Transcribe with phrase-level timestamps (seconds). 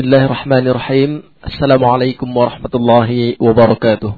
[0.02, 1.10] الله الرحمن الرحيم
[1.46, 4.12] السلام عليكم ورحمة الله وبركاته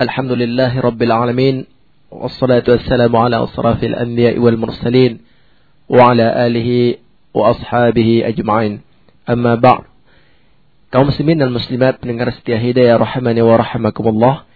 [0.00, 1.56] الحمد لله رب العالمين
[2.10, 5.12] والصلاة والسلام على أصراف الأنبياء والمرسلين
[5.88, 6.70] وعلى آله
[7.34, 8.72] وأصحابه أجمعين
[9.30, 9.82] أما بعد
[10.94, 14.46] kaum muslimin dan muslimat pendengar setia hidayah rahimani wa rahimakumullah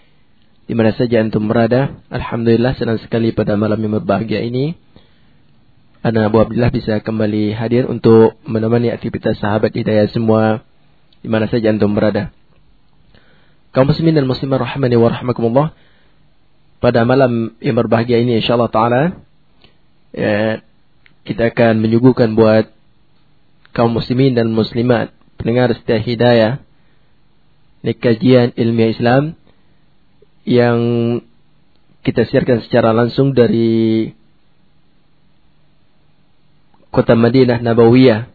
[0.71, 4.79] di mana saja antum berada alhamdulillah senang sekali pada malam yang berbahagia ini
[6.04, 10.60] Ana Abu Abdullah bisa kembali hadir untuk menemani aktivitas sahabat hidayah semua
[11.24, 12.36] di mana saja antum berada.
[13.71, 15.68] Kaum muslimin dan muslimah rahimani wa rahmakumullah.
[16.84, 19.24] Pada malam yang berbahagia ini insyaallah taala
[20.11, 20.60] ya,
[21.24, 22.68] kita akan menyuguhkan buat
[23.72, 26.60] kaum muslimin dan muslimat pendengar setia hidayah
[27.80, 29.24] ini kajian ilmiah Islam
[30.44, 30.80] yang
[32.03, 34.11] kita siarkan secara langsung dari
[36.94, 38.30] kota Madinah Nabawiyah.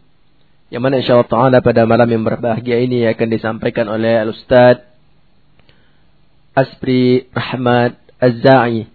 [0.69, 4.85] Yang mana insyaAllah ta'ala pada malam yang berbahagia ini akan disampaikan oleh Al-Ustaz
[6.53, 8.91] Aspri Rahmat Az-Za'i.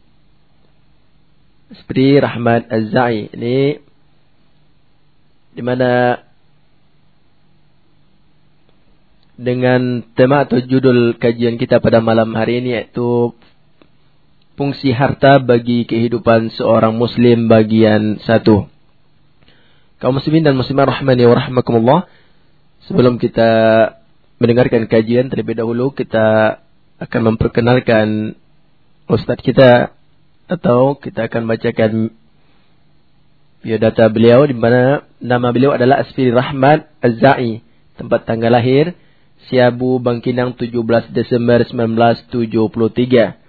[1.71, 3.31] Aspri Rahmat Az-Za'i.
[3.31, 3.81] Ini
[5.55, 6.21] di mana
[9.33, 13.33] dengan tema atau judul kajian kita pada malam hari ini yaitu
[14.53, 18.72] fungsi harta bagi kehidupan seorang muslim bagian satu
[20.03, 22.11] kaum muslimin dan muslimah rahmani wa rahmakumullah.
[22.91, 23.47] Sebelum kita
[24.35, 26.59] mendengarkan kajian terlebih dahulu kita
[26.99, 28.35] akan memperkenalkan
[29.07, 29.95] ustaz kita
[30.51, 32.11] atau kita akan bacakan
[33.63, 37.63] biodata beliau di mana nama beliau adalah Asfiri Rahmat Az-Za'i,
[37.95, 38.99] tempat tanggal lahir
[39.47, 43.39] Siabu Bangkinang 17 Desember 1973.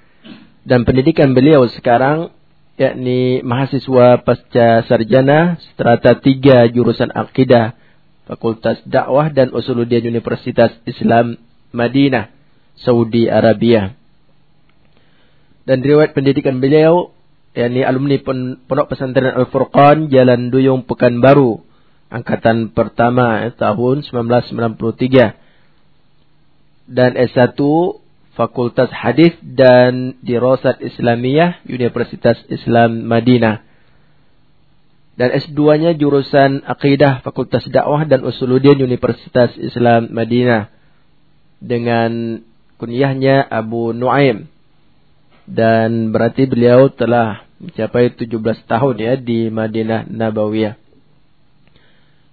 [0.63, 2.31] Dan pendidikan beliau sekarang
[2.75, 7.79] yakni mahasiswa pasca sarjana strata 3 jurusan akidah
[8.25, 11.37] Fakultas Dakwah dan Usuluddin Universitas Islam
[11.77, 12.33] Madinah,
[12.81, 13.93] Saudi Arabia.
[15.69, 17.13] Dan riwayat pendidikan beliau
[17.53, 21.61] yakni alumni Pondok Pesantren Al-Furqan Jalan Duyung Pekanbaru
[22.09, 25.45] angkatan pertama tahun 1993
[26.89, 27.57] dan S1
[28.35, 33.63] Fakultas Hadis dan Dirosat Islamiyah Universitas Islam Madinah.
[35.15, 40.67] Dan S2-nya jurusan Aqidah Fakultas Dakwah dan Usuluddin Universitas Islam Madinah.
[41.63, 42.43] Dengan
[42.83, 44.51] kunyahnya Abu Nuaim.
[45.47, 48.35] Dan berarti beliau telah mencapai 17
[48.67, 50.75] tahun ya di Madinah Nabawiyah.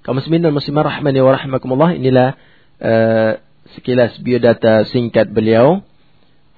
[0.02, 2.34] Kaum muslimin dan muslimah rahmani wa rahmakumullah inilah
[2.82, 3.38] uh,
[3.78, 5.86] sekilas biodata singkat beliau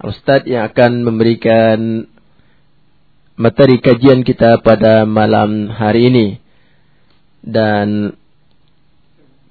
[0.04, 2.12] Ustadz yang akan memberikan
[3.40, 6.28] materi kajian kita pada malam hari ini.
[7.40, 8.12] Dan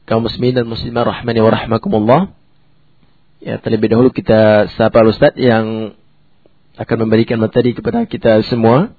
[0.04, 2.20] kaum muslimin dan muslimah rahmani wa rahmakumullah.
[3.40, 5.96] Ya, terlebih dahulu kita sapa Ustadz yang
[6.76, 8.92] akan memberikan materi kepada kita semua.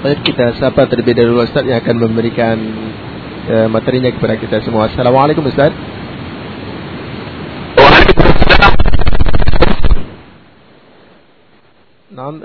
[0.00, 2.56] Baik, kita sapa terlebih dahulu Ustadz yang akan memberikan
[3.52, 4.88] uh, materinya kepada kita semua.
[4.88, 6.02] Assalamualaikum Ustadz.
[12.11, 12.35] نعم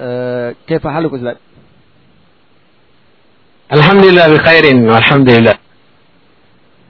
[0.67, 1.37] كيف حالك أستاذ؟
[3.73, 5.57] Alhamdulillah bi khairin alhamdulillah.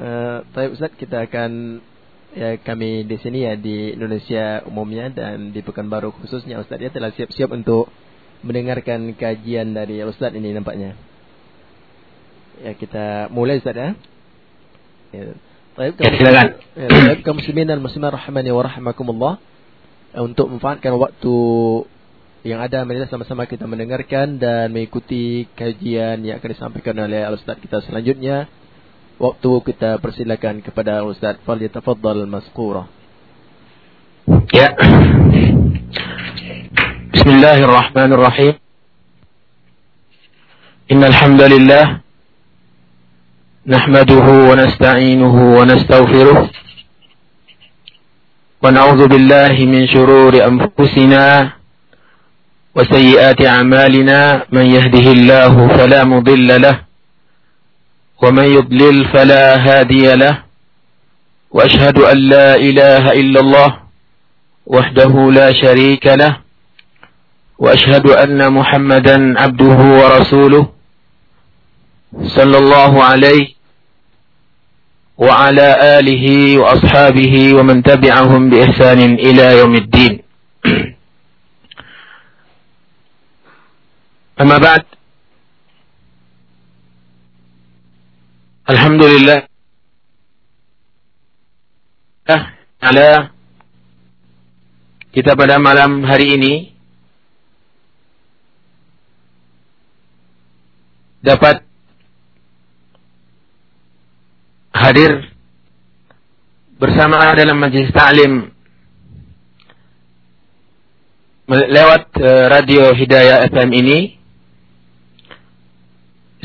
[0.03, 1.79] Uh, Baik Ustaz, kita akan
[2.35, 7.15] ya kami di sini ya di Indonesia umumnya dan di Pekanbaru khususnya Ustaz ya telah
[7.15, 7.87] siap-siap untuk
[8.43, 10.99] mendengarkan kajian dari Ustaz ini nampaknya.
[12.67, 13.95] Ya kita mulai Ustaz ya.
[15.15, 15.39] Ya,
[15.79, 16.47] baik, ya silakan.
[16.75, 19.35] Ya, baik, kaum muslimin dan muslimah rahimani wa rahimakumullah.
[20.19, 21.37] Untuk memanfaatkan waktu
[22.46, 27.82] yang ada mari sama-sama kita mendengarkan dan mengikuti kajian yang akan disampaikan oleh Al-Ustaz kita
[27.82, 28.46] selanjutnya.
[29.18, 32.86] Waktu kita persilakan kepada Al-Ustaz Falyatafaddal Maskurah.
[34.54, 34.78] Ya.
[37.18, 38.62] Bismillahirrahmanirrahim.
[40.88, 42.06] Innal hamdalillah
[43.68, 46.48] nahmaduhu wa nasta'inuhu wa nastaghfiruh
[48.64, 51.57] wa na'udzu billahi min shururi anfusina
[52.78, 56.80] وسيئات أعمالنا من يهده الله فلا مضل له
[58.24, 60.44] ومن يضلل فلا هادي له
[61.52, 63.78] وأشهد أن لا إله إلا الله
[64.66, 66.38] وحده لا شريك له
[67.60, 70.70] وأشهد أن محمدا عبده ورسوله
[72.24, 73.48] صلى الله عليه
[75.18, 80.22] وعلى آله وأصحابه ومن تبعهم بإحسان إلى يوم الدين.
[84.41, 84.85] أما بعد
[88.71, 89.53] الحمد لله
[92.83, 93.31] taala
[95.15, 96.55] kita pada malam hari ini
[101.23, 101.63] dapat
[104.75, 105.31] hadir
[106.81, 108.51] bersama dalam majlis ta'lim
[111.47, 114.16] lewat uh, radio Hidayah FM ini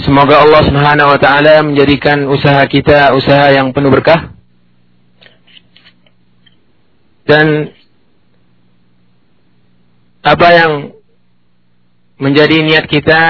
[0.00, 4.32] Semoga Allah Subhanahu wa taala menjadikan usaha kita usaha yang penuh berkah
[7.28, 7.76] dan
[10.24, 10.72] apa yang
[12.16, 13.22] menjadi niat kita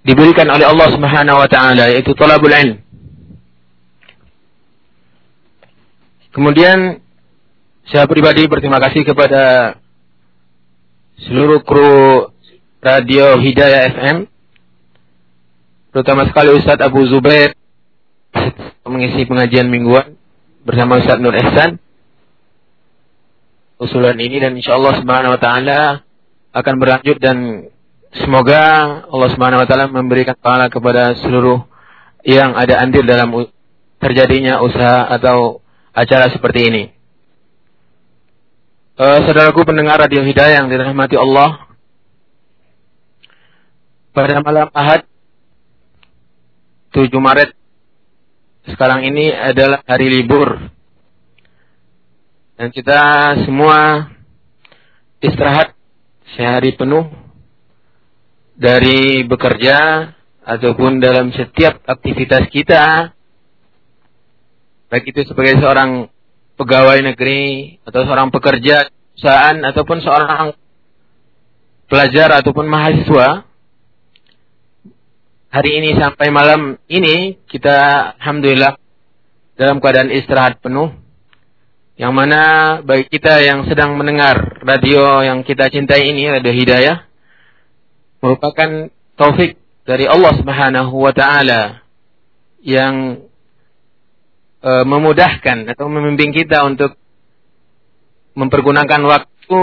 [0.00, 2.80] diberikan oleh Allah Subhanahu wa taala yaitu talabul ilm.
[6.32, 7.04] Kemudian
[7.84, 9.76] saya pribadi berterima kasih kepada
[11.26, 12.30] seluruh kru
[12.80, 14.16] Radio Hidayah FM
[15.92, 17.52] terutama sekali Ustadz Abu Zubair
[18.88, 20.16] mengisi pengajian mingguan
[20.64, 21.76] bersama Ustaz Nur Ihsan
[23.80, 25.80] usulan ini dan insya Allah Subhanahu Wa Taala
[26.56, 27.68] akan berlanjut dan
[28.16, 28.62] semoga
[29.08, 31.64] Allah Subhanahu Wa Taala memberikan pahala kepada seluruh
[32.24, 33.32] yang ada andil dalam
[34.00, 36.84] terjadinya usaha atau acara seperti ini.
[39.00, 41.69] Uh, saudaraku pendengar Radio Hidayah yang dirahmati Allah,
[44.20, 45.08] pada malam Ahad
[46.92, 47.56] 7 Maret
[48.68, 50.68] sekarang ini adalah hari libur.
[52.60, 54.12] Dan kita semua
[55.24, 55.72] istirahat
[56.36, 57.08] sehari penuh
[58.52, 60.12] dari bekerja
[60.44, 63.16] ataupun dalam setiap aktivitas kita.
[64.92, 66.12] Baik itu sebagai seorang
[66.60, 70.52] pegawai negeri atau seorang pekerja perusahaan ataupun seorang
[71.88, 73.49] pelajar ataupun mahasiswa
[75.50, 78.78] hari ini sampai malam ini kita alhamdulillah
[79.58, 80.94] dalam keadaan istirahat penuh.
[82.00, 82.42] Yang mana
[82.80, 87.04] bagi kita yang sedang mendengar radio yang kita cintai ini radio hidayah
[88.24, 88.88] merupakan
[89.20, 91.84] taufik dari Allah Subhanahu wa taala
[92.64, 93.28] yang
[94.64, 96.96] e, memudahkan atau membimbing kita untuk
[98.32, 99.60] mempergunakan waktu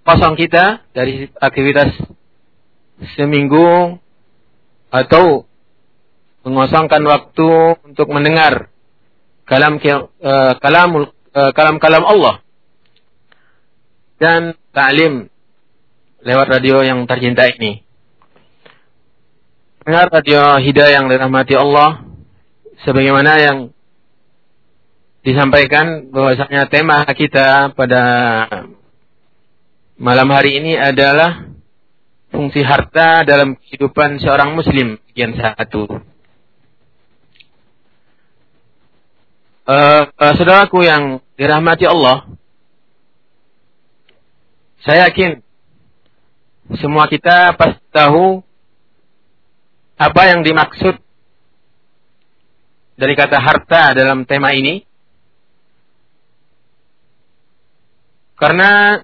[0.00, 1.92] kosong kita dari aktivitas
[3.20, 4.00] seminggu
[4.94, 5.42] atau
[6.46, 7.50] mengosongkan waktu
[7.82, 8.70] untuk mendengar
[9.42, 12.44] kalam uh, kalamul uh, kalam-kalam Allah
[14.22, 15.26] dan ta'lim
[16.22, 17.82] lewat radio yang tercinta ini.
[19.84, 22.06] Dengar radio Hidayah yang dirahmati Allah
[22.86, 23.58] sebagaimana yang
[25.20, 28.00] disampaikan bahwasanya tema kita pada
[30.00, 31.53] malam hari ini adalah
[32.34, 36.02] fungsi harta dalam kehidupan seorang muslim bagian satu.
[39.64, 42.26] Uh, uh, saudaraku yang dirahmati Allah,
[44.82, 45.40] saya yakin
[46.76, 48.44] semua kita pasti tahu
[49.94, 51.00] apa yang dimaksud
[52.98, 54.82] dari kata harta dalam tema ini.
[58.34, 59.00] Karena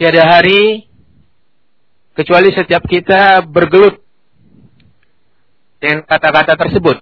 [0.00, 0.87] tiada hari
[2.18, 4.02] kecuali setiap kita bergelut
[5.78, 6.98] dengan kata-kata tersebut.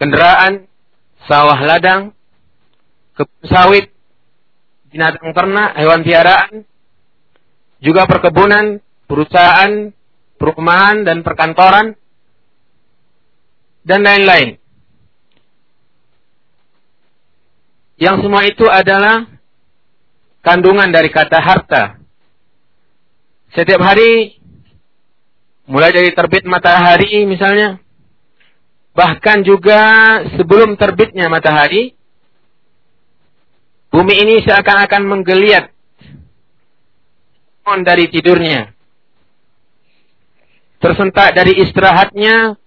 [0.00, 0.64] Kendaraan,
[1.28, 2.16] sawah ladang,
[3.12, 3.92] kebun sawit,
[4.88, 6.64] binatang ternak, hewan piaraan,
[7.84, 9.92] juga perkebunan, perusahaan,
[10.40, 11.92] perumahan, dan perkantoran,
[13.84, 14.61] dan lain-lain.
[18.02, 19.30] Yang semua itu adalah
[20.42, 22.02] kandungan dari kata harta.
[23.54, 24.42] Setiap hari,
[25.70, 27.78] mulai dari terbit matahari misalnya,
[28.90, 31.94] bahkan juga sebelum terbitnya matahari,
[33.94, 35.70] bumi ini seakan-akan menggeliat
[37.86, 38.74] dari tidurnya.
[40.82, 42.58] Tersentak dari istirahatnya,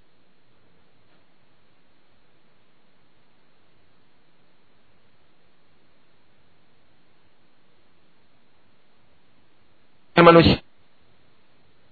[10.23, 10.63] manusia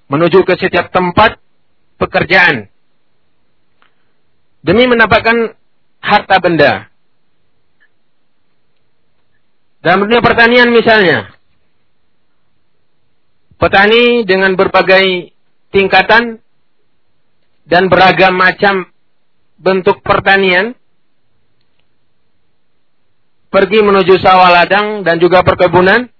[0.08, 1.42] menuju ke setiap tempat
[1.98, 2.70] pekerjaan
[4.64, 5.58] demi mendapatkan
[6.00, 6.88] harta benda.
[9.84, 11.36] Dalam dunia pertanian misalnya,
[13.60, 15.36] petani dengan berbagai
[15.76, 16.40] tingkatan
[17.68, 18.88] dan beragam macam
[19.60, 20.76] bentuk pertanian
[23.52, 26.13] pergi menuju sawah ladang dan juga perkebunan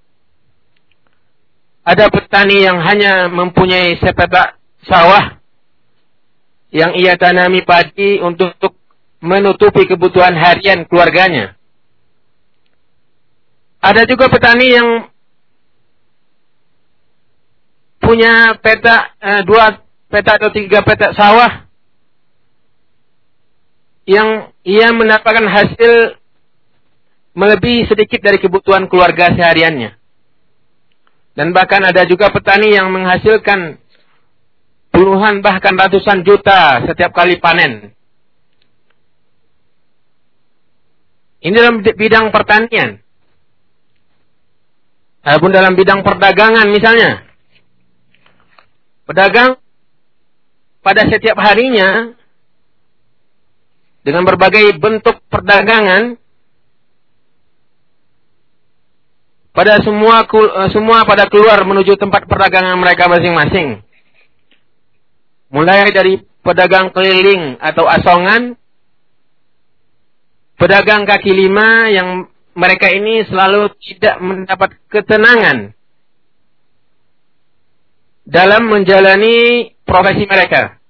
[1.84, 4.56] Ada petani yang hanya mempunyai sepetak
[4.88, 5.40] sawah
[6.72, 8.56] yang ia tanami padi untuk
[9.20, 11.56] menutupi kebutuhan harian keluarganya.
[13.84, 14.90] Ada juga petani yang
[18.00, 21.68] punya petak eh, dua petak atau tiga petak sawah
[24.04, 26.20] yang ia mendapatkan hasil
[27.34, 30.03] melebihi sedikit dari kebutuhan keluarga sehariannya.
[31.34, 33.82] Dan bahkan ada juga petani yang menghasilkan
[34.94, 37.94] puluhan bahkan ratusan juta setiap kali panen.
[41.44, 43.04] Ini dalam bidang pertanian.
[45.24, 47.26] Adapun dalam bidang perdagangan misalnya.
[49.04, 49.60] Pedagang
[50.80, 52.16] pada setiap harinya
[54.04, 56.16] dengan berbagai bentuk perdagangan
[59.54, 63.86] pada semua eh, semua pada keluar menuju tempat perdagangan mereka masing-masing.
[65.54, 68.58] Mulai dari pedagang keliling atau asongan,
[70.58, 72.26] pedagang kaki lima yang
[72.58, 75.78] mereka ini selalu tidak mendapat ketenangan
[78.26, 80.82] dalam menjalani profesi mereka.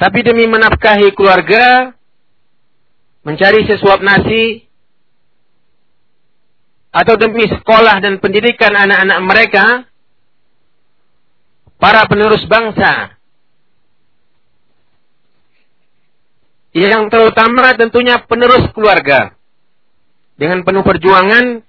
[0.00, 1.94] Tapi demi menafkahi keluarga,
[3.22, 4.66] mencari sesuap nasi,
[6.92, 9.64] atau demi sekolah dan pendidikan anak-anak mereka,
[11.80, 13.16] para penerus bangsa,
[16.76, 19.32] yang terutama tentunya penerus keluarga,
[20.36, 21.64] dengan penuh perjuangan,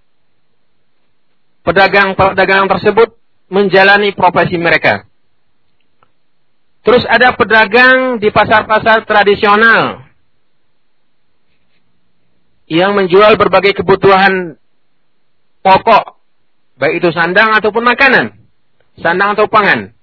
[1.64, 3.16] pedagang-pedagang tersebut
[3.48, 5.08] menjalani profesi mereka.
[6.84, 10.04] Terus ada pedagang di pasar-pasar tradisional
[12.68, 14.60] yang menjual berbagai kebutuhan
[15.64, 16.20] pokok,
[16.78, 18.36] baik itu sandang ataupun makanan,
[19.00, 19.96] sandang atau pangan.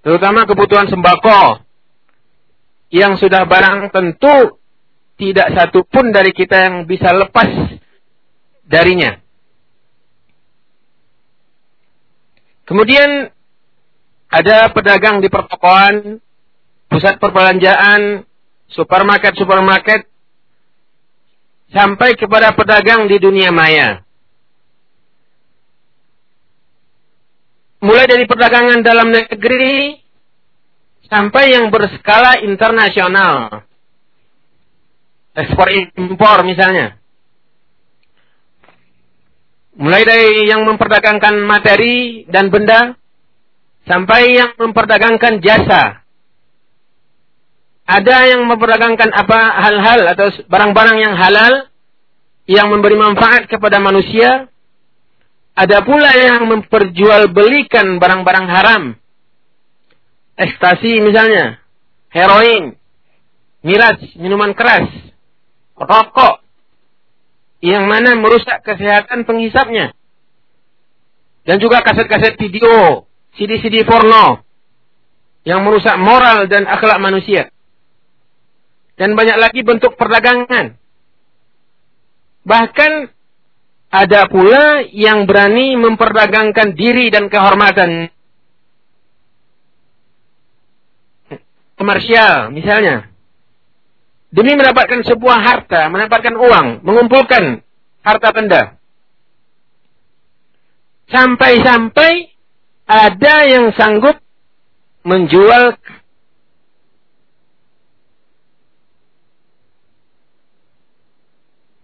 [0.00, 1.60] Terutama kebutuhan sembako
[2.88, 4.56] yang sudah barang tentu
[5.20, 7.76] tidak satu pun dari kita yang bisa lepas
[8.64, 9.20] darinya.
[12.64, 13.28] Kemudian
[14.30, 16.22] ada pedagang di pertokoan,
[16.86, 18.24] pusat perbelanjaan,
[18.70, 20.09] supermarket-supermarket
[21.70, 24.02] sampai kepada pedagang di dunia maya.
[27.80, 29.96] Mulai dari perdagangan dalam negeri
[31.08, 33.64] sampai yang berskala internasional.
[35.32, 37.00] Ekspor impor misalnya.
[39.80, 43.00] Mulai dari yang memperdagangkan materi dan benda
[43.88, 46.04] sampai yang memperdagangkan jasa.
[47.86, 51.70] Ada yang memperdagangkan apa hal-hal atau barang-barang yang halal
[52.50, 54.50] yang memberi manfaat kepada manusia.
[55.54, 58.82] Ada pula yang memperjualbelikan barang-barang haram.
[60.40, 61.60] Ekstasi misalnya,
[62.08, 62.80] heroin,
[63.60, 64.88] miras, minuman keras,
[65.76, 66.40] rokok,
[67.60, 69.92] yang mana merusak kesehatan penghisapnya.
[71.44, 73.04] Dan juga kaset-kaset video,
[73.36, 74.40] CD-CD porno,
[75.44, 77.52] yang merusak moral dan akhlak manusia.
[79.00, 80.76] Dan banyak lagi bentuk perdagangan.
[82.44, 82.92] Bahkan
[83.88, 88.12] ada pula yang berani memperdagangkan diri dan kehormatan.
[91.80, 93.08] Komersial misalnya.
[94.30, 97.64] Demi mendapatkan sebuah harta, mendapatkan uang, mengumpulkan
[98.04, 98.76] harta benda.
[101.08, 102.30] Sampai-sampai
[102.84, 104.20] ada yang sanggup
[105.02, 105.80] menjual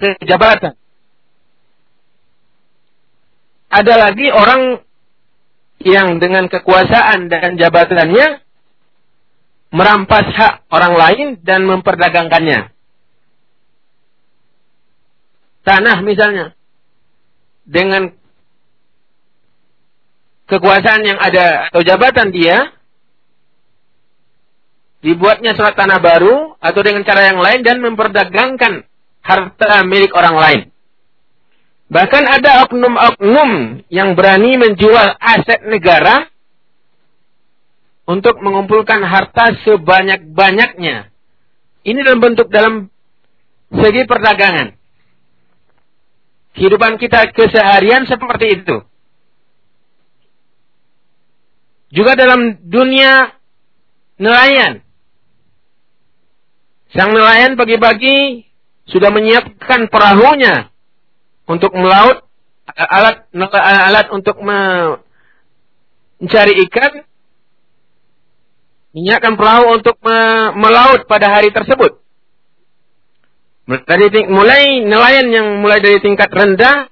[0.01, 0.75] jabatan.
[3.67, 4.81] Ada lagi orang
[5.83, 8.41] yang dengan kekuasaan dan jabatannya
[9.75, 12.73] merampas hak orang lain dan memperdagangkannya.
[15.67, 16.55] Tanah misalnya.
[17.67, 18.15] Dengan
[20.47, 22.71] kekuasaan yang ada atau jabatan dia,
[25.03, 28.87] dibuatnya surat tanah baru atau dengan cara yang lain dan memperdagangkan
[29.27, 30.61] harta milik orang lain.
[31.87, 36.27] Bahkan ada oknum-oknum yang berani menjual aset negara
[38.07, 41.11] untuk mengumpulkan harta sebanyak-banyaknya.
[41.87, 42.91] Ini dalam bentuk dalam
[43.71, 44.75] segi perdagangan.
[46.59, 48.77] Kehidupan kita keseharian seperti itu.
[51.95, 53.31] Juga dalam dunia
[54.19, 54.83] nelayan.
[56.91, 58.46] Sang nelayan pagi-pagi
[58.87, 60.71] sudah menyiapkan perahunya
[61.47, 62.27] untuk melaut
[62.75, 64.99] alat alat untuk mencari
[66.67, 67.07] ikan,
[68.95, 69.95] menyiapkan perahu untuk
[70.59, 72.03] melaut pada hari tersebut.
[73.67, 76.87] Dari mulai nelayan yang mulai dari tingkat rendah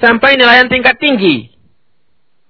[0.00, 1.52] sampai nelayan tingkat tinggi.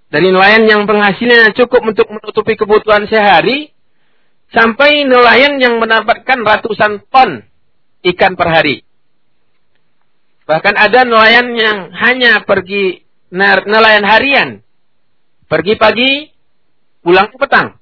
[0.09, 3.75] Dari nelayan yang penghasilannya cukup untuk menutupi kebutuhan sehari
[4.55, 7.45] sampai nelayan yang mendapatkan ratusan ton
[8.03, 8.87] ikan per hari.
[10.49, 14.49] Bahkan ada nelayan yang hanya pergi nelayan harian.
[15.49, 16.29] Pergi pagi,
[17.05, 17.77] pulang petang.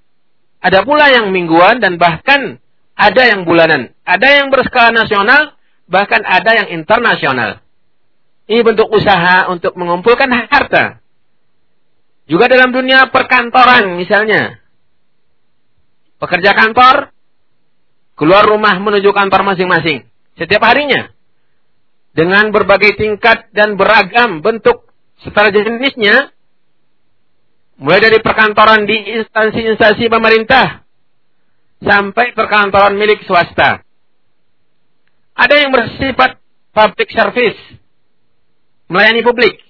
[0.63, 2.59] Ada pula yang mingguan dan bahkan
[2.99, 3.95] ada yang bulanan.
[4.03, 5.55] Ada yang berskala nasional,
[5.87, 7.63] bahkan ada yang internasional.
[8.47, 11.03] Ini bentuk usaha untuk mengumpulkan harta.
[12.27, 14.59] Juga dalam dunia perkantoran misalnya.
[16.19, 17.15] Pekerja kantor,
[18.17, 20.09] keluar rumah menuju kantor masing-masing.
[20.37, 21.13] Setiap harinya
[22.17, 24.89] dengan berbagai tingkat dan beragam bentuk
[25.21, 26.33] serta jenisnya,
[27.77, 30.85] mulai dari perkantoran di instansi-instansi pemerintah
[31.85, 33.85] sampai perkantoran milik swasta.
[35.37, 36.41] Ada yang bersifat
[36.73, 37.61] public service,
[38.89, 39.61] melayani publik.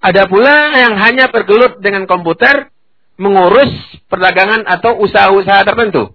[0.00, 2.70] Ada pula yang hanya bergelut dengan komputer,
[3.18, 3.68] mengurus
[4.06, 6.14] perdagangan atau usaha-usaha tertentu.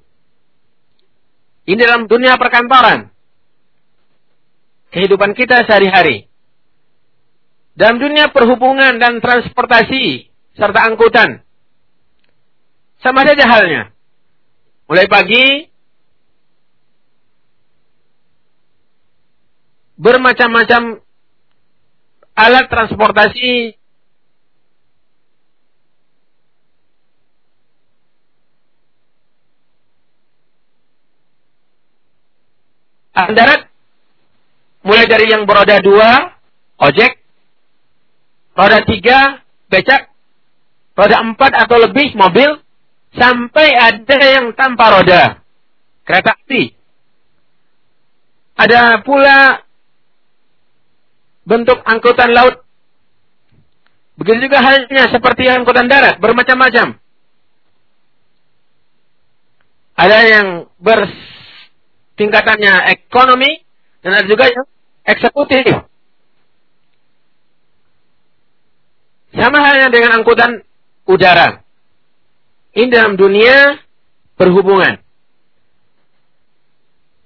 [1.65, 3.09] Ini dalam dunia perkantoran
[4.93, 6.29] kehidupan kita sehari-hari.
[7.75, 11.43] Dalam dunia perhubungan dan transportasi serta angkutan.
[13.03, 13.91] Sama saja halnya.
[14.87, 15.67] Mulai pagi
[19.99, 21.03] bermacam-macam
[22.35, 23.75] alat transportasi
[33.15, 33.71] darat
[34.85, 36.37] Mulai dari yang beroda dua,
[36.77, 37.17] ojek,
[38.53, 40.13] roda tiga, becak,
[40.93, 42.61] roda empat atau lebih, mobil,
[43.17, 45.41] sampai ada yang tanpa roda,
[46.05, 46.77] kereta api.
[48.61, 49.65] Ada pula
[51.49, 52.61] bentuk angkutan laut.
[54.21, 57.01] Begitu juga halnya seperti angkutan darat, bermacam-macam.
[59.97, 60.47] Ada yang
[62.15, 63.59] bertingkatannya ekonomi,
[63.99, 64.63] dan ada juga yang
[65.03, 65.83] eksekutif.
[69.35, 70.63] Sama halnya dengan angkutan
[71.03, 71.59] udara.
[72.71, 73.83] Ini dalam dunia
[74.39, 75.03] perhubungan.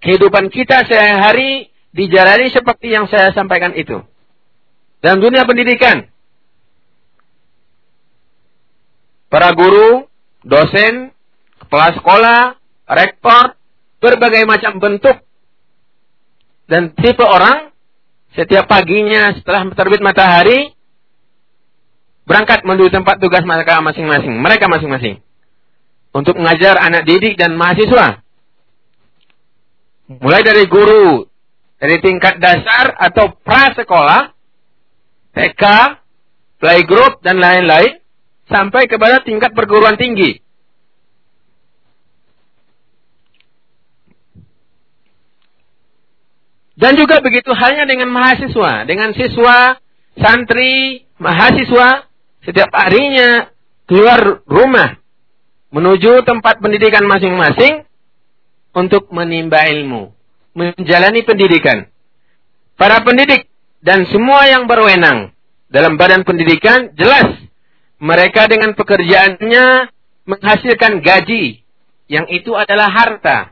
[0.01, 4.01] Kehidupan kita sehari-hari dijalani seperti yang saya sampaikan itu.
[5.05, 6.09] Dalam dunia pendidikan.
[9.29, 10.09] Para guru,
[10.41, 11.13] dosen,
[11.61, 12.41] kepala sekolah,
[12.89, 13.58] rektor,
[13.99, 15.19] berbagai macam bentuk
[16.71, 17.71] dan tipe orang
[18.33, 20.75] setiap paginya setelah terbit matahari
[22.29, 25.17] berangkat menuju tempat tugas mereka masing-masing, mereka masing-masing
[26.13, 28.21] untuk mengajar anak didik dan mahasiswa.
[30.09, 31.25] Mulai dari guru
[31.79, 34.35] dari tingkat dasar atau prasekolah,
[35.33, 35.63] TK,
[36.59, 37.97] playgroup dan lain-lain
[38.51, 40.43] sampai kepada tingkat perguruan tinggi.
[46.79, 49.75] Dan juga begitu halnya dengan mahasiswa, dengan siswa,
[50.15, 52.07] santri, mahasiswa,
[52.47, 53.51] setiap harinya
[53.83, 54.95] keluar rumah
[55.75, 57.83] menuju tempat pendidikan masing-masing
[58.71, 60.15] untuk menimba ilmu,
[60.55, 61.91] menjalani pendidikan.
[62.79, 63.51] Para pendidik
[63.83, 65.35] dan semua yang berwenang
[65.67, 67.43] dalam badan pendidikan jelas
[67.99, 69.91] mereka dengan pekerjaannya
[70.23, 71.59] menghasilkan gaji
[72.07, 73.51] yang itu adalah harta.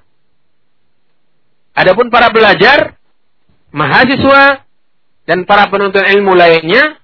[1.75, 2.97] Adapun para belajar
[3.71, 4.63] mahasiswa
[5.27, 6.99] dan para penuntut ilmu lainnya,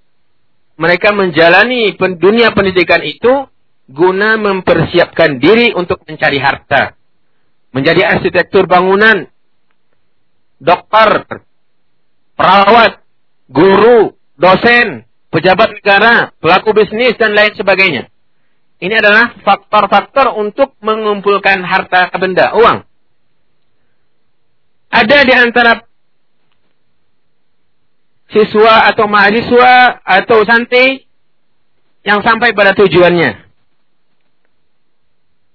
[0.80, 3.48] mereka menjalani dunia pendidikan itu
[3.88, 6.96] guna mempersiapkan diri untuk mencari harta.
[7.74, 9.28] Menjadi arsitektur bangunan,
[10.62, 11.42] dokter,
[12.38, 13.02] perawat,
[13.50, 18.08] guru, dosen, pejabat negara, pelaku bisnis, dan lain sebagainya.
[18.78, 22.86] Ini adalah faktor-faktor untuk mengumpulkan harta benda, uang.
[24.94, 25.82] Ada di antara
[28.34, 31.06] siswa atau mahasiswa atau santri
[32.04, 33.46] yang sampai pada tujuannya.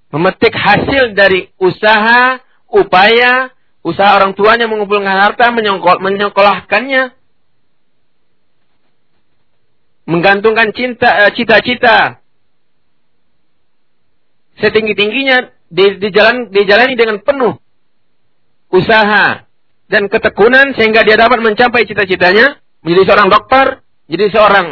[0.08, 2.40] Memetik hasil dari usaha,
[2.72, 3.52] upaya,
[3.84, 5.52] usaha orang tuanya mengumpulkan harta,
[6.00, 7.12] menyekolahkannya,
[10.08, 12.24] menggantungkan cinta, eh, cita-cita.
[14.64, 17.60] Setinggi-tingginya dijalan, dijalani dengan penuh
[18.72, 19.44] usaha
[19.88, 23.66] dan ketekunan sehingga dia dapat mencapai cita-citanya menjadi seorang dokter,
[24.06, 24.66] jadi seorang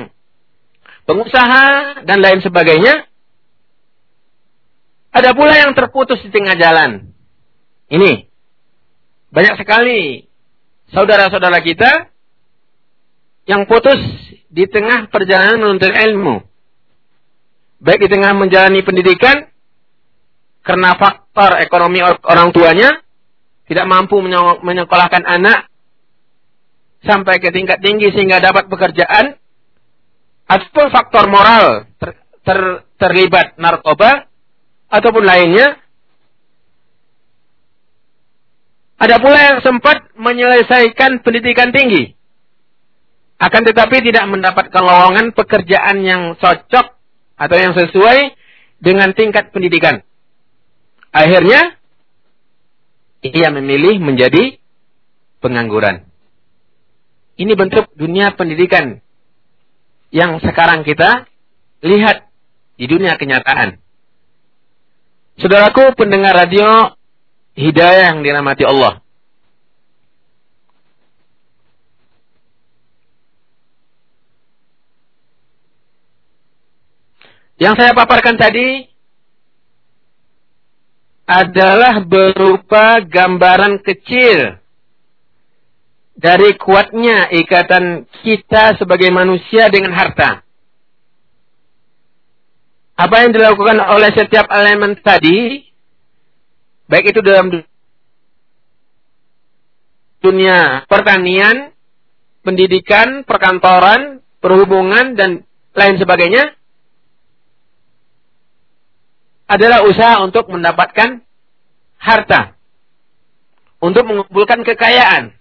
[1.07, 1.65] pengusaha
[2.03, 3.07] dan lain sebagainya.
[5.17, 7.09] Ada pula yang terputus di tengah jalan.
[7.89, 8.29] Ini
[9.33, 10.29] banyak sekali
[10.93, 12.13] saudara-saudara kita
[13.47, 13.97] yang putus
[14.51, 16.43] di tengah perjalanan menuntut ilmu.
[17.81, 19.49] Baik di tengah menjalani pendidikan
[20.67, 22.91] karena faktor ekonomi orang tuanya
[23.71, 24.19] tidak mampu
[24.63, 25.71] menyekolahkan anak
[27.07, 29.39] sampai ke tingkat tinggi sehingga dapat pekerjaan
[30.47, 32.59] ataupun faktor moral ter, ter,
[32.99, 34.27] terlibat narkoba
[34.91, 35.79] ataupun lainnya
[38.97, 42.13] ada pula yang sempat menyelesaikan pendidikan tinggi
[43.39, 46.87] akan tetapi tidak mendapatkan lowongan pekerjaan yang cocok
[47.37, 48.35] atau yang sesuai
[48.81, 50.01] dengan tingkat pendidikan
[51.17, 51.81] Akhirnya
[53.25, 54.61] ia memilih menjadi
[55.41, 56.05] pengangguran.
[57.37, 58.97] Ini bentuk dunia pendidikan
[60.09, 61.29] yang sekarang kita
[61.85, 62.25] lihat
[62.81, 63.77] di dunia kenyataan.
[65.37, 66.97] Saudaraku pendengar radio
[67.57, 69.01] Hidayah yang dirahmati Allah.
[77.57, 78.85] Yang saya paparkan tadi
[81.25, 84.61] adalah berupa gambaran kecil
[86.17, 90.41] dari kuatnya ikatan kita sebagai manusia dengan harta.
[92.97, 95.69] Apa yang dilakukan oleh setiap elemen tadi,
[96.89, 97.53] baik itu dalam
[100.25, 101.77] dunia pertanian,
[102.41, 105.45] pendidikan, perkantoran, perhubungan, dan
[105.77, 106.57] lain sebagainya,
[109.45, 111.21] adalah usaha untuk mendapatkan
[112.01, 112.57] harta.
[113.77, 115.36] Untuk mengumpulkan kekayaan.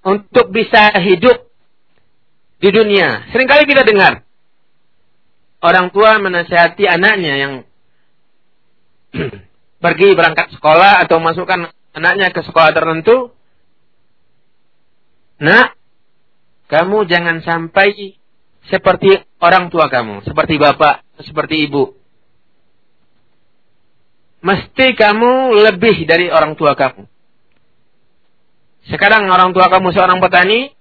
[0.00, 1.48] Untuk bisa hidup
[2.60, 3.28] di dunia.
[3.32, 4.24] Seringkali kita dengar.
[5.60, 7.52] Orang tua menasihati anaknya yang
[9.84, 13.36] pergi berangkat sekolah atau masukkan anaknya ke sekolah tertentu.
[15.40, 15.76] Nak,
[16.68, 18.16] kamu jangan sampai
[18.72, 22.00] seperti orang tua kamu, seperti bapak, seperti ibu
[24.40, 27.04] mesti kamu lebih dari orang tua kamu.
[28.90, 30.74] Sekarang orang tua kamu seorang petani,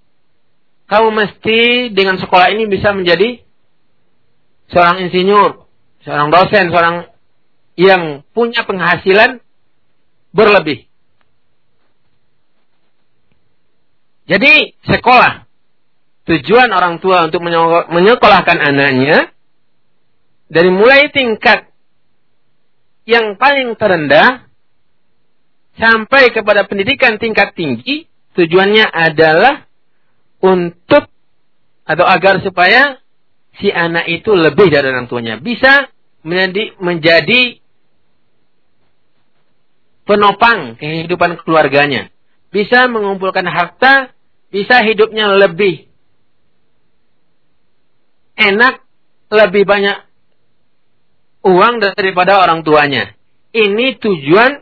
[0.89, 3.45] kamu mesti dengan sekolah ini bisa menjadi
[4.73, 5.69] seorang insinyur,
[6.01, 6.95] seorang dosen, seorang
[7.77, 9.39] yang punya penghasilan
[10.33, 10.89] berlebih.
[14.29, 15.45] Jadi sekolah
[16.29, 17.41] tujuan orang tua untuk
[17.89, 19.33] menyekolahkan anaknya
[20.49, 21.69] dari mulai tingkat
[23.09, 24.48] yang paling terendah
[25.79, 29.65] sampai kepada pendidikan tingkat tinggi tujuannya adalah
[30.43, 31.07] untuk
[31.87, 33.01] atau agar supaya
[33.57, 35.89] si anak itu lebih dari orang tuanya bisa
[36.21, 37.63] menjadi menjadi
[40.05, 42.11] penopang kehidupan keluarganya
[42.53, 44.13] bisa mengumpulkan harta
[44.53, 45.89] bisa hidupnya lebih
[48.37, 48.83] enak
[49.29, 50.09] lebih banyak
[51.45, 53.13] uang daripada orang tuanya.
[53.49, 54.61] Ini tujuan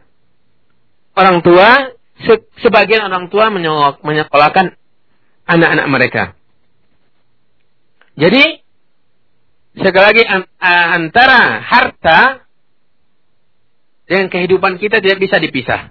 [1.18, 1.98] orang tua,
[2.62, 3.50] sebagian orang tua
[4.02, 4.78] menyekolahkan
[5.50, 6.24] anak-anak mereka.
[8.18, 8.62] Jadi,
[9.78, 10.24] sekali lagi
[10.62, 12.20] antara harta
[14.06, 15.90] dengan kehidupan kita tidak bisa dipisah.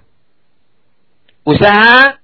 [1.46, 2.18] Usaha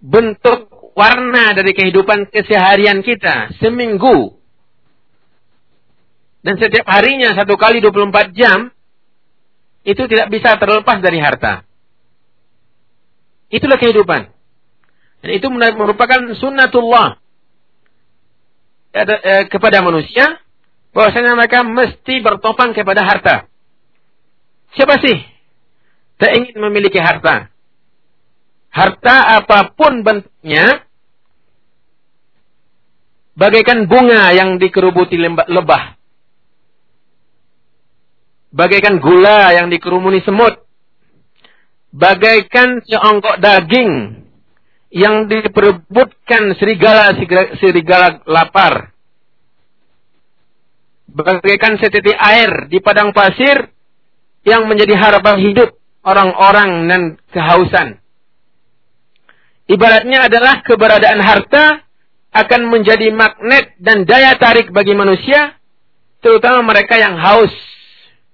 [0.00, 4.36] bentuk warna dari kehidupan keseharian kita seminggu
[6.46, 8.70] dan setiap harinya satu kali 24 jam,
[9.86, 11.62] itu tidak bisa terlepas dari harta.
[13.46, 14.34] Itulah kehidupan.
[15.22, 17.22] Dan itu merupakan sunnatullah
[18.90, 20.42] eh, kepada manusia,
[20.90, 23.46] bahwasanya mereka mesti bertopang kepada harta.
[24.74, 25.22] Siapa sih
[26.18, 27.54] tak ingin memiliki harta?
[28.74, 30.84] Harta apa pun bentuknya,
[33.38, 35.95] bagaikan bunga yang dikerubuti lebah
[38.56, 40.64] bagaikan gula yang dikerumuni semut,
[41.92, 44.24] bagaikan seongkok daging
[44.88, 47.12] yang diperebutkan serigala
[47.60, 48.96] serigala lapar,
[51.12, 53.68] bagaikan setitik air di padang pasir
[54.48, 58.00] yang menjadi harapan hidup orang-orang dan kehausan.
[59.66, 61.82] Ibaratnya adalah keberadaan harta
[62.30, 65.58] akan menjadi magnet dan daya tarik bagi manusia,
[66.22, 67.50] terutama mereka yang haus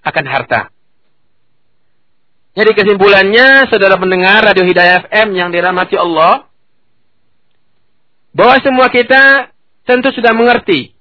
[0.03, 0.71] akan harta.
[2.53, 6.53] Jadi kesimpulannya, saudara pendengar Radio Hidayah FM yang dirahmati Allah,
[8.37, 9.53] bahwa semua kita
[9.89, 10.93] tentu sudah mengerti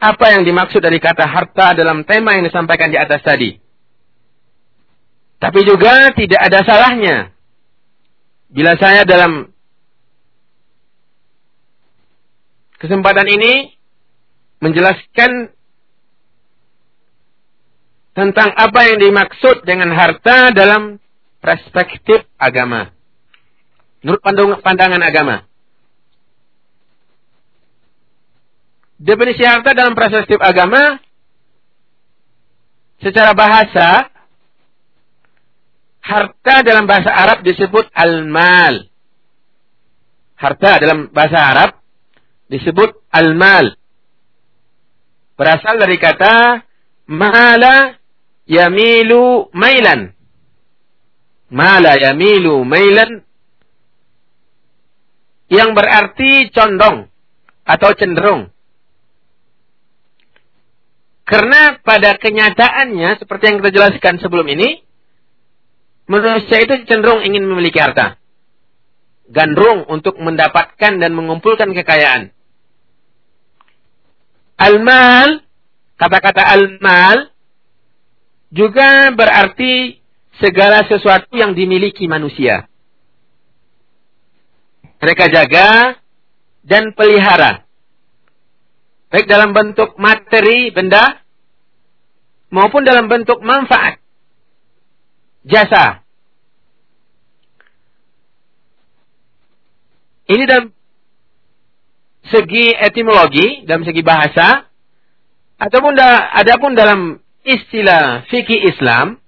[0.00, 3.56] apa yang dimaksud dari kata harta dalam tema yang disampaikan di atas tadi.
[5.40, 7.16] Tapi juga tidak ada salahnya
[8.52, 9.48] bila saya dalam
[12.76, 13.72] kesempatan ini
[14.60, 15.52] menjelaskan
[18.14, 20.98] tentang apa yang dimaksud dengan harta dalam
[21.38, 22.90] perspektif agama.
[24.02, 24.20] Menurut
[24.64, 25.44] pandangan agama.
[29.00, 31.00] Definisi harta dalam perspektif agama
[33.00, 34.12] secara bahasa
[36.04, 38.88] harta dalam bahasa Arab disebut al-mal.
[40.36, 41.70] Harta dalam bahasa Arab
[42.48, 43.76] disebut al-mal.
[45.36, 46.64] Berasal dari kata
[47.08, 47.99] mala
[48.50, 50.10] yamilu mailan.
[51.54, 53.22] Mala yamilu mailan
[55.50, 57.10] yang berarti condong
[57.66, 58.50] atau cenderung.
[61.26, 64.82] Karena pada kenyataannya, seperti yang kita jelaskan sebelum ini,
[66.10, 68.18] manusia itu cenderung ingin memiliki harta.
[69.30, 72.34] Gandrung untuk mendapatkan dan mengumpulkan kekayaan.
[74.58, 75.46] Al-mal,
[76.02, 77.29] kata-kata al-mal,
[78.50, 80.02] juga berarti
[80.42, 82.66] segala sesuatu yang dimiliki manusia.
[85.00, 85.96] Mereka jaga
[86.60, 87.64] dan pelihara
[89.10, 91.18] baik dalam bentuk materi benda
[92.52, 93.98] maupun dalam bentuk manfaat
[95.46, 96.04] jasa.
[100.30, 100.70] Ini dalam
[102.30, 104.70] segi etimologi, dalam segi bahasa,
[105.58, 109.20] ataupun da, adapun dalam istilah fikih Islam,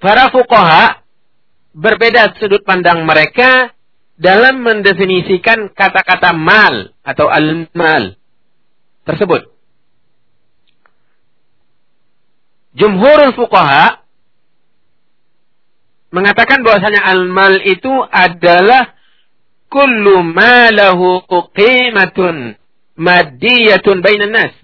[0.00, 1.04] para fuqaha
[1.74, 3.72] berbeda sudut pandang mereka
[4.14, 8.14] dalam mendefinisikan kata-kata mal atau al-mal
[9.02, 9.50] tersebut.
[12.74, 14.02] Jumhurul fuqaha
[16.14, 18.93] mengatakan bahwasanya al-mal itu adalah
[19.74, 22.54] kullu ma lahu qimatun
[22.94, 24.54] maddiyatun bainan nas.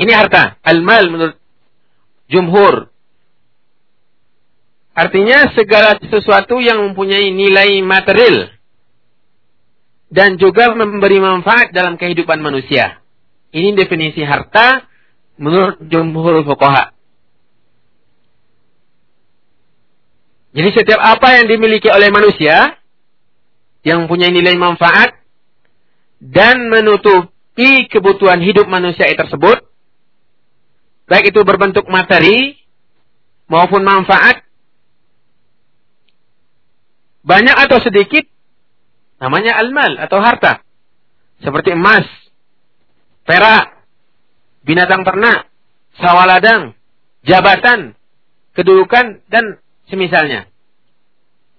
[0.00, 1.36] Ini harta, al-mal menurut
[2.32, 2.96] jumhur
[4.96, 8.48] Artinya segala sesuatu yang mempunyai nilai material
[10.08, 13.04] dan juga memberi manfaat dalam kehidupan manusia.
[13.52, 14.88] Ini definisi harta
[15.36, 16.95] menurut jumhur fuqaha.
[20.56, 22.80] Jadi setiap apa yang dimiliki oleh manusia
[23.84, 25.20] yang mempunyai nilai manfaat
[26.16, 29.68] dan menutupi kebutuhan hidup manusia tersebut,
[31.04, 32.56] baik itu berbentuk materi
[33.52, 34.48] maupun manfaat,
[37.20, 38.24] banyak atau sedikit,
[39.20, 40.64] namanya almal atau harta.
[41.44, 42.08] Seperti emas,
[43.28, 43.76] perak,
[44.64, 45.52] binatang ternak,
[46.00, 46.72] sawah ladang,
[47.28, 47.92] jabatan,
[48.56, 50.50] kedudukan, dan semisalnya.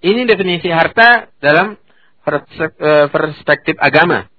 [0.03, 4.29] Ini definisi harta dalam e, perspektif agama.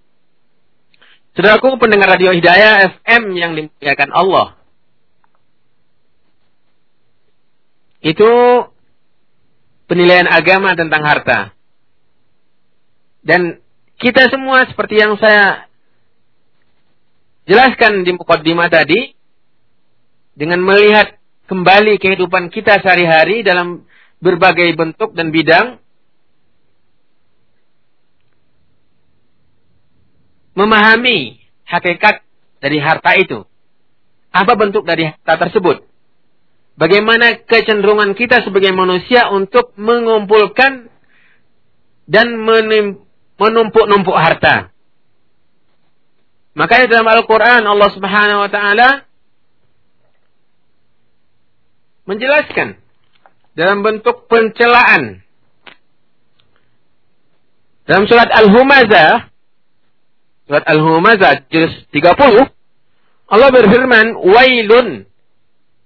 [1.34, 4.48] Saudaraku pendengar radio Hidayah FM yang dimuliakan Allah.
[7.98, 8.30] Itu
[9.90, 11.38] penilaian agama tentang harta.
[13.22, 13.58] Dan
[13.98, 15.66] kita semua seperti yang saya
[17.50, 19.18] jelaskan di mukaddimah tadi,
[20.38, 21.17] dengan melihat
[21.48, 23.88] kembali kehidupan kita sehari-hari dalam
[24.20, 25.80] berbagai bentuk dan bidang,
[30.52, 32.20] memahami hakikat
[32.60, 33.48] dari harta itu.
[34.28, 35.88] Apa bentuk dari harta tersebut?
[36.78, 40.92] Bagaimana kecenderungan kita sebagai manusia untuk mengumpulkan
[42.06, 44.70] dan menumpuk-numpuk harta.
[46.54, 49.07] Makanya dalam Al-Quran Allah subhanahu wa ta'ala
[52.08, 52.80] menjelaskan
[53.52, 55.20] dalam bentuk pencelaan.
[57.84, 59.28] Dalam surat Al-Humazah,
[60.48, 62.48] surat Al-Humazah juz 30,
[63.28, 65.04] Allah berfirman, "Wailun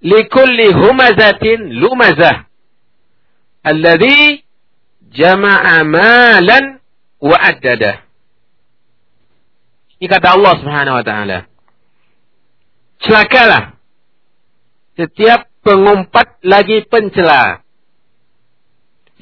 [0.03, 2.51] likulli humazatin lumazah
[3.63, 4.43] alladhi
[5.15, 6.83] jama'a malan
[7.23, 7.39] wa.
[10.03, 11.39] Ini kata Allah Subhanahu wa taala.
[13.07, 13.79] Celakalah
[14.99, 17.63] setiap pengumpat lagi pencela.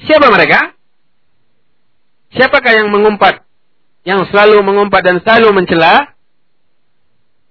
[0.01, 0.73] Siapa mereka?
[2.33, 3.45] Siapakah yang mengumpat?
[4.01, 6.17] Yang selalu mengumpat dan selalu mencela?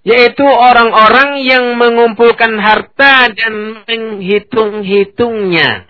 [0.02, 5.86] Yaitu orang-orang yang mengumpulkan harta dan menghitung-hitungnya.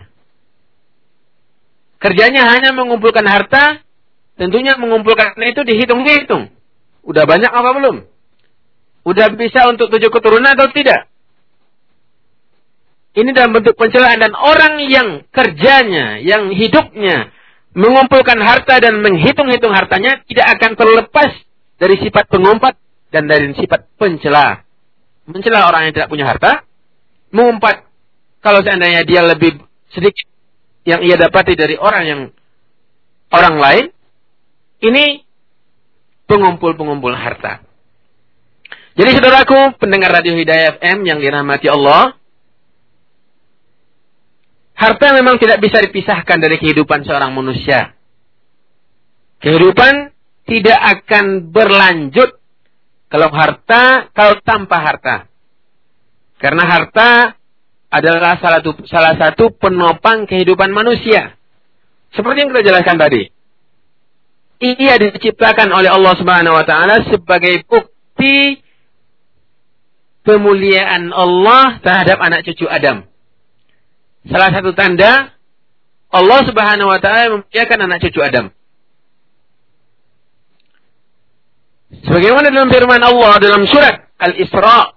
[2.01, 3.85] Kerjanya hanya mengumpulkan harta,
[4.35, 6.49] tentunya mengumpulkan itu dihitung-hitung.
[7.05, 7.97] Udah banyak apa belum?
[9.05, 11.10] Udah bisa untuk tujuh keturunan atau tidak?
[13.11, 17.35] Ini dalam bentuk pencelaan dan orang yang kerjanya, yang hidupnya
[17.75, 21.31] mengumpulkan harta dan menghitung-hitung hartanya tidak akan terlepas
[21.75, 22.79] dari sifat pengumpat
[23.11, 24.63] dan dari sifat pencela.
[25.27, 26.63] Mencela orang yang tidak punya harta,
[27.35, 27.83] mengumpat
[28.39, 29.59] kalau seandainya dia lebih
[29.91, 30.27] sedikit
[30.87, 32.21] yang ia dapati dari orang yang
[33.31, 33.85] orang lain,
[34.81, 35.27] ini
[36.31, 37.63] pengumpul-pengumpul harta.
[38.95, 42.17] Jadi saudaraku, pendengar Radio Hidayah FM yang dirahmati Allah,
[44.81, 47.93] harta memang tidak bisa dipisahkan dari kehidupan seorang manusia.
[49.37, 50.09] Kehidupan
[50.49, 52.41] tidak akan berlanjut
[53.11, 55.15] kalau harta, kalau tanpa harta.
[56.41, 57.37] Karena harta
[57.91, 61.37] adalah salah satu, salah satu penopang kehidupan manusia.
[62.15, 63.27] Seperti yang kita jelaskan tadi.
[64.61, 68.61] Ia diciptakan oleh Allah Subhanahu wa taala sebagai bukti
[70.21, 73.10] pemuliaan Allah terhadap anak cucu Adam.
[74.29, 75.33] Salah satu tanda
[76.11, 78.53] Allah Subhanahu wa taala memuliakan anak cucu Adam.
[82.05, 84.95] Sebagaimana dalam firman Allah dalam surat Al-Isra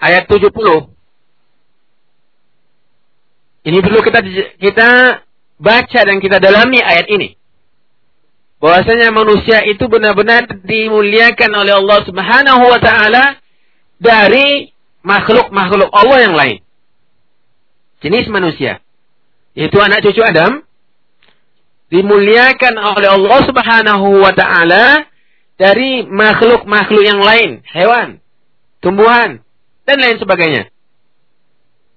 [0.00, 0.48] ayat 70.
[3.64, 4.20] Ini perlu kita
[4.60, 4.88] kita
[5.56, 7.36] baca dan kita dalami ayat ini.
[8.60, 13.36] Bahwasanya manusia itu benar-benar dimuliakan oleh Allah Subhanahu wa taala
[14.00, 14.72] dari
[15.04, 16.63] makhluk-makhluk Allah yang lain
[18.04, 18.84] jenis manusia,
[19.56, 20.60] yaitu anak cucu Adam,
[21.88, 25.08] dimuliakan oleh Allah Subhanahu wa taala
[25.56, 28.20] dari makhluk-makhluk yang lain, hewan,
[28.84, 29.40] tumbuhan
[29.88, 30.68] dan lain sebagainya.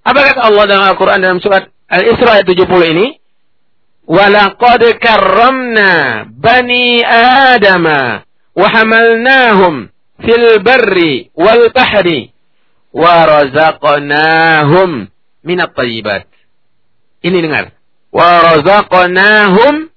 [0.08, 2.64] Apa kata Allah dalam Al-Qur'an dalam surat Al-Isra ayat 70
[2.96, 3.06] ini?
[4.08, 7.84] Walaqad karramna bani Adam
[8.56, 9.92] wa hamalnahum
[10.24, 12.32] fil barri wal bahri
[12.96, 15.12] wa razaqnahum
[15.48, 16.28] minat tayyibat.
[17.24, 17.72] Ini dengar.
[18.12, 19.88] Wa razaqnahum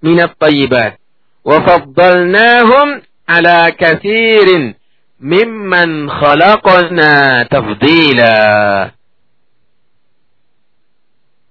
[0.00, 0.96] minat tayyibat.
[1.44, 4.80] Wa faddalnahum ala kathirin
[5.20, 8.36] mimman khalaqna tafdila.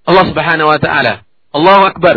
[0.04, 1.13] Allah subhanahu wa ta'ala.
[1.54, 2.16] Allahu Akbar.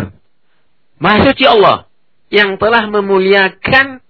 [0.97, 1.85] Maha Allah
[2.33, 4.01] yang telah memuliakan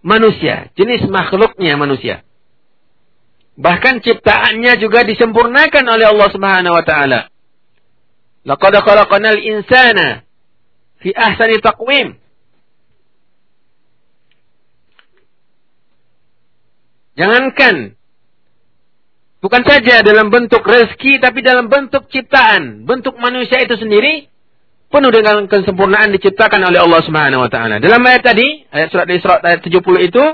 [0.00, 2.24] manusia, jenis makhluknya manusia.
[3.58, 7.20] Bahkan ciptaannya juga disempurnakan oleh Allah Subhanahu wa taala.
[8.46, 10.24] Laqad khalaqnal insana
[11.02, 12.16] fi ahsani taqwim.
[17.20, 18.00] Jangankan
[19.44, 24.30] bukan saja dalam bentuk rezeki tapi dalam bentuk ciptaan, bentuk manusia itu sendiri
[24.88, 27.76] penuh dengan kesempurnaan diciptakan oleh Allah Subhanahu wa taala.
[27.76, 30.24] Dalam ayat tadi, ayat surat Isra ayat 70 itu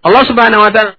[0.00, 0.96] Allah Subhanahu wa taala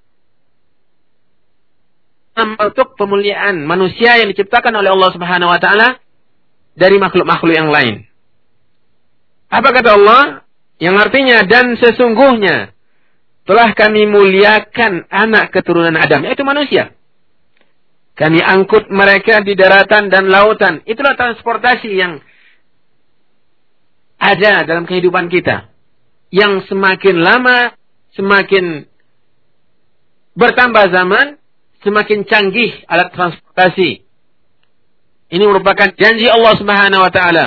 [2.38, 5.98] bentuk pemuliaan manusia yang diciptakan oleh Allah Subhanahu wa taala
[6.78, 8.06] dari makhluk-makhluk yang lain.
[9.50, 10.24] Apa kata Allah?
[10.78, 12.78] Yang artinya dan sesungguhnya
[13.50, 16.94] telah kami muliakan anak keturunan Adam, yaitu manusia.
[18.14, 20.86] Kami angkut mereka di daratan dan lautan.
[20.86, 22.22] Itulah transportasi yang
[24.18, 25.70] ada dalam kehidupan kita.
[26.34, 27.78] Yang semakin lama,
[28.18, 28.90] semakin
[30.34, 31.37] bertambah zaman,
[31.82, 34.06] semakin canggih alat transportasi.
[35.28, 37.46] Ini merupakan janji Allah Subhanahu wa taala.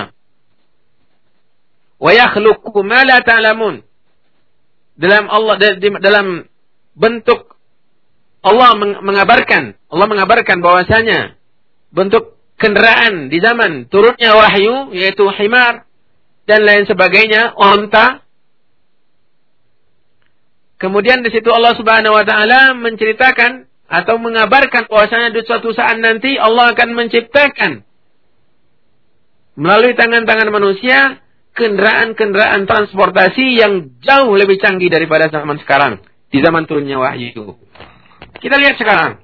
[2.01, 3.85] Wa yakhluqu ma la ta'lamun
[5.01, 5.57] dalam Allah
[6.01, 6.27] dalam
[6.93, 7.57] bentuk
[8.45, 11.37] Allah mengabarkan Allah mengabarkan bahwasanya
[11.88, 15.88] bentuk kendaraan di zaman turunnya wahyu yaitu himar
[16.45, 18.21] dan lain sebagainya onta
[20.76, 26.38] kemudian di situ Allah Subhanahu wa taala menceritakan atau mengabarkan bahwasanya di suatu saat nanti
[26.38, 27.82] Allah akan menciptakan
[29.59, 31.18] melalui tangan-tangan manusia
[31.53, 36.01] kendaraan-kendaraan transportasi yang jauh lebih canggih daripada zaman sekarang.
[36.30, 37.59] Di zaman turunnya wahyu.
[38.41, 39.20] Kita lihat sekarang.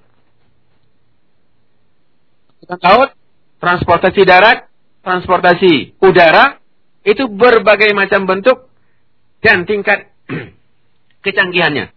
[2.60, 3.14] Kita laut,
[3.62, 4.66] transportasi darat,
[5.06, 6.58] transportasi udara,
[7.06, 8.68] itu berbagai macam bentuk
[9.40, 10.10] dan tingkat
[11.24, 11.95] kecanggihannya.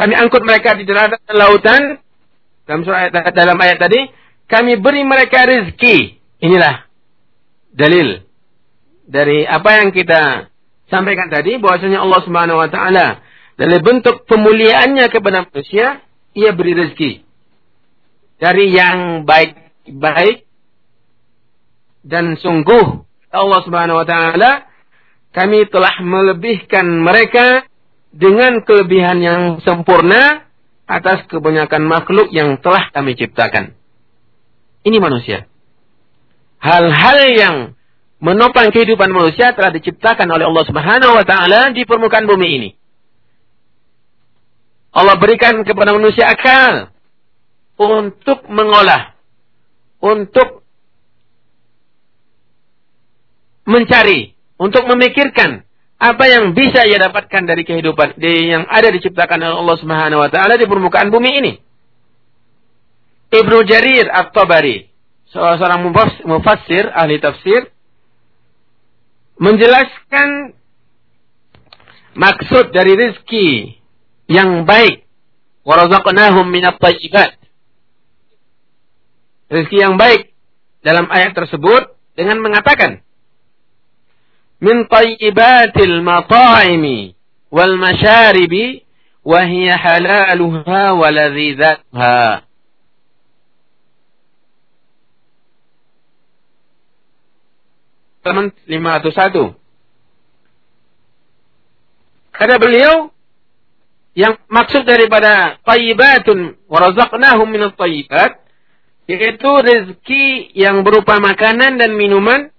[0.00, 1.82] Kami angkut mereka di daratan dan lautan.
[2.64, 4.00] Dalam, surat, dalam ayat tadi,
[4.48, 6.16] kami beri mereka rezeki.
[6.40, 6.88] Inilah
[7.76, 8.24] dalil
[9.10, 10.48] dari apa yang kita
[10.88, 13.20] sampaikan tadi bahwasanya Allah Subhanahu wa taala
[13.60, 16.00] dari bentuk pemuliaannya kepada manusia,
[16.32, 17.26] ia beri rezeki.
[18.40, 20.48] Dari yang baik-baik
[22.00, 24.64] dan sungguh Allah Subhanahu wa taala
[25.36, 27.68] kami telah melebihkan mereka
[28.10, 30.50] dengan kelebihan yang sempurna
[30.90, 33.78] atas kebanyakan makhluk yang telah kami ciptakan.
[34.82, 35.46] Ini manusia.
[36.58, 37.56] Hal-hal yang
[38.20, 42.70] menopang kehidupan manusia telah diciptakan oleh Allah Subhanahu wa taala di permukaan bumi ini.
[44.90, 46.90] Allah berikan kepada manusia akal
[47.78, 49.14] untuk mengolah,
[50.02, 50.66] untuk
[53.64, 55.62] mencari, untuk memikirkan
[56.00, 60.56] apa yang bisa ia dapatkan dari kehidupan yang ada diciptakan oleh Allah Subhanahu wa taala
[60.56, 61.52] di permukaan bumi ini.
[63.30, 64.88] Ibnu Jarir At-Tabari,
[65.28, 65.92] seorang
[66.24, 67.68] mufassir, ahli tafsir,
[69.36, 70.56] menjelaskan
[72.16, 73.48] maksud dari rezeki
[74.32, 75.04] yang baik.
[75.68, 77.36] Warazaqnahum minat tayyibat.
[79.52, 80.32] Rezeki yang baik
[80.80, 83.04] dalam ayat tersebut dengan mengatakan
[84.60, 84.86] min
[87.50, 88.84] wal masyaribi
[89.24, 92.44] wa hiya halaluha wa ladzatuha.
[98.20, 99.56] Teman 501.
[102.36, 103.08] Kata beliau,
[104.12, 108.42] yang maksud daripada tayyibatun warazaqnahum minat tayyibat
[109.06, 112.50] yaitu rezeki yang berupa makanan dan minuman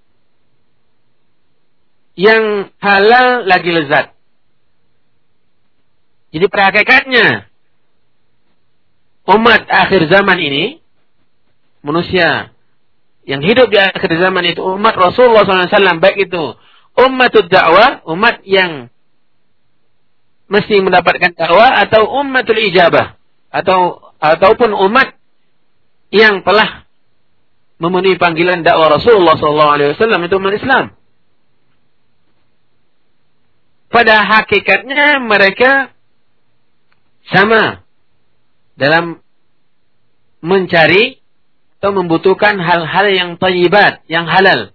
[2.16, 4.12] yang halal lagi lezat.
[6.32, 7.52] Jadi perhakikatnya
[9.28, 10.80] umat akhir zaman ini
[11.84, 12.56] manusia
[13.28, 16.58] yang hidup di akhir zaman itu umat Rasulullah SAW baik itu
[16.98, 18.90] umat dakwah umat yang
[20.52, 23.16] mesti mendapatkan dakwah atau ummatul ijabah
[23.52, 25.16] atau ataupun umat
[26.12, 26.88] yang telah
[27.80, 30.86] memenuhi panggilan dakwah Rasulullah SAW itu umat Islam.
[33.92, 35.92] Pada hakikatnya mereka
[37.28, 37.84] sama
[38.80, 39.20] dalam
[40.40, 41.20] mencari
[41.78, 44.72] atau membutuhkan hal-hal yang tayyibat, yang halal.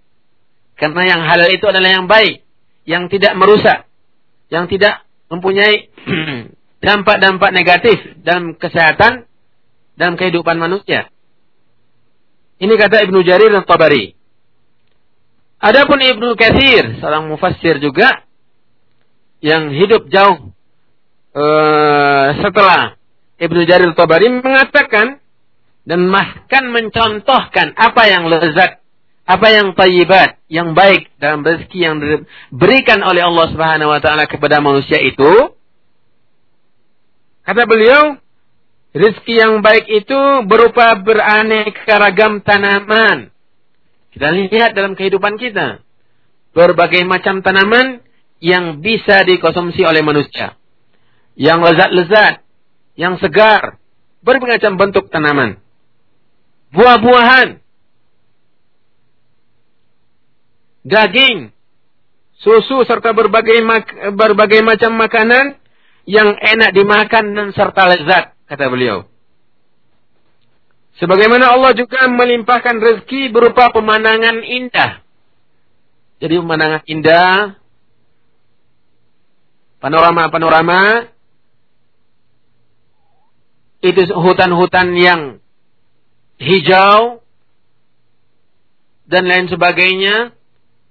[0.77, 2.45] Karena yang halal itu adalah yang baik,
[2.85, 3.89] yang tidak merusak,
[4.53, 5.01] yang tidak
[5.33, 5.89] mempunyai
[6.85, 9.25] dampak-dampak negatif dalam kesehatan
[9.97, 11.09] dalam kehidupan manusia.
[12.61, 14.13] Ini kata Ibnu Jarir dan Tabari.
[15.57, 18.26] Adapun Ibnu Katsir, seorang mufassir juga
[19.43, 20.51] yang hidup jauh
[21.37, 22.97] uh, setelah
[23.37, 25.21] Ibnu Jarir Tabari mengatakan
[25.87, 28.81] dan bahkan mencontohkan apa yang lezat
[29.27, 34.63] apa yang tayyibat, yang baik dalam rezeki yang diberikan oleh Allah Subhanahu wa taala kepada
[34.63, 35.51] manusia itu
[37.43, 38.15] kata beliau
[38.95, 43.27] rezeki yang baik itu berupa beraneka ragam tanaman.
[44.15, 45.83] Kita lihat dalam kehidupan kita
[46.55, 48.06] berbagai macam tanaman
[48.37, 50.57] yang bisa dikonsumsi oleh manusia.
[51.37, 52.33] Yang lezat-lezat,
[52.97, 53.77] yang segar,
[54.25, 55.61] berbagai bentuk tanaman.
[56.73, 57.61] Buah-buahan,
[60.83, 61.53] daging,
[62.41, 63.63] susu serta berbagai
[64.13, 65.57] berbagai macam makanan
[66.07, 69.07] yang enak dimakan dan serta lezat, kata beliau.
[70.97, 75.05] Sebagaimana Allah juga melimpahkan rezeki berupa pemandangan indah.
[76.17, 77.61] Jadi pemandangan indah,
[79.79, 81.11] panorama-panorama,
[83.81, 85.21] itu hutan-hutan yang
[86.41, 87.21] hijau,
[89.07, 90.35] dan lain sebagainya,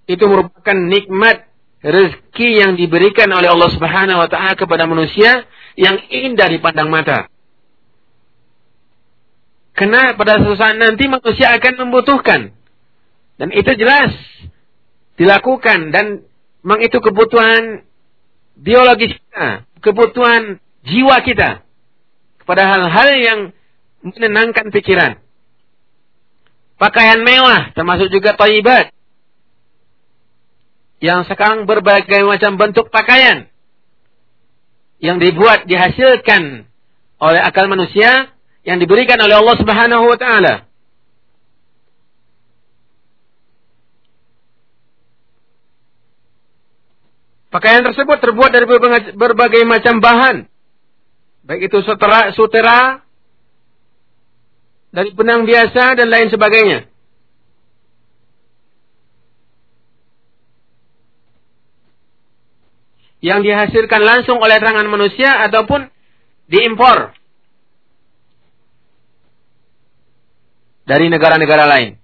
[0.09, 1.47] itu merupakan nikmat
[1.84, 5.45] rezeki yang diberikan oleh Allah Subhanahu wa taala kepada manusia
[5.76, 7.28] yang indah dipandang mata.
[9.76, 12.57] Karena pada suatu saat nanti manusia akan membutuhkan.
[13.37, 14.16] Dan itu jelas
[15.20, 16.24] dilakukan dan
[16.64, 17.84] memang itu kebutuhan
[18.57, 21.63] biologis kita, kebutuhan jiwa kita
[22.43, 23.41] kepada hal-hal yang
[24.03, 25.21] menenangkan pikiran.
[26.77, 28.93] Pakaian mewah termasuk juga taibat
[31.01, 33.49] yang sekarang berbagai macam bentuk pakaian
[35.01, 36.65] yang dibuat dihasilkan
[37.21, 38.33] oleh akal manusia
[38.65, 40.66] yang diberikan oleh Allah Subhanahu wa taala.
[47.57, 48.69] Pakaian tersebut terbuat dari
[49.17, 50.45] berbagai macam bahan.
[51.49, 53.01] Baik itu sutera, sutera
[54.93, 56.93] dari benang biasa dan lain sebagainya.
[63.27, 65.89] yang dihasilkan langsung oleh tangan manusia ataupun
[66.47, 67.11] diimpor
[70.87, 71.99] dari negara-negara lain.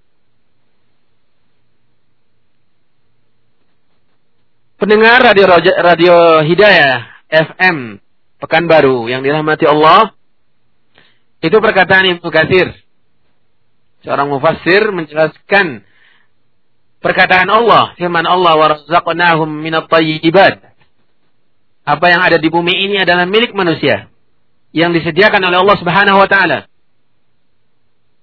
[4.83, 5.47] Pendengar radio
[5.79, 8.03] radio Hidayah FM
[8.43, 10.11] Pekanbaru yang dirahmati Allah
[11.39, 12.67] itu perkataan Ibnu Katsir.
[14.03, 15.87] Seorang mufassir menjelaskan
[16.99, 20.75] perkataan Allah, firman Allah wa razaqnahum minat thayyibat.
[21.87, 24.11] Apa yang ada di bumi ini adalah milik manusia
[24.75, 26.67] yang disediakan oleh Allah Subhanahu wa taala.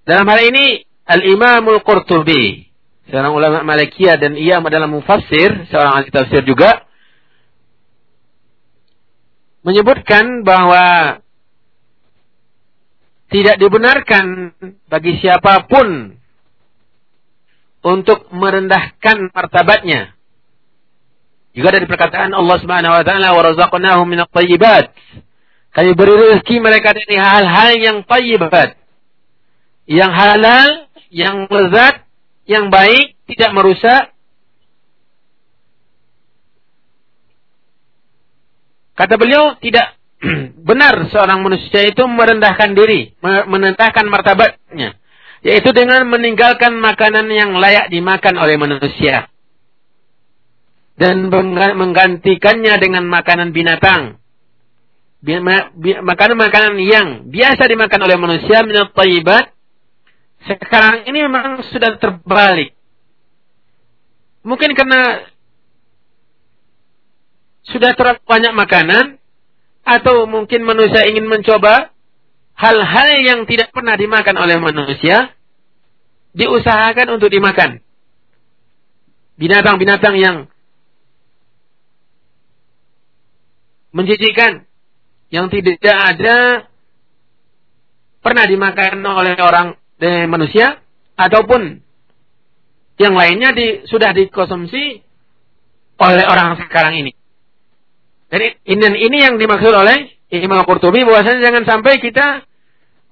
[0.03, 2.68] Dalam hal ini Al-Imamul Qurtubi
[3.10, 6.86] seorang ulama Malikiyah dan ia adalah mufassir, seorang ahli tafsir juga,
[9.66, 11.20] menyebutkan bahwa
[13.30, 14.53] tidak dibenarkan
[14.89, 16.18] bagi siapa pun
[17.86, 20.18] untuk merendahkan martabatnya.
[21.53, 24.93] Juga dari perkataan Allah Subhanahu wa taala wa razaqnahum minat thayyibat.
[25.70, 28.78] Kami beri rezeki mereka dari hal-hal yang thayyibat.
[29.89, 30.70] Yang halal,
[31.10, 32.09] yang lezat,
[32.50, 34.10] yang baik, tidak merusak.
[38.97, 39.93] Kata beliau, tidak
[40.70, 44.97] benar seorang manusia itu merendahkan diri, menentahkan martabatnya.
[45.45, 49.30] Yaitu dengan meninggalkan makanan yang layak dimakan oleh manusia.
[51.00, 54.20] Dan menggantikannya dengan makanan binatang.
[56.04, 59.56] Makanan-makanan yang biasa dimakan oleh manusia minat tayyibat
[60.58, 62.74] sekarang ini memang sudah terbalik.
[64.41, 65.30] Mungkin karena
[67.70, 69.06] sudah terlalu banyak makanan,
[69.89, 71.89] atau mungkin manusia ingin mencoba
[72.54, 75.34] hal-hal yang tidak pernah dimakan oleh manusia,
[76.38, 77.82] diusahakan untuk dimakan.
[79.39, 80.38] Binatang-binatang yang
[83.95, 84.68] menjijikan,
[85.34, 86.70] yang tidak ada
[88.20, 90.80] pernah dimakan oleh orang dari manusia
[91.20, 91.84] ataupun
[93.00, 95.04] yang lainnya di, sudah dikonsumsi
[96.00, 97.12] oleh orang sekarang ini.
[98.30, 102.47] Jadi ini, ini yang dimaksud oleh Imam Qurtubi bahwasanya jangan sampai kita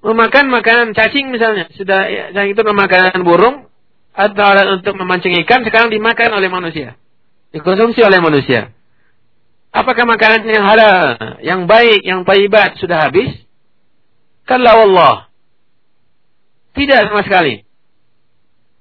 [0.05, 1.67] memakan makanan cacing misalnya.
[1.73, 3.67] Sudah yang itu memakan burung
[4.13, 6.95] atau untuk memancing ikan sekarang dimakan oleh manusia.
[7.51, 8.71] Dikonsumsi oleh manusia.
[9.73, 10.97] Apakah makanan yang halal,
[11.43, 13.29] yang baik, yang taibat sudah habis?
[14.47, 15.26] Kalau Allah
[16.77, 17.67] tidak sama sekali.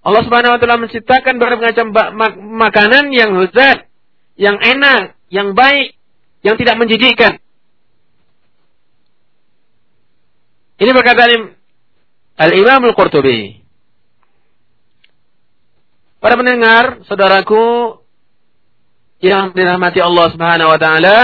[0.06, 1.90] Allah Subhanahu wa taala menciptakan berbagai macam
[2.38, 3.90] makanan yang lezat,
[4.38, 5.98] yang enak, yang baik,
[6.46, 7.42] yang tidak menjijikkan.
[10.78, 11.58] Ini perkataan
[12.38, 13.64] Al-Imam Al-Qurtubi.
[16.22, 17.98] Para pendengar, saudaraku
[19.18, 21.18] yang dirahmati Allah Subhanahu wa taala.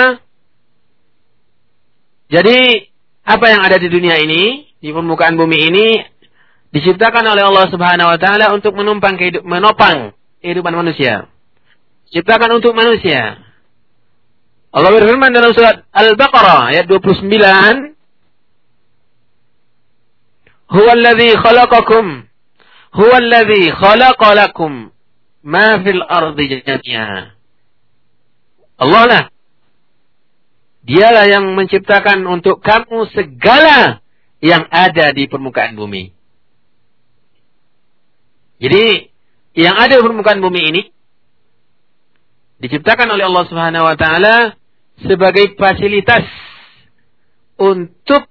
[2.33, 2.91] Jadi,
[3.23, 5.89] apa yang ada di dunia ini, di permukaan bumi ini
[6.73, 11.29] diciptakan oleh Allah Subhanahu wa taala untuk menumpang kehidup, menopang kehidupan manusia.
[12.09, 13.41] Diciptakan untuk manusia.
[14.73, 17.93] Allah berfirman dalam surat Al-Baqarah ayat 29,
[20.73, 22.05] "Huwa alladhi khalaqakum
[22.97, 24.89] huwa alladhi khalaqa lakum
[25.45, 27.37] ma fil ardi jami'a."
[28.81, 29.25] Allah lah
[30.83, 34.03] Dialah yang menciptakan untuk kamu segala
[34.43, 36.11] yang ada di permukaan bumi.
[38.63, 39.11] Jadi
[39.59, 40.83] yang ada di permukaan bumi ini
[42.63, 44.55] diciptakan oleh Allah Subhanahu wa taala
[45.03, 46.23] sebagai fasilitas
[47.59, 48.31] untuk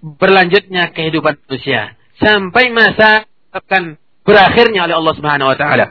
[0.00, 5.90] berlanjutnya kehidupan manusia sampai masa akan berakhirnya oleh Allah Subhanahu wa taala.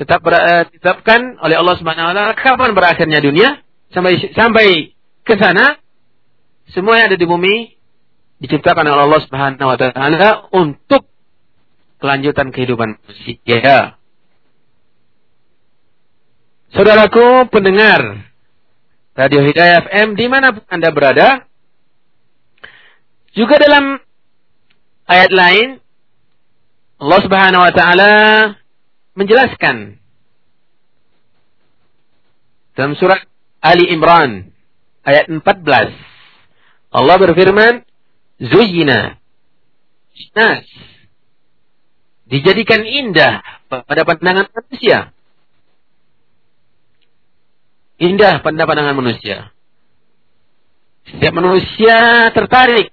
[0.00, 3.60] Tetap uh, ditetapkan oleh Allah Subhanahu wa taala kapan berakhirnya dunia
[3.92, 4.96] sampai sampai
[5.28, 5.76] ke sana
[6.72, 7.76] semua yang ada di bumi
[8.40, 11.04] diciptakan oleh Allah Subhanahu wa taala untuk
[12.00, 13.96] kelanjutan kehidupan manusia.
[16.74, 18.26] Saudaraku pendengar
[19.16, 21.48] Radio Hidayah FM di mana pun Anda berada,
[23.32, 23.96] juga dalam
[25.08, 25.68] ayat lain
[27.00, 28.12] Allah Subhanahu wa taala
[29.16, 30.00] menjelaskan
[32.76, 33.24] dalam surat
[33.64, 34.52] Ali Imran
[35.04, 35.40] ayat 14
[36.92, 37.84] Allah berfirman
[38.36, 39.16] Zuyina
[40.36, 40.64] nas
[42.26, 45.14] dijadikan indah pada pandangan manusia.
[47.96, 49.50] Indah pada pandangan manusia.
[51.06, 52.90] Setiap manusia tertarik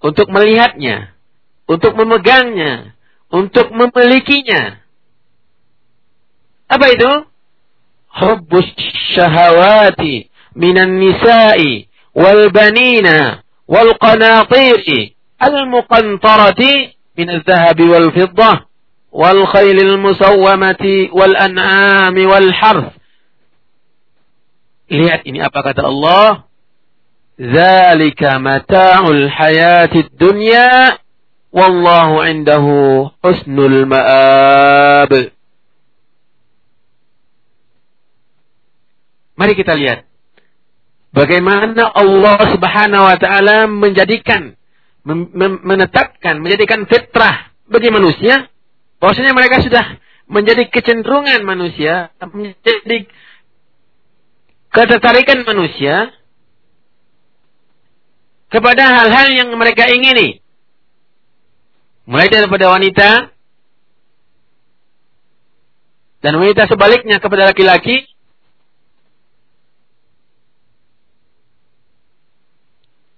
[0.00, 1.12] untuk melihatnya,
[1.66, 2.94] untuk memegangnya,
[3.28, 4.80] untuk memilikinya.
[6.70, 7.12] Apa itu?
[8.16, 8.72] hubbus
[9.12, 11.84] syahawati minan nisa'i
[12.16, 18.68] wal banina wal qanatiri al muqantarati min al-dhahabi wal fiddah
[19.10, 22.96] wal khailil musawwamati wal an'ami wal harth
[24.86, 26.46] Lihat ini apa kata Allah.
[27.36, 30.96] Zalika mata'ul hayatid dunya
[31.52, 35.10] wallahu indahu husnul ma'ab.
[39.36, 40.08] Mari kita lihat
[41.12, 44.56] bagaimana Allah Subhanahu wa taala menjadikan
[45.06, 48.50] menetapkan menjadikan fitrah bagi manusia
[48.98, 53.06] bahwasanya mereka sudah menjadi kecenderungan manusia menjadi
[54.74, 56.10] ketertarikan manusia
[58.50, 60.42] kepada hal-hal yang mereka ingini.
[62.06, 63.34] Mulai daripada wanita
[66.22, 68.06] dan wanita sebaliknya kepada laki-laki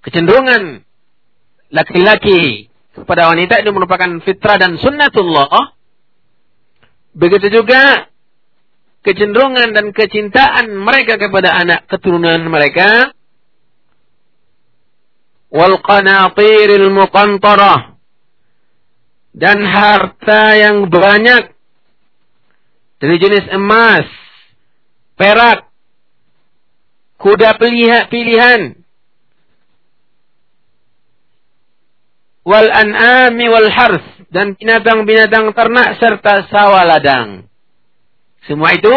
[0.04, 0.87] kecenderungan
[1.68, 5.76] laki-laki kepada wanita itu merupakan fitrah dan sunnatullah.
[7.14, 8.08] Begitu juga
[9.06, 13.12] kecenderungan dan kecintaan mereka kepada anak keturunan mereka.
[15.48, 17.96] Wal qanatiril muqantarah.
[19.38, 21.54] Dan harta yang banyak.
[22.98, 24.10] Dari jenis emas,
[25.14, 25.70] perak,
[27.22, 27.54] kuda
[28.10, 28.74] pilihan,
[32.48, 37.44] wal an'ami wal hars dan binatang-binatang ternak serta sawah ladang.
[38.48, 38.94] Semua itu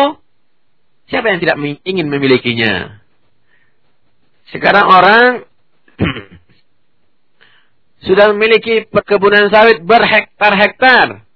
[1.12, 3.04] siapa yang tidak ingin memilikinya?
[4.56, 5.24] Sekarang orang
[8.08, 11.28] sudah memiliki perkebunan sawit berhektar-hektar.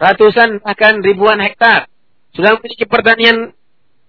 [0.00, 1.86] Ratusan bahkan ribuan hektar.
[2.34, 3.54] Sudah memiliki pertanian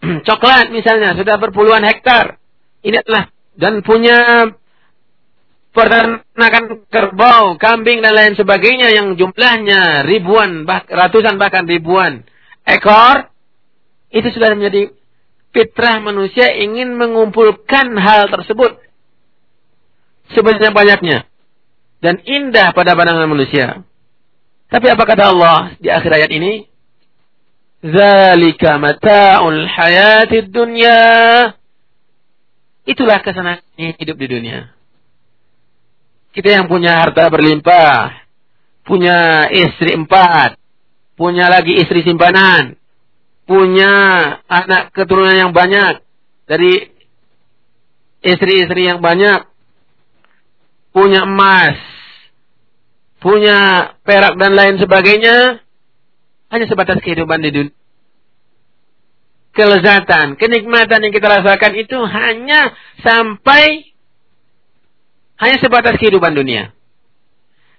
[0.28, 2.41] coklat misalnya, sudah berpuluhan hektar.
[2.82, 4.49] Ini adalah dan punya
[5.72, 12.28] peternakan kerbau, kambing dan lain sebagainya yang jumlahnya ribuan, bah, ratusan bahkan ribuan
[12.67, 13.32] ekor,
[14.11, 14.91] itu sudah menjadi
[15.55, 18.80] fitrah manusia ingin mengumpulkan hal tersebut
[20.32, 21.28] sebanyak-banyaknya
[22.03, 23.84] dan indah pada pandangan manusia.
[24.72, 26.67] Tapi apa kata Allah di akhir ayat ini?
[27.82, 30.99] Zalika mata'ul hayatid dunya.
[32.88, 33.63] Itulah kesenangan
[33.99, 34.80] hidup di dunia.
[36.32, 38.23] Kita yang punya harta berlimpah,
[38.88, 40.55] punya istri empat,
[41.19, 42.79] punya lagi istri simpanan,
[43.43, 43.91] punya
[44.47, 45.99] anak keturunan yang banyak
[46.47, 46.88] dari
[48.23, 49.43] istri-istri yang banyak,
[50.95, 51.75] punya emas,
[53.19, 55.59] punya perak dan lain sebagainya,
[56.47, 57.75] hanya sebatas kehidupan di dunia.
[59.51, 62.71] Kelezatan, kenikmatan yang kita rasakan itu hanya
[63.03, 63.90] sampai
[65.41, 66.71] hanya sebatas kehidupan dunia.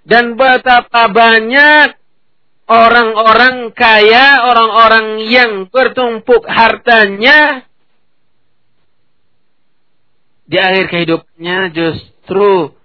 [0.03, 1.95] Dan betapa banyak
[2.67, 7.63] orang-orang kaya, orang-orang yang bertumpuk hartanya
[10.43, 12.75] di akhir kehidupannya justru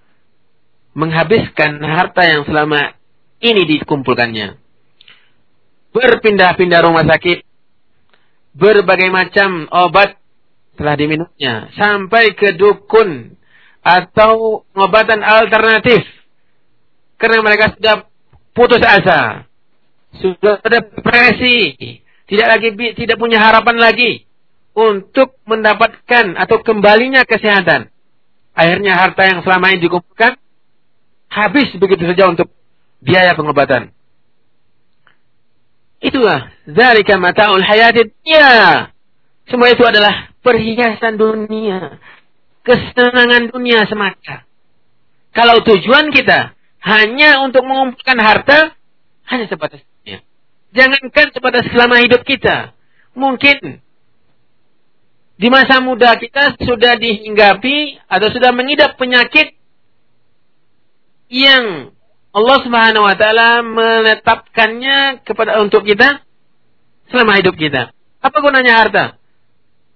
[0.95, 2.95] menghabiskan harta yang selama
[3.43, 4.59] ini dikumpulkannya.
[5.91, 7.43] Berpindah-pindah rumah sakit,
[8.55, 10.19] berbagai macam obat
[10.79, 13.38] telah diminumnya, sampai ke dukun
[13.89, 16.05] atau pengobatan alternatif.
[17.17, 18.05] Karena mereka sudah
[18.53, 19.49] putus asa
[20.17, 21.77] sudah depresi,
[22.27, 24.25] tidak lagi tidak punya harapan lagi
[24.73, 27.93] untuk mendapatkan atau kembalinya kesehatan.
[28.57, 30.35] Akhirnya harta yang selama ini dikumpulkan
[31.31, 32.51] habis begitu saja untuk
[32.99, 33.95] biaya pengobatan.
[35.99, 38.91] Itulah zalika mataul hayatid ya.
[39.49, 41.99] Semua itu adalah perhiasan dunia,
[42.69, 44.45] kesenangan dunia semata.
[45.33, 46.53] Kalau tujuan kita
[46.85, 48.77] hanya untuk mengumpulkan harta,
[49.29, 49.81] hanya sebatas
[50.69, 52.77] Jangankan kepada selama hidup kita.
[53.17, 53.81] Mungkin
[55.39, 59.57] di masa muda kita sudah dihinggapi atau sudah mengidap penyakit
[61.33, 61.95] yang
[62.37, 66.21] Allah Subhanahu wa taala menetapkannya kepada untuk kita
[67.09, 67.97] selama hidup kita.
[68.21, 69.05] Apa gunanya harta?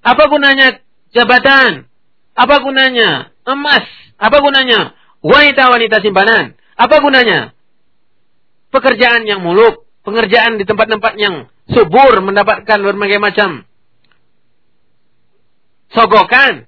[0.00, 0.80] Apa gunanya
[1.12, 1.91] jabatan?
[2.32, 3.84] Apa gunanya emas?
[4.16, 6.56] Apa gunanya wanita-wanita simpanan?
[6.78, 7.52] Apa gunanya
[8.72, 9.82] pekerjaan yang muluk?
[10.02, 13.64] pengerjaan di tempat-tempat yang subur mendapatkan berbagai macam
[15.94, 16.66] sogokan.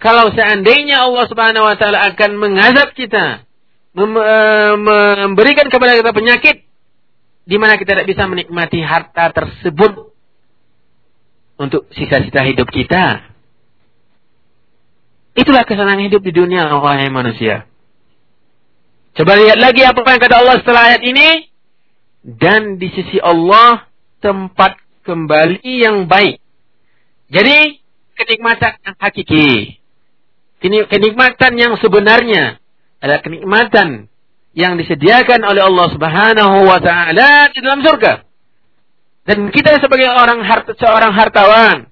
[0.00, 3.44] Kalau seandainya Allah Subhanahu wa taala akan mengazab kita,
[3.92, 4.74] eh,
[5.20, 6.56] memberikan kepada kita penyakit
[7.44, 10.08] di mana kita tidak bisa menikmati harta tersebut.
[11.60, 13.29] untuk sisa-sisa hidup kita.
[15.34, 17.70] Itulah kesenangan hidup di dunia, wahai manusia.
[19.14, 21.28] Coba lihat lagi apa yang kata Allah setelah ayat ini.
[22.20, 23.88] Dan di sisi Allah
[24.20, 24.76] tempat
[25.08, 26.36] kembali yang baik.
[27.32, 27.80] Jadi
[28.18, 29.80] kenikmatan yang hakiki.
[30.60, 32.60] Kenikmatan yang sebenarnya
[33.00, 34.12] adalah kenikmatan
[34.52, 38.28] yang disediakan oleh Allah Subhanahu wa taala di dalam surga.
[39.24, 41.88] Dan kita sebagai orang harta, seorang hartawan,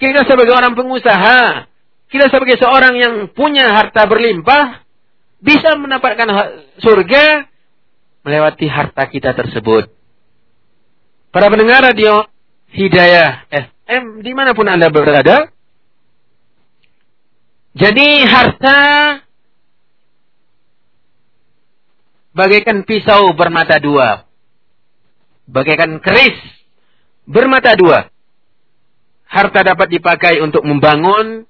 [0.00, 1.70] kita sebagai orang pengusaha,
[2.12, 4.84] kita sebagai seorang yang punya harta berlimpah,
[5.40, 6.28] bisa mendapatkan
[6.78, 7.48] surga
[8.22, 9.88] melewati harta kita tersebut.
[11.32, 12.28] Para pendengar radio
[12.72, 15.48] Hidayah FM di mana pun Anda berada.
[17.72, 18.80] Jadi harta
[22.36, 24.28] bagaikan pisau bermata dua.
[25.48, 26.36] Bagaikan keris
[27.24, 28.12] bermata dua.
[29.24, 31.48] Harta dapat dipakai untuk membangun,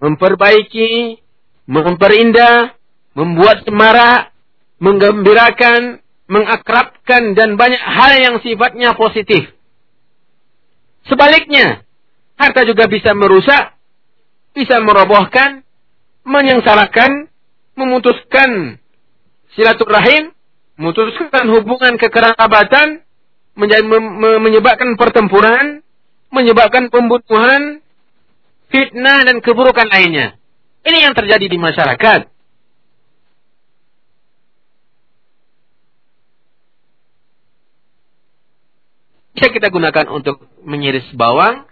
[0.00, 1.20] memperbaiki,
[1.68, 2.74] memperindah,
[3.14, 4.32] membuat semarak,
[4.80, 9.52] menggembirakan, mengakrabkan dan banyak hal yang sifatnya positif.
[11.04, 11.84] Sebaliknya,
[12.40, 13.76] harta juga bisa merusak,
[14.56, 15.62] bisa merobohkan,
[16.24, 17.28] menyengsarakan,
[17.76, 18.80] memutuskan
[19.56, 20.32] silaturahim,
[20.80, 23.04] memutuskan hubungan kekerabatan,
[24.40, 25.84] menyebabkan pertempuran,
[26.30, 27.82] menyebabkan pembunuhan,
[28.70, 30.38] fitnah dan keburukan lainnya.
[30.86, 32.30] Ini yang terjadi di masyarakat.
[39.40, 41.64] bisa kita gunakan untuk menyiris bawang,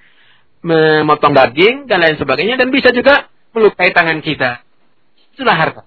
[0.65, 2.57] memotong daging, dan lain sebagainya.
[2.57, 4.65] Dan bisa juga melukai tangan kita.
[5.37, 5.83] Itulah harta.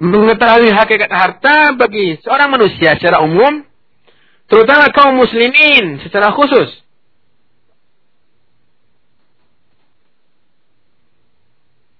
[0.00, 3.68] Mengetahui hakikat harta bagi seorang manusia secara umum,
[4.48, 6.72] terutama kaum muslimin secara khusus.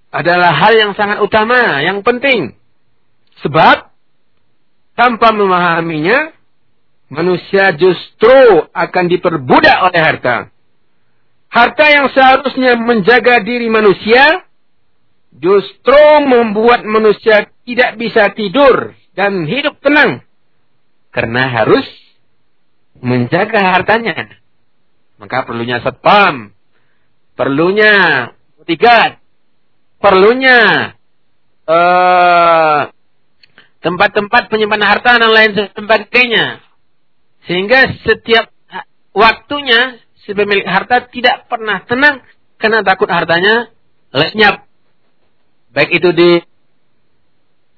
[0.09, 2.57] Adalah hal yang sangat utama, yang penting.
[3.45, 3.93] Sebab,
[4.97, 6.33] tanpa memahaminya,
[7.13, 10.35] manusia justru akan diperbudak oleh harta.
[11.49, 14.45] Harta yang seharusnya menjaga diri manusia,
[15.33, 20.25] justru membuat manusia tidak bisa tidur dan hidup tenang.
[21.13, 21.85] Karena harus
[22.97, 24.37] menjaga hartanya.
[25.19, 26.55] Maka perlunya satpam,
[27.35, 27.93] perlunya
[28.57, 29.18] bodyguard,
[29.99, 30.91] perlunya
[31.67, 32.79] uh,
[33.79, 36.63] tempat-tempat penyimpanan harta dan lain sebagainya.
[37.47, 38.51] Sehingga setiap
[39.15, 42.23] waktunya si pemilik harta tidak pernah tenang
[42.59, 43.71] karena takut hartanya
[44.11, 44.67] lenyap.
[45.71, 46.31] Baik itu di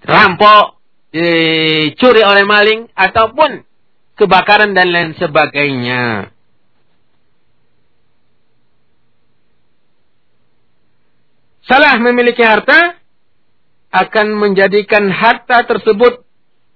[0.01, 0.79] rampok,
[1.13, 3.61] dicuri oleh maling, ataupun
[4.17, 6.33] kebakaran dan lain sebagainya.
[11.71, 12.99] Salah memiliki harta
[13.95, 16.27] akan menjadikan harta tersebut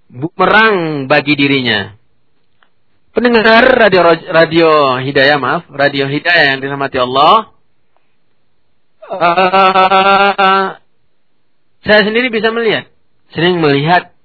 [0.08, 2.00] bumerang bagi dirinya.
[3.12, 7.52] Pendengar radio radio Hidayah maaf, radio Hidayah yang dirahmati Allah.
[9.04, 10.80] Uh,
[11.84, 12.88] saya sendiri bisa melihat,
[13.36, 14.16] sering melihat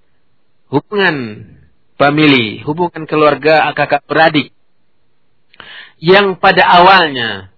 [0.71, 1.51] hubungan
[1.99, 4.55] family, hubungan keluarga kakak beradik
[5.99, 7.51] yang pada awalnya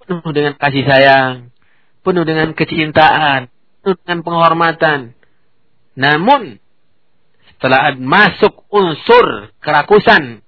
[0.00, 1.52] penuh dengan kasih sayang,
[2.06, 3.50] penuh dengan kecintaan,
[3.82, 5.18] penuh dengan penghormatan.
[5.98, 6.62] Namun
[7.50, 10.46] setelah masuk unsur kerakusan,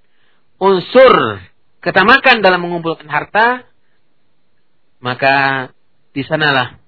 [0.63, 1.43] unsur
[1.83, 3.67] ketamakan dalam mengumpulkan harta,
[5.03, 5.69] maka
[6.15, 6.79] di sanalah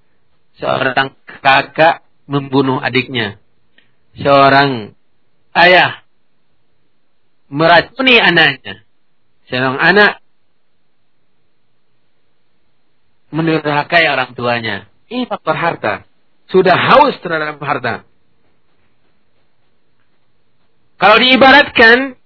[0.55, 3.43] seorang kakak membunuh adiknya.
[4.15, 4.95] Seorang
[5.51, 6.03] ayah
[7.51, 8.87] meracuni anaknya.
[9.51, 10.20] Seorang anak
[13.31, 14.87] menurhakai orang tuanya.
[15.07, 15.93] Ini faktor harta.
[16.51, 18.03] Sudah haus terhadap harta.
[20.99, 22.21] Kalau diibaratkan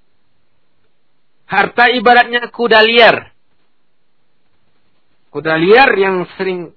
[1.46, 3.30] Harta ibaratnya kuda liar.
[5.30, 6.74] Kuda liar yang sering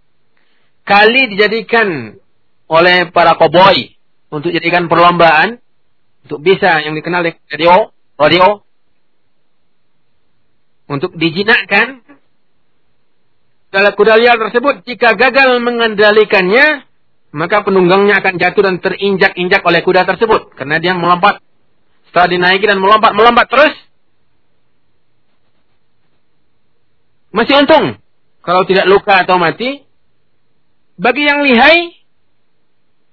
[0.85, 2.21] kali dijadikan
[2.69, 3.97] oleh para koboi
[4.29, 5.57] untuk jadikan perlombaan
[6.29, 7.75] untuk bisa yang dikenal dengan radio,
[8.21, 8.47] radio
[10.85, 12.05] untuk dijinakkan
[13.73, 16.89] kuda liar tersebut jika gagal mengendalikannya
[17.29, 21.45] maka penunggangnya akan jatuh dan terinjak-injak oleh kuda tersebut karena dia melompat
[22.09, 23.75] setelah dinaiki dan melompat melompat terus
[27.39, 28.01] Masih untung.
[28.41, 29.85] Kalau tidak luka atau mati.
[30.99, 31.95] Bagi yang lihai.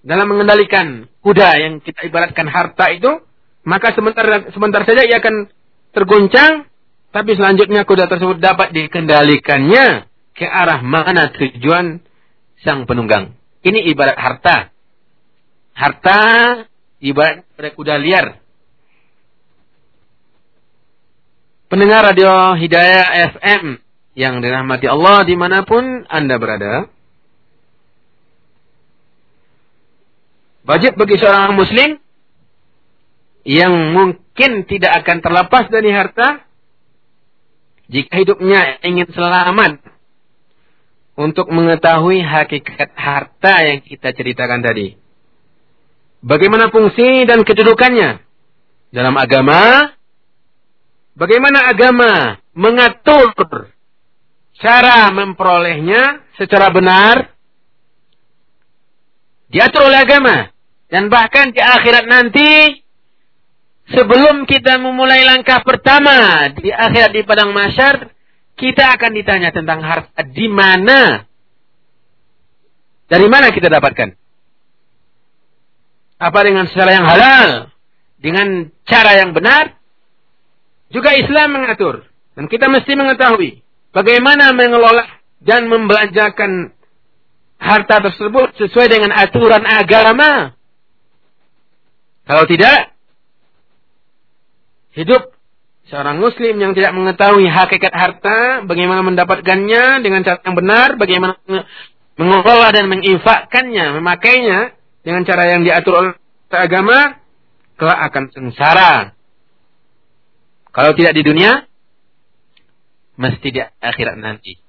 [0.05, 3.21] Dalam mengendalikan kuda yang kita ibaratkan harta itu.
[3.65, 5.51] Maka sebentar sebentar saja ia akan
[5.91, 6.69] tergoncang.
[7.11, 12.03] Tapi selanjutnya kuda tersebut dapat dikendalikannya ke arah mana tujuan
[12.61, 13.39] sang penunggang.
[13.63, 14.69] Ini ibarat harta.
[15.71, 16.19] Harta
[16.99, 18.43] ibarat kuda liar.
[21.65, 23.81] Pendengar radio Hidayah FM
[24.15, 26.87] yang dirahmati Allah di mana pun Anda berada.
[30.65, 32.01] Budget bagi seorang muslim
[33.45, 36.41] yang mungkin tidak akan terlepas dari harta
[37.85, 39.77] jika hidupnya ingin selamat
[41.15, 44.99] untuk mengetahui hakikat harta yang kita ceritakan tadi.
[46.19, 48.19] Bagaimana fungsi dan kedudukannya
[48.91, 49.91] dalam agama?
[51.15, 53.31] Bagaimana agama mengatur
[54.59, 57.31] cara memperolehnya secara benar?
[59.47, 60.51] Diatur oleh agama.
[60.91, 62.83] Dan bahkan di akhirat nanti
[63.91, 68.14] sebelum kita memulai langkah pertama di akhirat di padang masyar,
[68.55, 71.27] kita akan ditanya tentang harta di mana,
[73.11, 74.15] dari mana kita dapatkan.
[76.15, 77.49] Apa dengan secara yang halal,
[78.15, 79.75] dengan cara yang benar,
[80.87, 82.07] juga Islam mengatur.
[82.35, 85.07] Dan kita mesti mengetahui bagaimana mengelola
[85.43, 86.71] dan membelanjakan
[87.59, 90.55] harta tersebut sesuai dengan aturan agama.
[92.25, 92.95] Kalau tidak,
[94.95, 95.34] hidup
[95.89, 101.37] seorang muslim yang tidak mengetahui hakikat harta, bagaimana mendapatkannya dengan cara yang benar, bagaimana
[102.17, 104.73] mengelola dan menginfakkannya, memakainya
[105.05, 106.11] dengan cara yang diatur oleh
[106.49, 107.21] agama,
[107.77, 109.13] kelak akan sengsara.
[110.73, 111.69] Kalau tidak di dunia,
[113.15, 114.59] mesti di akhirat nanti.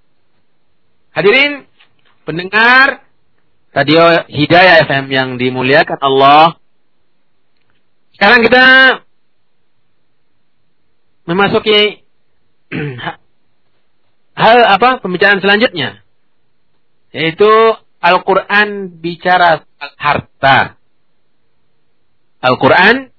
[1.16, 1.64] Hadirin,
[2.28, 3.06] pendengar
[3.72, 6.60] radio Hidayah FM yang dimuliakan Allah.
[8.14, 8.64] Sekarang kita
[11.26, 12.06] memasuki
[14.42, 16.06] hal apa pembicaraan selanjutnya
[17.14, 17.50] yaitu
[17.96, 19.64] Al-Qur'an bicara
[19.96, 20.76] harta.
[22.44, 23.10] Al-Qur'an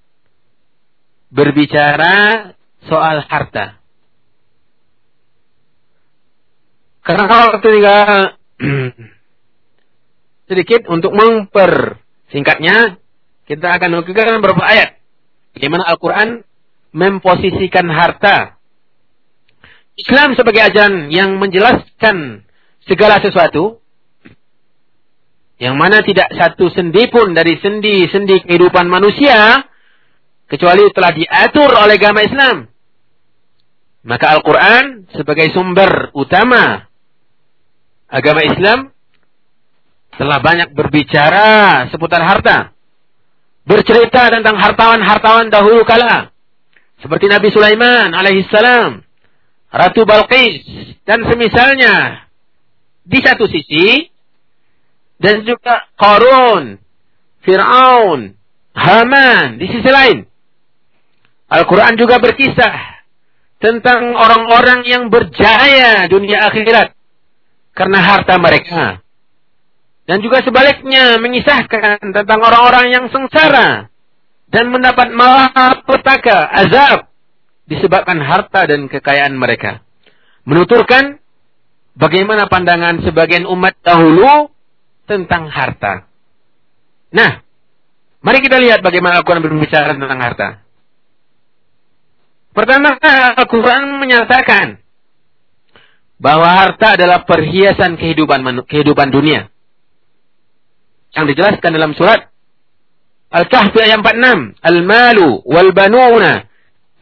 [1.34, 2.16] berbicara
[2.86, 3.82] soal harta.
[7.04, 8.38] Karena kalau tinggal
[10.52, 13.02] sedikit untuk mempersingkatnya,
[13.48, 15.00] kita akan menukilkan beberapa ayat.
[15.58, 16.48] Bagaimana Al-Quran
[16.92, 18.58] memposisikan harta.
[19.98, 22.46] Islam sebagai ajaran yang menjelaskan
[22.86, 23.82] segala sesuatu
[25.58, 29.66] yang mana tidak satu sendi pun dari sendi-sendi kehidupan manusia
[30.46, 32.58] kecuali telah diatur oleh agama Islam.
[34.06, 36.88] Maka Al-Quran sebagai sumber utama
[38.08, 38.94] agama Islam
[40.16, 42.72] telah banyak berbicara seputar harta.
[43.68, 46.32] Bercerita tentang hartawan-hartawan dahulu kala.
[46.98, 49.06] Seperti Nabi Sulaiman alaihissalam,
[49.70, 50.66] Ratu Balqis
[51.06, 52.26] dan semisalnya
[53.06, 54.10] di satu sisi
[55.22, 56.82] dan juga Qarun,
[57.46, 58.34] Fir'aun,
[58.74, 60.26] Haman di sisi lain.
[61.48, 62.76] Al-Quran juga berkisah
[63.58, 66.94] tentang orang-orang yang berjaya dunia akhirat
[67.74, 69.02] karena harta mereka.
[70.08, 73.92] Dan juga sebaliknya mengisahkan tentang orang-orang yang sengsara
[74.48, 77.12] dan mendapat malapetaka, azab
[77.68, 79.84] disebabkan harta dan kekayaan mereka.
[80.48, 81.20] Menuturkan
[82.00, 84.48] bagaimana pandangan sebagian umat dahulu
[85.04, 86.08] tentang harta.
[87.12, 87.44] Nah,
[88.24, 90.48] mari kita lihat bagaimana Al-Quran berbicara tentang harta.
[92.56, 92.96] Pertama,
[93.36, 94.80] Al-Quran menyatakan
[96.18, 99.52] bahwa harta adalah perhiasan kehidupan kehidupan dunia.
[101.14, 102.32] Yang dijelaskan dalam surat
[103.28, 104.56] Al-Kahfi ayat 46.
[104.64, 106.48] Al-malu wal banuna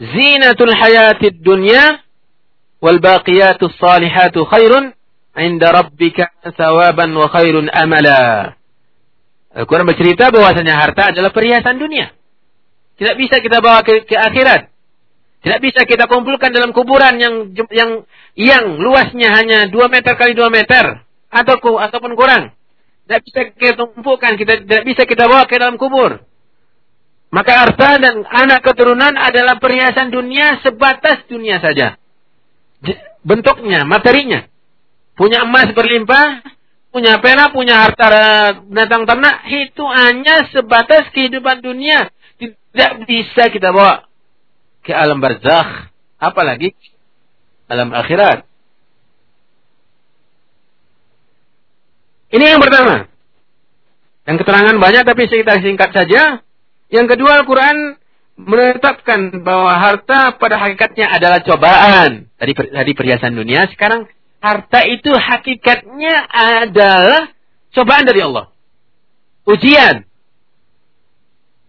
[0.01, 2.01] zinatul hayatid dunya
[2.81, 4.91] wal baqiyatus salihatu khairun
[5.37, 8.57] inda rabbika thawaban wa khairun amala.
[9.55, 12.11] Al-Quran bercerita bahwasanya harta adalah perhiasan dunia.
[12.95, 14.71] Tidak bisa kita bawa ke, ke akhirat.
[15.45, 17.91] Tidak bisa kita kumpulkan dalam kuburan yang yang
[18.33, 22.54] yang luasnya hanya 2 meter kali 2 meter atau ataupun kurang.
[23.05, 26.25] Tidak bisa kita tumpukan, kita tidak bisa kita bawa ke dalam kubur.
[27.29, 32.01] Maka harta dan anak keturunan adalah perhiasan dunia sebatas dunia saja.
[33.21, 34.49] Bentuknya, materinya.
[35.13, 36.41] Punya emas berlimpah,
[36.89, 38.07] punya pena, punya harta
[38.65, 42.09] binatang ternak, itu hanya sebatas kehidupan dunia.
[42.41, 44.09] Tidak bisa kita bawa
[44.81, 46.73] ke alam barzakh, apalagi
[47.69, 48.47] alam akhirat.
[52.33, 53.09] Ini yang pertama.
[54.25, 56.41] Yang keterangan banyak tapi kita singkat saja.
[56.89, 57.97] Yang kedua Al-Quran
[58.35, 62.27] menetapkan bahwa harta pada hakikatnya adalah cobaan.
[62.35, 64.09] Tadi tadi perhiasan dunia, sekarang
[64.41, 67.31] harta itu hakikatnya adalah
[67.71, 68.51] cobaan dari Allah.
[69.45, 70.03] Ujian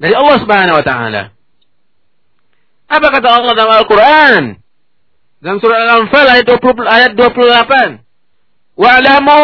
[0.00, 1.22] dari Allah Subhanahu wa taala.
[2.86, 4.42] Apa kata Allah dalam Al-Qur'an?
[5.42, 8.00] Dalam surah Al-Anfal ayat 20 ayat 28.
[8.76, 9.40] Wa'lamu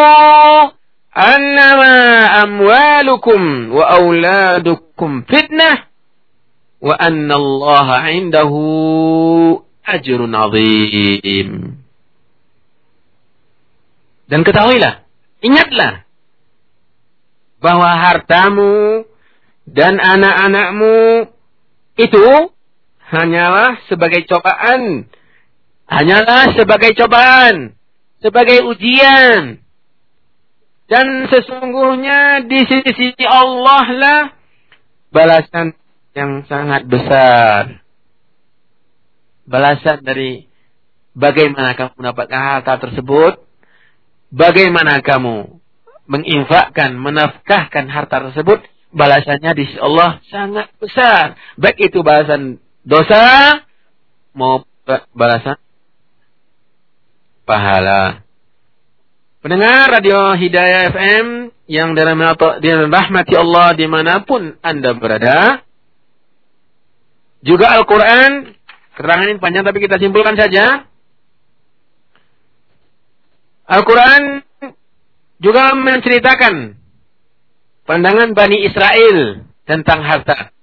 [1.12, 1.94] annama
[2.42, 5.86] amwalukum wa auladukum fitnah
[6.82, 11.78] wa anna Allah 'indahu ajrun 'azim.
[14.26, 15.04] Dan ketahuilah,
[15.44, 16.08] ingatlah
[17.62, 19.06] bahwa hartamu
[19.70, 21.30] dan anak-anakmu
[21.94, 22.50] itu
[23.06, 25.06] hanyalah sebagai cobaan.
[25.86, 27.78] Hanyalah sebagai cobaan,
[28.18, 29.61] sebagai ujian.
[30.92, 34.20] Dan sesungguhnya di sisi Allah lah
[35.08, 35.72] balasan
[36.12, 37.80] yang sangat besar.
[39.48, 40.52] Balasan dari
[41.16, 43.40] bagaimana kamu mendapatkan harta tersebut,
[44.28, 45.64] bagaimana kamu
[46.12, 48.60] menginfakkan, menafkahkan harta tersebut,
[48.92, 51.40] balasannya di sisi Allah sangat besar.
[51.56, 53.64] Baik itu balasan dosa
[54.36, 54.68] mau
[55.16, 55.56] balasan
[57.48, 58.21] pahala.
[59.42, 62.14] Pendengar Radio Hidayah FM yang dalam
[62.94, 65.66] rahmati Allah di mana pun Anda berada.
[67.42, 68.54] Juga Al-Quran,
[68.94, 70.86] keterangan ini panjang tapi kita simpulkan saja.
[73.66, 74.46] Al-Quran
[75.42, 76.78] juga menceritakan
[77.82, 80.54] pandangan Bani Israel tentang harta.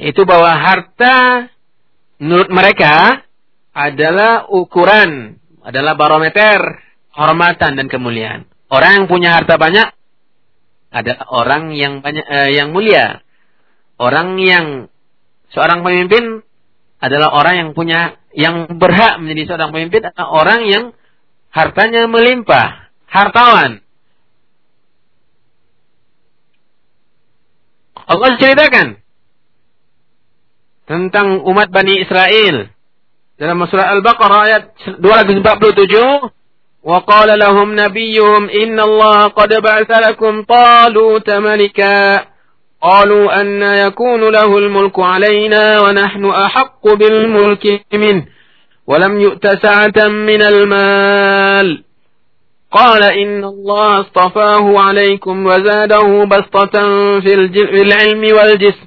[0.00, 1.52] Yaitu bahwa harta
[2.16, 3.20] menurut mereka
[3.76, 6.87] adalah ukuran, adalah barometer
[7.18, 8.46] hormatan dan kemuliaan.
[8.70, 9.90] Orang yang punya harta banyak
[10.88, 13.20] ada orang yang banyak eh, yang mulia.
[13.98, 14.86] Orang yang
[15.50, 16.46] seorang pemimpin
[17.02, 20.84] adalah orang yang punya yang berhak menjadi seorang pemimpin adalah orang yang
[21.50, 23.82] hartanya melimpah, hartawan.
[28.08, 29.02] Allah ceritakan
[30.88, 32.72] tentang umat Bani Israel
[33.36, 34.62] dalam surah Al-Baqarah ayat
[34.96, 36.37] 247
[36.88, 42.24] وقال لهم نبيهم إن الله قد بعث لكم طالوت ملكا.
[42.82, 48.26] قالوا أن يكون له الملك علينا ونحن أحق بالملك منه.
[48.86, 51.84] ولم يؤت سعة من المال.
[52.72, 56.80] قال إن الله اصطفاه عليكم وزاده بسطة
[57.20, 57.34] في
[57.82, 58.86] العلم والجسم.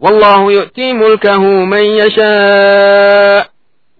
[0.00, 3.48] والله يؤتي ملكه من يشاء.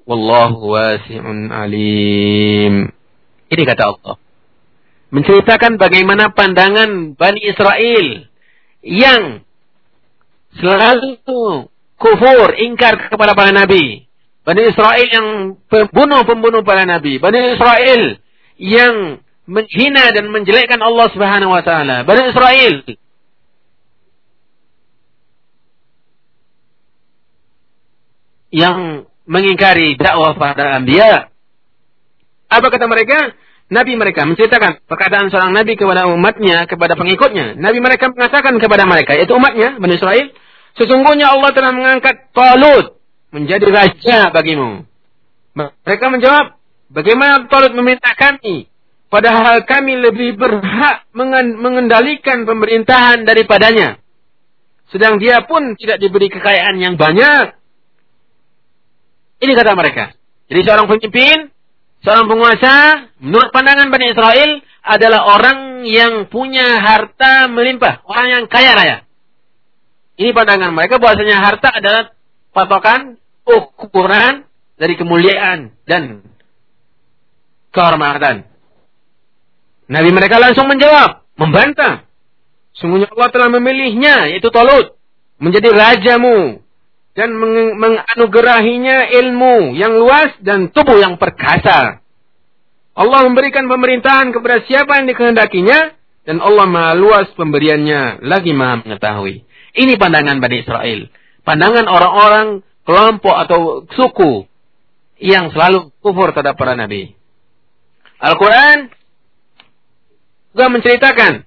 [0.06, 2.95] والله واسع عليم.
[3.46, 4.16] Ini kata Allah.
[5.14, 8.26] Menceritakan bagaimana pandangan Bani Israel
[8.82, 9.46] yang
[10.58, 11.22] selalu
[11.96, 14.06] kufur, ingkar kepada para nabi.
[14.46, 15.28] Bani Israel yang
[15.66, 17.18] pembunuh-pembunuh para nabi.
[17.18, 18.18] Bani Israel
[18.58, 22.02] yang menghina dan menjelekkan Allah Subhanahu wa taala.
[22.02, 22.74] Bani Israel
[28.50, 31.30] yang mengingkari dakwah para anbiya.
[32.46, 33.34] Apa kata mereka?
[33.66, 37.58] Nabi mereka menceritakan perkataan seorang nabi kepada umatnya, kepada pengikutnya.
[37.58, 40.30] Nabi mereka mengatakan kepada mereka, yaitu umatnya, Bani Israel,
[40.78, 43.02] sesungguhnya Allah telah mengangkat Talut
[43.34, 44.86] menjadi raja bagimu.
[45.58, 48.70] Mereka menjawab, Bagaimana Talut meminta kami?
[49.10, 51.06] Padahal kami lebih berhak
[51.58, 53.98] mengendalikan pemerintahan daripadanya.
[54.90, 57.54] Sedang dia pun tidak diberi kekayaan yang banyak.
[59.42, 60.14] Ini kata mereka.
[60.46, 61.50] Jadi seorang pemimpin,
[62.06, 62.74] seorang penguasa,
[63.18, 68.06] menurut pandangan Bani Israel, adalah orang yang punya harta melimpah.
[68.06, 68.96] Orang yang kaya raya.
[70.14, 72.14] Ini pandangan mereka bahwasanya harta adalah
[72.54, 74.46] patokan ukuran
[74.78, 76.22] dari kemuliaan dan
[77.74, 78.46] kehormatan.
[79.90, 82.06] Nabi mereka langsung menjawab, membantah.
[82.78, 84.94] Sungguhnya Allah telah memilihnya, yaitu Talut,
[85.42, 86.62] menjadi rajamu
[87.16, 92.04] dan meng menganugerahinya ilmu yang luas dan tubuh yang perkasa.
[92.96, 95.96] Allah memberikan pemerintahan kepada siapa yang dikehendakinya
[96.28, 99.48] dan Allah maha luas pemberiannya lagi maha mengetahui.
[99.76, 101.08] Ini pandangan Bani Israel.
[101.44, 102.46] Pandangan orang-orang
[102.84, 103.58] kelompok atau
[103.96, 104.48] suku
[105.20, 107.16] yang selalu kufur terhadap para nabi.
[108.20, 108.92] Al-Quran
[110.52, 111.44] juga menceritakan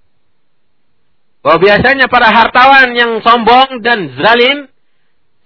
[1.42, 4.70] bahwa biasanya para hartawan yang sombong dan zalim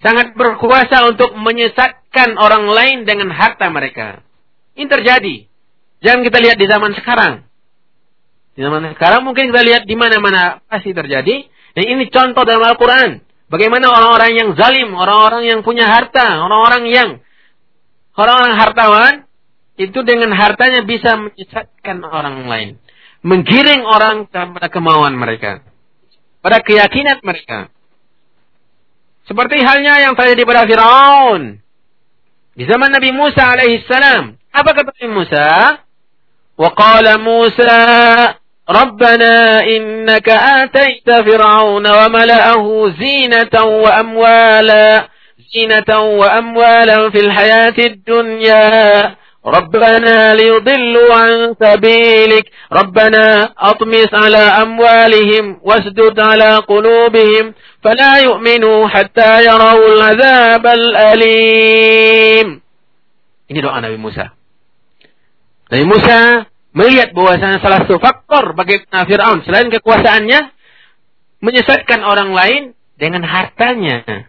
[0.03, 4.21] sangat berkuasa untuk menyesatkan orang lain dengan harta mereka.
[4.75, 5.47] Ini terjadi.
[6.03, 7.47] Jangan kita lihat di zaman sekarang.
[8.53, 11.47] Di zaman sekarang mungkin kita lihat di mana-mana pasti terjadi.
[11.73, 13.23] Dan ini contoh dalam Al-Quran.
[13.49, 17.09] Bagaimana orang-orang yang zalim, orang-orang yang punya harta, orang-orang yang
[18.17, 19.13] orang-orang hartawan
[19.77, 22.69] itu dengan hartanya bisa menyesatkan orang lain,
[23.25, 25.65] menggiring orang kepada kemauan mereka,
[26.41, 27.73] pada keyakinan mereka.
[29.33, 31.57] Seperti halnya yang terjadi pada Firaun
[32.53, 34.37] di zaman Nabi Musa alaihissalam.
[34.53, 35.49] Apa kata Nabi Musa?
[36.57, 37.77] وقال موسى
[38.69, 45.07] ربنا إنك آتيت فرعون وملأه زينة وأموالا
[45.53, 49.15] زينة وأموالا في الحياة الدنيا
[49.46, 57.54] ربنا ليضلوا عن سبيلك ربنا أطمس على أموالهم واسدد على قلوبهم
[57.84, 62.48] فلا يؤمنوا حتى يروا العذاب الأليم
[63.48, 64.36] Ini doa Nabi Musa.
[65.72, 66.44] Nabi Musa
[66.76, 70.52] melihat bahwasanya salah satu faktor bagi Fir'aun selain kekuasaannya
[71.40, 72.62] menyesatkan orang lain
[73.00, 74.28] dengan hartanya.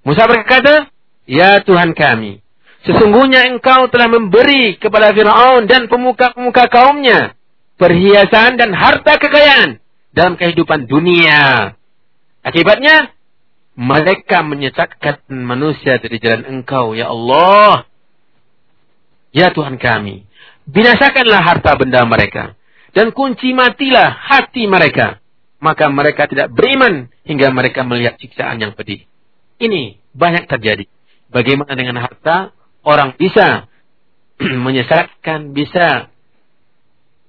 [0.00, 0.88] Musa berkata,
[1.28, 2.40] "Ya Tuhan kami,
[2.83, 7.35] sesungguhnya Engkau telah memberi kepada Firaun dan pemuka-pemuka kaumnya
[7.75, 9.81] perhiasan dan harta kekayaan
[10.13, 11.73] dalam kehidupan dunia.
[12.43, 13.11] Akibatnya
[13.73, 17.89] mereka menyesatkan manusia dari jalan Engkau, ya Allah.
[19.33, 20.29] Ya Tuhan kami,
[20.69, 22.55] binasakanlah harta benda mereka
[22.93, 25.19] dan kunci matilah hati mereka
[25.59, 29.03] maka mereka tidak beriman hingga mereka melihat siksaan yang pedih
[29.59, 30.87] ini banyak terjadi
[31.33, 33.67] bagaimana dengan harta orang bisa
[34.67, 36.11] menyesatkan bisa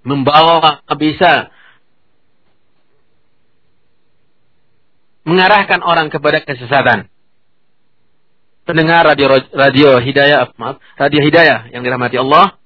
[0.04, 1.48] membawa bisa
[5.24, 7.08] mengarahkan orang kepada kesesatan.
[8.64, 12.56] Pendengar radio radio hidayah maaf radio hidayah yang dirahmati Allah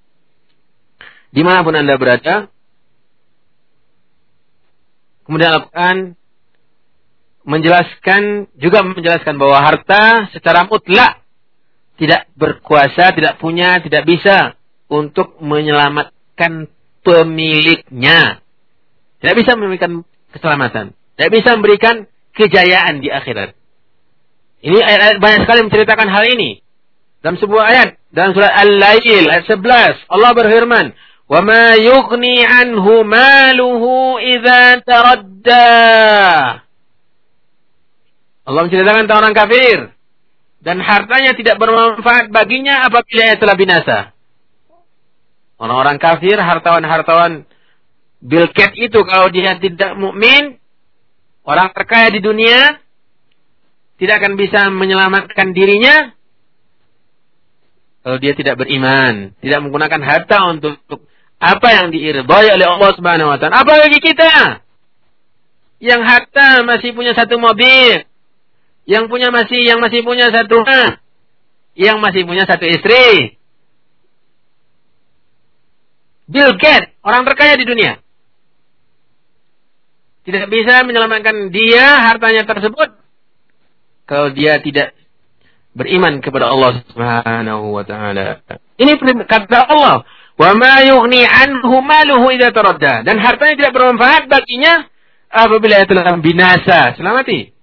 [1.29, 2.49] di mana pun Anda berada,
[5.29, 5.97] kemudian lakukan
[7.49, 11.25] menjelaskan juga menjelaskan bahwa harta secara mutlak
[11.98, 14.58] tidak berkuasa, tidak punya, tidak bisa
[14.90, 16.68] untuk menyelamatkan
[17.06, 18.42] pemiliknya.
[19.22, 20.02] Tidak bisa memberikan
[20.34, 20.98] keselamatan.
[21.16, 23.56] Tidak bisa memberikan kejayaan di akhirat.
[24.64, 26.60] Ini ayat-ayat banyak sekali menceritakan hal ini.
[27.24, 27.90] Dalam sebuah ayat.
[28.12, 30.12] Dalam surat Al-Lail ayat 11.
[30.12, 30.88] Allah berfirman.
[31.30, 33.84] وما يغني عنه ماله
[34.20, 35.80] إذا تردى
[38.44, 39.96] Allah menceritakan tentang orang kafir
[40.59, 43.99] dan hartanya tidak bermanfaat baginya apabila ia telah binasa.
[45.59, 47.47] Orang-orang kafir, hartawan-hartawan
[48.19, 50.59] Gates itu kalau dia tidak mukmin,
[51.47, 52.83] orang terkaya di dunia
[53.99, 56.15] tidak akan bisa menyelamatkan dirinya
[58.03, 61.05] kalau dia tidak beriman, tidak menggunakan harta untuk, untuk
[61.39, 63.63] apa yang diirdai oleh Allah Subhanahu wa taala.
[63.63, 64.65] Apa bagi kita?
[65.79, 68.03] Yang harta masih punya satu mobil,
[68.89, 70.97] yang punya masih yang masih punya satu rumah,
[71.77, 73.37] yang masih punya satu istri.
[76.29, 78.01] Bill Gates, orang terkaya di dunia.
[80.25, 83.01] Tidak bisa menyelamatkan dia hartanya tersebut
[84.05, 84.93] kalau dia tidak
[85.73, 88.45] beriman kepada Allah Subhanahu wa taala.
[88.77, 90.05] Ini kata Allah,
[90.39, 93.03] Wa ma yughni anhu maluhu idza taradda.
[93.03, 94.87] Dan hartanya tidak bermanfaat baginya
[95.27, 96.95] apabila ia telah binasa.
[96.95, 97.58] Selamati.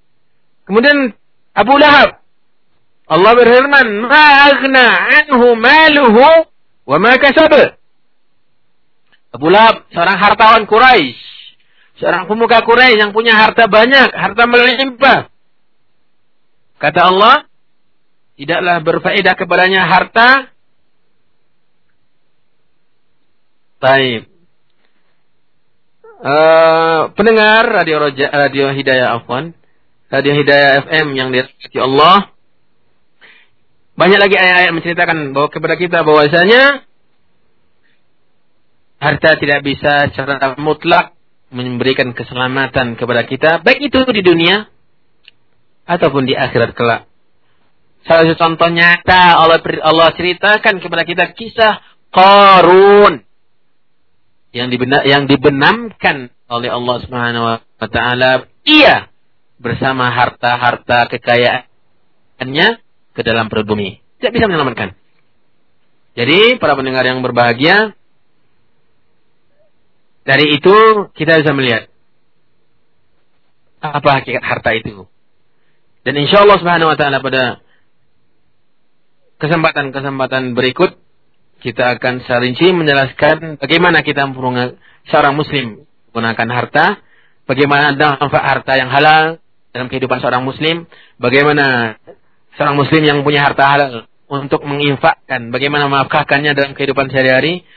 [0.66, 1.14] Kemudian
[1.54, 2.20] Abu Lahab.
[3.06, 4.86] Allah berfirman, "Ma aghna
[5.22, 6.26] anhu maluhu
[6.90, 7.54] wa ma kasab."
[9.30, 11.14] Abu Lahab seorang hartawan Quraisy,
[12.02, 15.30] seorang pemuka Quraisy yang punya harta banyak, harta melimpah.
[16.82, 17.36] Kata Allah,
[18.36, 20.56] tidaklah berfaedah kepadanya harta
[23.86, 24.26] Baik.
[26.26, 29.54] Uh, pendengar radio Roja, radio Hidayah Afwan,
[30.10, 32.30] radio Hidayah FM yang dirahmati Allah.
[33.96, 36.84] Banyak lagi ayat-ayat menceritakan bahwa kepada kita bahwasanya
[39.00, 41.16] harta tidak bisa secara mutlak
[41.50, 44.68] memberikan keselamatan kepada kita, baik itu di dunia
[45.88, 47.08] ataupun di akhirat kelak.
[48.06, 51.82] Salah satu contoh nyata Allah Allah ceritakan kepada kita kisah
[52.14, 53.26] Qarun
[54.54, 59.10] yang dibenamkan oleh Allah Subhanahu wa taala ia
[59.60, 62.68] bersama harta-harta kekayaannya
[63.16, 64.04] ke dalam perut bumi.
[64.20, 64.96] Tidak bisa menyelamatkan.
[66.16, 67.92] Jadi para pendengar yang berbahagia
[70.26, 70.76] dari itu
[71.14, 71.92] kita bisa melihat
[73.84, 75.06] apa hakikat harta itu.
[76.08, 77.60] Dan insya Allah Subhanahu wa taala pada
[79.38, 80.98] kesempatan-kesempatan berikut
[81.60, 84.26] kita akan serinci menjelaskan bagaimana kita
[85.10, 86.86] seorang muslim menggunakan harta,
[87.44, 89.44] bagaimana dampak harta yang halal
[89.76, 90.88] dalam kehidupan seorang muslim,
[91.20, 92.00] bagaimana
[92.56, 97.68] seorang muslim yang punya harta halal untuk menginfakkan, bagaimana menafkahkannya dalam kehidupan sehari-hari.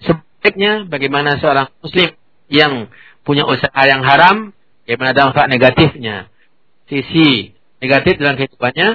[0.00, 2.16] Sebaliknya, bagaimana seorang muslim
[2.48, 2.88] yang
[3.20, 4.56] punya usaha yang haram,
[4.88, 6.32] bagaimana dampak negatifnya,
[6.88, 7.52] sisi
[7.84, 8.88] negatif dalam kehidupannya,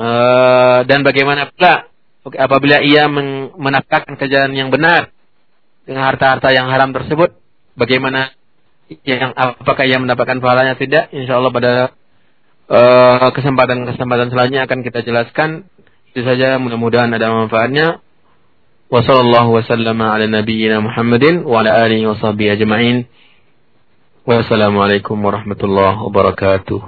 [0.00, 1.92] uh, dan bagaimana pula
[2.26, 3.06] apabila ia
[3.54, 5.14] menafkahkan kerjaan yang benar
[5.84, 7.36] dengan harta-harta yang haram tersebut,
[7.78, 8.34] bagaimana
[8.86, 11.10] yang apakah ia mendapatkan pahalanya tidak?
[11.10, 11.72] Insya Allah pada
[12.70, 15.66] eh, kesempatan-kesempatan uh, selanjutnya akan kita jelaskan.
[16.14, 18.00] Itu saja mudah-mudahan ada manfaatnya.
[18.86, 20.30] Wassallallahu wasallam ala
[20.78, 23.10] Muhammadin wa ala alihi wa sahbihi ajma'in.
[24.22, 26.80] Wassalamualaikum warahmatullahi wabarakatuh.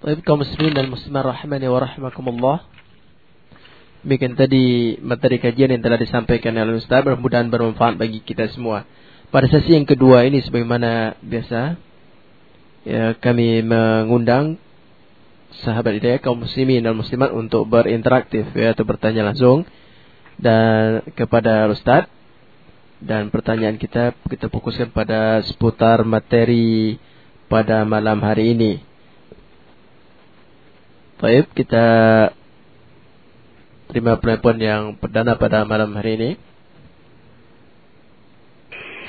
[0.00, 2.58] Baik kaum muslimin dan muslimat rahimani wa rahimakumullah.
[4.06, 8.88] Demikian tadi materi kajian yang telah disampaikan oleh Ustaz mudah-mudahan bermanfaat bagi kita semua.
[9.30, 11.78] Pada sesi yang kedua ini sebagaimana biasa
[12.82, 14.58] ya kami mengundang
[15.62, 19.70] sahabat hidayah kaum muslimin dan muslimat untuk berinteraktif ya atau bertanya langsung
[20.34, 22.10] dan kepada Ustaz
[22.98, 26.98] dan pertanyaan kita kita fokuskan pada seputar materi
[27.46, 28.72] pada malam hari ini.
[31.20, 31.86] Baik, kita
[33.92, 36.30] terima penelpon yang perdana pada malam hari ini.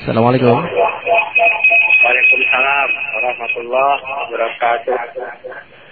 [0.02, 0.50] Assalamualaikum.
[2.02, 4.98] Waalaikumsalam warahmatullahi wabarakatuh.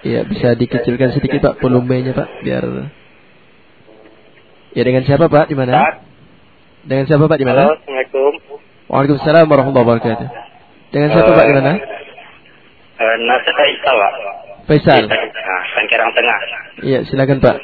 [0.01, 2.89] Iya, bisa dikecilkan sedikit Pak volumenya Pak, biar
[4.73, 5.45] Ya dengan siapa Pak?
[5.45, 6.01] Di mana?
[6.89, 7.37] Dengan siapa Pak?
[7.37, 7.77] Di mana?
[7.77, 8.33] Assalamualaikum.
[8.89, 10.27] Waalaikumsalam warahmatullahi wabarakatuh.
[10.89, 11.45] Dengan siapa Pak?
[11.45, 11.73] Di mana?
[11.77, 14.13] Uh, Nasir Faisal Pak.
[14.73, 15.05] Faisal.
[15.05, 16.39] Nah, Tengah.
[16.81, 17.61] Iya, silakan Pak.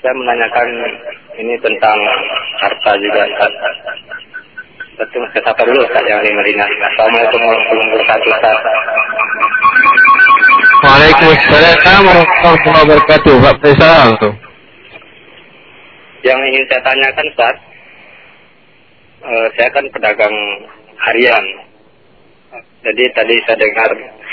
[0.00, 0.66] Saya menanyakan
[1.44, 1.98] ini tentang
[2.56, 3.22] harta juga.
[4.96, 6.64] Betul, sapa dulu Ustaz yang di Medina.
[6.64, 8.32] Assalamualaikum warahmatullahi wabarakatuh.
[10.88, 13.34] Waalaikumsalam warahmatullahi wabarakatuh.
[13.44, 14.08] Pak Faisal.
[16.24, 17.56] Yang ingin saya tanyakan Ustaz,
[19.20, 20.36] uh, saya kan pedagang
[20.96, 21.44] harian.
[22.88, 23.90] Jadi tadi saya dengar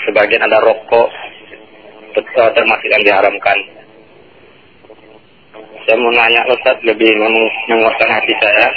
[0.08, 1.12] sebagian ada rokok
[2.16, 3.60] betul termasuk yang diharamkan.
[5.84, 7.12] Saya mau nanya Ustaz lebih
[7.68, 8.72] menguatkan hati saya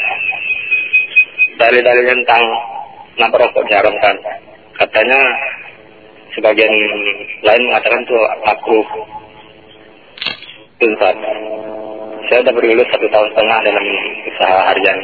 [1.57, 2.43] dalil-dalil tentang
[3.33, 4.17] rokok diharamkan.
[4.77, 5.21] Katanya
[6.37, 6.73] sebagian
[7.41, 8.79] lain mengatakan itu aku
[10.77, 11.17] Ustaz.
[12.27, 13.85] Saya sudah berlulus satu tahun setengah dalam
[14.29, 14.99] usaha harian.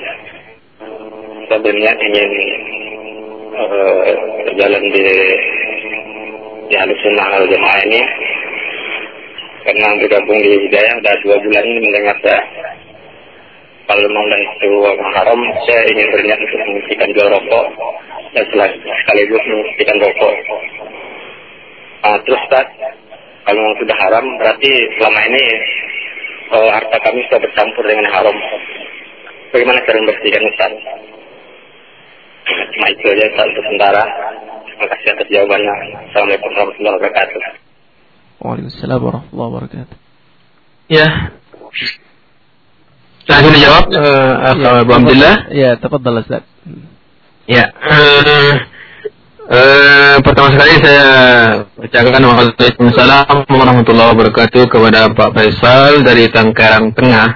[1.48, 2.30] Saya berniat ingin
[3.56, 4.02] uh,
[4.44, 5.06] berjalan di
[6.68, 8.00] di halus jemaah ini
[9.62, 12.40] karena bergabung di Hidayah sudah dua bulan ini mendengar saya
[13.86, 14.70] kalau memang dan itu
[15.18, 17.66] haram, saya ingin berniat untuk menghentikan jual rokok
[18.32, 20.34] dan sekaligus menghentikan rokok.
[22.02, 22.66] Nah, terus Ustaz,
[23.42, 25.44] kalau memang sudah haram, berarti selama ini
[26.54, 28.36] oh, harta kami sudah bercampur dengan haram.
[29.50, 30.72] Bagaimana cara membersihkan Ustaz?
[32.48, 34.04] Cuma itu aja Ustaz untuk sementara.
[34.66, 35.74] Terima kasih atas jawabannya.
[36.10, 37.40] Assalamualaikum warahmatullahi wabarakatuh.
[38.42, 39.96] Waalaikumsalam warahmatullahi wabarakatuh.
[40.90, 41.06] Ya,
[43.32, 45.36] Langsung dijawab uh, ya, Abu Abdullah.
[45.48, 46.44] Ya, tafadhal Ustaz.
[47.48, 47.64] Ya.
[47.80, 48.52] Uh,
[49.48, 51.06] uh, pertama sekali saya
[51.80, 57.28] ucapkan Waalaikumsalam warahmatullahi wabarakatuh kepada Pak Faisal dari Tangkarang Tengah.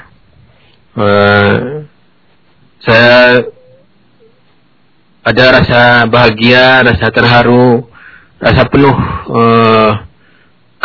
[0.97, 1.89] Uh,
[2.85, 3.41] saya
[5.25, 5.81] ada rasa
[6.13, 7.89] bahagia, rasa terharu,
[8.37, 8.97] rasa penuh
[9.33, 10.05] uh,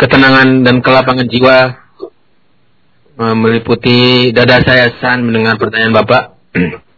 [0.00, 1.81] ketenangan dan kelapangan jiwa
[3.16, 6.22] meliputi dada saya san mendengar pertanyaan Bapak.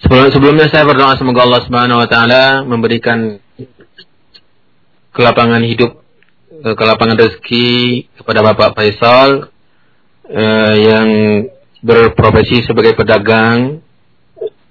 [0.00, 3.36] Sebelum, sebelumnya saya berdoa semoga Allah Subhanahu wa taala memberikan
[5.12, 6.00] kelapangan hidup,
[6.64, 9.52] eh, kelapangan rezeki kepada Bapak Faisal
[10.24, 11.08] eh, yang
[11.84, 13.84] berprofesi sebagai pedagang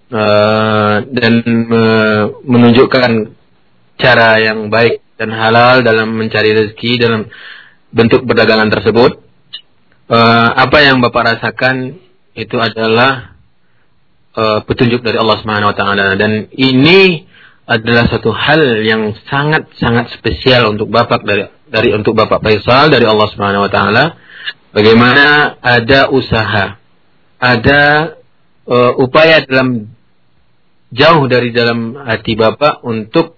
[0.09, 3.11] eh, dan eh, menunjukkan
[4.01, 7.29] cara yang baik dan halal dalam mencari rezeki dalam
[7.93, 9.28] bentuk perdagangan tersebut
[10.10, 12.02] uh, apa yang Bapak rasakan
[12.34, 13.38] itu adalah
[14.34, 16.18] uh, petunjuk dari Allah Subhanahu wa taala.
[16.18, 17.30] Dan ini
[17.69, 23.06] adalah satu hal yang sangat sangat spesial untuk Bapak dari dari untuk Bapak Faisal dari
[23.06, 24.06] Allah Subhanahu wa taala.
[24.73, 26.77] Bagaimana ada usaha
[27.40, 27.81] ada
[28.65, 29.94] uh, upaya dalam
[30.90, 33.38] jauh dari dalam hati Bapak untuk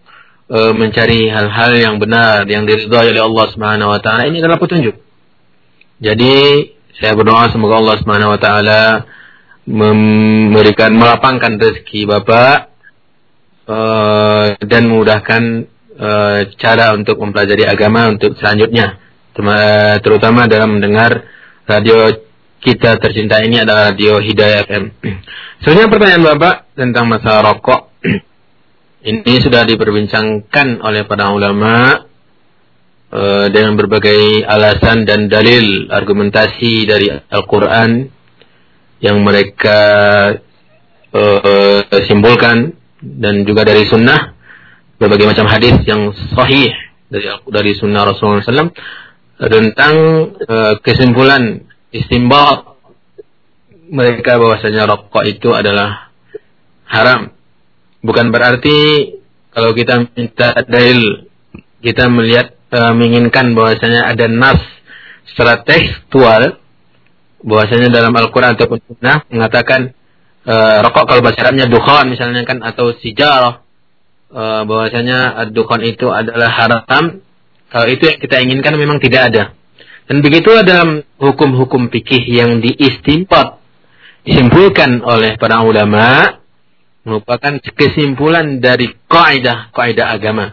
[0.51, 4.27] mencari hal-hal yang benar yang diridhai oleh Allah Subhanahu wa taala.
[4.27, 5.10] Ini adalah petunjuk
[6.01, 6.33] jadi
[6.97, 9.05] saya berdoa semoga Allah Subhanahu wa taala
[9.69, 12.73] memberikan melapangkan rezeki Bapak
[13.69, 15.41] uh, dan memudahkan
[16.01, 18.97] uh, cara untuk mempelajari agama untuk selanjutnya.
[20.01, 21.23] Terutama dalam mendengar
[21.63, 22.11] radio
[22.61, 24.83] kita tercinta ini adalah radio Hidayah FM.
[25.65, 27.93] Sebenarnya pertanyaan Bapak tentang masalah rokok.
[29.01, 32.05] Ini sudah diperbincangkan oleh para ulama
[33.51, 38.07] dengan berbagai alasan dan dalil argumentasi dari Al-Quran
[39.03, 39.79] yang mereka
[41.11, 44.37] uh, simbolkan dan juga dari sunnah
[45.01, 46.69] berbagai macam hadis yang sahih
[47.09, 48.71] dari dari sunnah Rasulullah SAW
[49.41, 49.95] tentang
[50.37, 52.77] uh, kesimpulan istimbal
[53.91, 56.13] mereka bahwasanya rokok itu adalah
[56.87, 57.33] haram.
[58.05, 58.77] Bukan berarti
[59.51, 61.27] kalau kita minta dalil
[61.81, 64.59] kita melihat uh, menginginkan bahwasanya ada nas
[65.31, 66.57] secara tekstual
[67.45, 69.93] bahwasanya dalam Al-Qur'an ataupun sunnah mengatakan
[70.47, 73.61] uh, rokok kalau bahasa Arabnya dukhan misalnya kan atau sijarah
[74.33, 77.21] uh, bahwasanya dukhan itu adalah haram
[77.71, 79.43] kalau itu yang kita inginkan memang tidak ada.
[80.11, 83.63] Dan begitu dalam hukum-hukum fikih yang diistimbat,
[84.27, 86.35] disimpulkan oleh para ulama,
[87.07, 90.51] merupakan kesimpulan dari kaidah kaidah agama.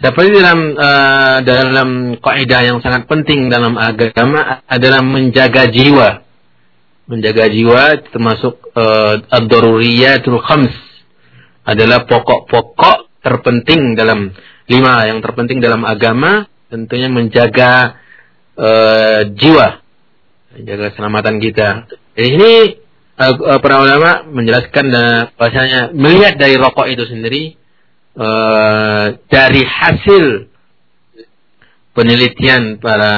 [0.00, 6.24] Seperti dalam uh, dalam kaidah yang sangat penting dalam agama adalah menjaga jiwa.
[7.04, 10.72] Menjaga jiwa termasuk uh, ad-daruriyatul khams
[11.68, 14.32] adalah pokok-pokok terpenting dalam
[14.72, 18.00] lima yang terpenting dalam agama tentunya menjaga
[18.56, 19.84] uh, jiwa,
[20.56, 21.68] menjaga keselamatan kita.
[22.16, 22.52] Jadi ini
[23.20, 24.86] uh, para ulama menjelaskan
[25.36, 27.59] bahasanya melihat dari rokok itu sendiri
[28.16, 30.24] uh, dari hasil
[31.94, 33.14] penelitian para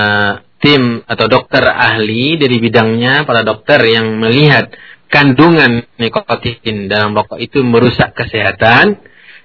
[0.59, 4.73] tim atau dokter ahli dari bidangnya, para dokter yang melihat
[5.13, 9.01] kandungan nikotin dalam rokok itu merusak kesehatan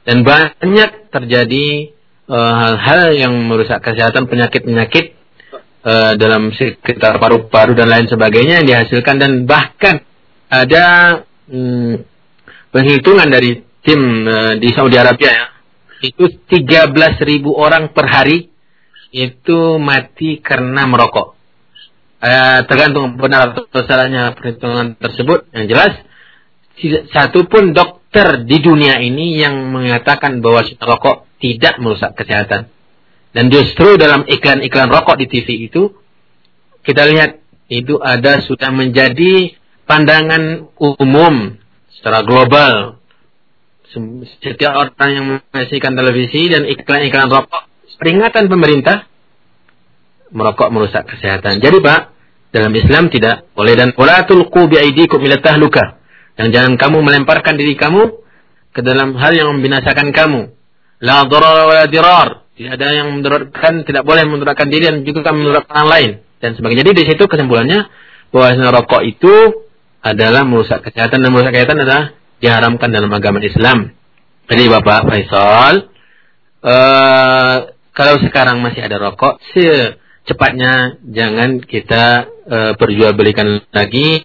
[0.07, 1.97] dan banyak terjadi
[2.27, 5.15] Eh, hal-hal uh, yang merusak kesehatan penyakit-penyakit
[5.87, 10.03] uh, dalam sekitar paru-paru dan lain sebagainya yang dihasilkan dan bahkan
[10.51, 10.85] ada
[11.47, 12.03] hmm,
[12.75, 15.47] penghitungan dari tim uh, di Saudi Arabia ya
[16.03, 18.51] itu 13.000 orang per hari
[19.09, 21.33] itu mati karena merokok.
[22.17, 25.93] Uh, tergantung benar atau salahnya perhitungan tersebut yang jelas
[27.13, 32.69] satu pun dokter di dunia ini yang mengatakan bahwa rokok tidak merusak kesehatan.
[33.33, 35.93] Dan justru dalam iklan-iklan rokok di TV itu,
[36.85, 41.57] kita lihat itu ada sudah menjadi pandangan umum
[41.93, 42.96] secara global.
[44.43, 47.63] Setiap orang yang menyaksikan televisi dan iklan-iklan rokok,
[47.95, 49.07] peringatan pemerintah,
[50.35, 51.63] merokok merusak kesehatan.
[51.63, 51.99] Jadi Pak,
[52.51, 55.99] dalam Islam tidak boleh dan wala tulqu biaidikum ila tahluka.
[56.37, 58.13] Dan jangan kamu melemparkan diri kamu
[58.75, 60.53] ke dalam hal yang membinasakan kamu.
[61.01, 62.29] La darar wa dirar.
[62.57, 66.11] Tidak ada yang mendaratkan, tidak boleh mendaratkan diri dan juga mendaratkan orang lain
[66.41, 66.81] dan sebagainya.
[66.85, 67.85] Jadi di situ kesimpulannya
[68.33, 69.33] bahwa rokok itu
[70.01, 73.93] adalah merusak kesehatan dan merusak kesehatan adalah diharamkan dalam agama Islam.
[74.47, 75.91] Jadi Bapak Faisal,
[76.63, 77.57] uh,
[77.91, 84.23] kalau sekarang masih ada rokok, secepatnya jangan kita uh, perjualbelikan lagi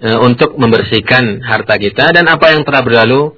[0.00, 3.36] uh, untuk membersihkan harta kita dan apa yang telah berlalu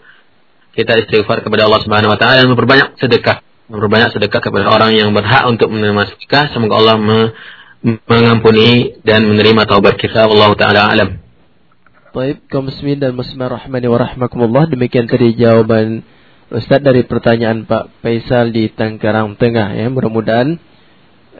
[0.72, 5.12] kita istighfar kepada Allah Subhanahu wa taala dan memperbanyak sedekah, memperbanyak sedekah kepada orang yang
[5.12, 6.52] berhak untuk menerima sedekah.
[6.55, 7.18] Semoga Allah me
[7.82, 10.30] mengampuni dan menerima taubat kita.
[10.30, 11.22] Allah taala alam.
[12.12, 14.68] Baik, kaum muslimin dan muslimah rahmani wa rahmakumullah.
[14.68, 16.05] Demikian tadi jawaban
[16.52, 19.89] Ustaz dari pertanyaan Pak Faisal di Tangkarang Tengah ya.
[19.89, 20.60] Mudah-mudahan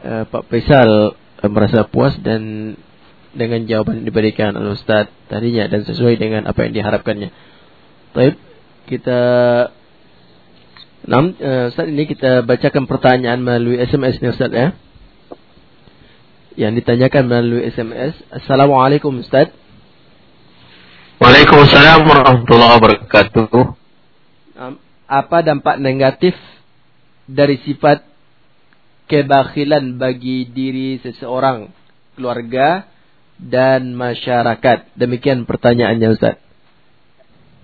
[0.01, 2.73] uh, Pak Faisal uh, merasa puas dan
[3.37, 7.29] dengan jawaban yang diberikan oleh Ustaz tadinya dan sesuai dengan apa yang diharapkannya.
[8.17, 8.41] Baik,
[8.89, 9.21] kita
[11.05, 14.73] Nam, uh, Ustaz ini kita bacakan pertanyaan melalui SMS nih Ustaz ya.
[16.57, 18.17] Yang ditanyakan melalui SMS.
[18.33, 19.53] Assalamualaikum Ustaz.
[21.21, 23.45] Waalaikumsalam warahmatullahi wabarakatuh.
[25.05, 26.33] Apa dampak negatif
[27.29, 28.01] dari sifat
[29.05, 31.69] kebakhilan bagi diri seseorang,
[32.17, 32.89] keluarga,
[33.37, 34.97] dan masyarakat?
[34.97, 36.41] Demikian pertanyaannya Ustaz.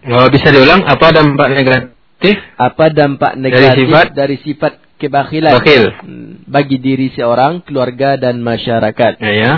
[0.05, 2.35] Oh, bisa diulang apa dampak negatif?
[2.55, 5.85] Apa dampak negatif dari sifat, dari sifat kebakhilan Bakhil.
[6.05, 9.17] Hmm, bagi diri seorang, keluarga dan masyarakat?
[9.17, 9.53] Ya, ya.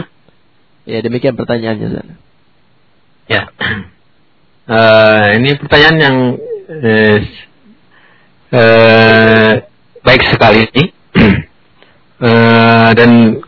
[0.88, 1.88] Ya, demikian pertanyaannya.
[1.92, 2.14] Sana.
[3.32, 3.48] Ya.
[4.68, 6.18] Uh, ini pertanyaan yang
[6.68, 7.18] uh,
[8.52, 9.52] uh,
[10.04, 10.84] baik sekali ini.
[12.20, 13.40] uh, dan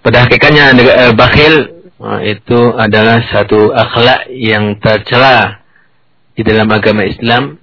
[0.00, 5.60] pada hakikatnya uh, bakhil uh, itu adalah satu akhlak yang tercela
[6.32, 7.60] di dalam agama Islam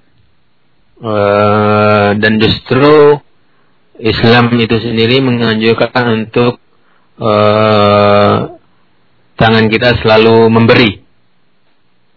[1.01, 3.18] uh, dan justru
[3.97, 6.61] Islam itu sendiri menganjurkan untuk
[7.18, 8.57] uh,
[9.41, 11.00] tangan kita selalu memberi.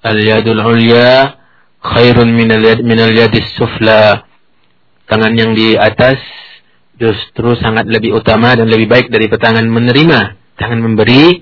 [0.05, 1.41] Al-yadul ulya
[1.81, 4.29] khairun minal yad minal yadis sufla.
[5.09, 6.21] Tangan yang di atas
[7.01, 10.37] justru sangat lebih utama dan lebih baik dari tangan menerima.
[10.61, 11.41] Tangan memberi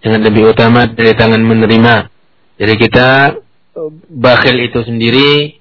[0.00, 1.94] sangat lebih utama dari tangan menerima.
[2.58, 3.08] Jadi kita
[4.10, 5.60] bakhil itu sendiri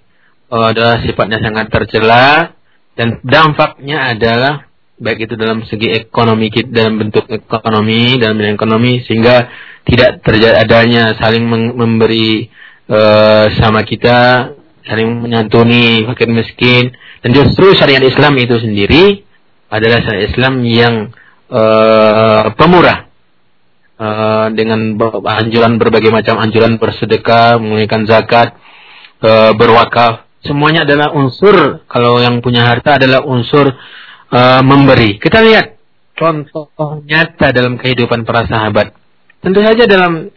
[0.50, 2.58] uh, adalah sifatnya sangat tercela
[2.98, 4.66] dan dampaknya adalah
[4.98, 9.46] baik itu dalam segi ekonomi dalam bentuk ekonomi dalam bidang ekonomi sehingga
[9.88, 12.52] tidak terjadi adanya saling memberi
[12.92, 14.52] uh, sama kita
[14.84, 16.92] saling menyantuni fakir miskin
[17.24, 19.24] dan justru syariat Islam itu sendiri
[19.68, 20.94] adalah syariat Islam yang
[21.52, 23.08] uh, pemurah
[24.00, 28.56] uh, dengan anjuran berbagai macam anjuran bersedekah menunaikan zakat
[29.24, 33.68] uh, berwakaf semuanya adalah unsur kalau yang punya harta adalah unsur
[34.32, 35.20] uh, memberi.
[35.20, 35.76] Kita lihat
[36.16, 36.72] contoh
[37.04, 38.96] nyata dalam kehidupan para sahabat.
[39.44, 40.34] Tentu saja dalam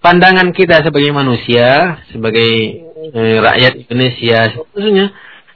[0.00, 2.50] pandangan kita sebagai manusia, sebagai
[3.14, 4.38] uh, rakyat Indonesia,
[4.72, 5.06] khususnya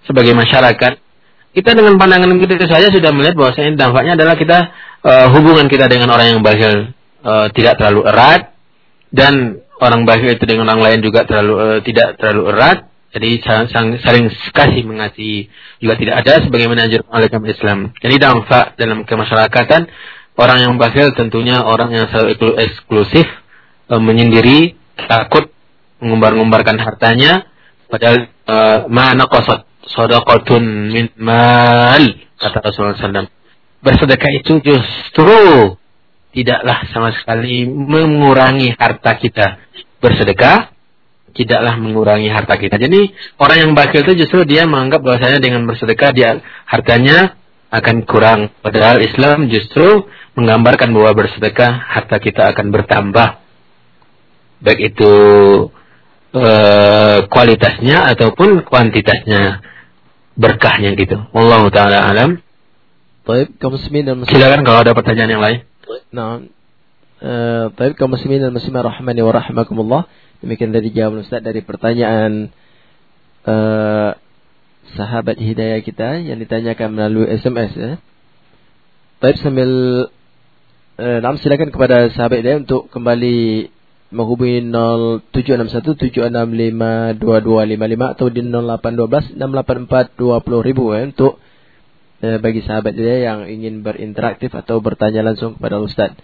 [0.05, 0.93] sebagai masyarakat,
[1.55, 4.59] kita dengan pandangan kita saja sudah melihat bahwa dampaknya adalah kita
[5.06, 6.90] uh, hubungan kita dengan orang yang bahagia
[7.22, 8.52] uh, tidak terlalu erat
[9.14, 14.02] dan orang bahagia itu dengan orang lain juga terlalu uh, tidak terlalu erat jadi saling,
[14.02, 15.47] saling kasih mengasihi
[15.78, 17.94] juga tidak ada sebagaimana anjur oleh kami Islam.
[18.02, 19.86] Jadi dampak dalam kemasyarakatan
[20.35, 23.27] orang yang bakhil tentunya orang yang selalu eksklusif
[23.90, 24.74] e, menyendiri
[25.06, 25.51] takut
[26.02, 27.47] mengumbar-ngumbarkan hartanya
[27.86, 28.56] padahal e,
[28.90, 32.02] mana kosot sodakotun min mal
[32.40, 33.31] kata Rasulullah SAW.
[33.85, 35.36] Bersedekah itu justru
[36.32, 39.61] tidaklah sama sekali mengurangi harta kita.
[40.01, 40.73] Bersedekah
[41.36, 42.81] tidaklah mengurangi harta kita.
[42.81, 47.36] Jadi orang yang bakil itu justru dia menganggap bahwasanya dengan bersedekah dia hartanya
[47.74, 48.55] akan kurang.
[48.62, 53.28] Padahal Islam justru menggambarkan bahwa bersedekah harta kita akan bertambah.
[54.65, 55.12] Baik itu
[56.35, 56.47] e,
[57.28, 59.62] kualitasnya ataupun kuantitasnya
[60.35, 61.16] berkahnya gitu.
[61.32, 62.31] Allah taala alam.
[63.24, 64.36] Baik, kaum muslimin dan muslimat.
[64.36, 65.59] Silakan kalau ada pertanyaan yang lain.
[66.12, 66.44] Nah,
[67.24, 70.02] uh, baik kaum muslimin dan muslimat rahimani wa rahimakumullah.
[70.44, 72.52] Demikian dari jawaban Ustaz dari pertanyaan
[73.48, 74.11] uh,
[74.93, 77.93] sahabat hidayah kita yang ditanyakan melalui SMS ya.
[79.24, 79.70] Baik sambil
[80.98, 83.70] uh, nam silakan kepada sahabat hidayah untuk kembali
[84.14, 84.62] menghubungi
[85.26, 90.38] 0761765255 atau di 0812 684 ya
[91.10, 91.42] untuk
[92.22, 96.14] uh, bagi sahabat hidayah yang ingin berinteraktif atau bertanya langsung kepada Ustaz.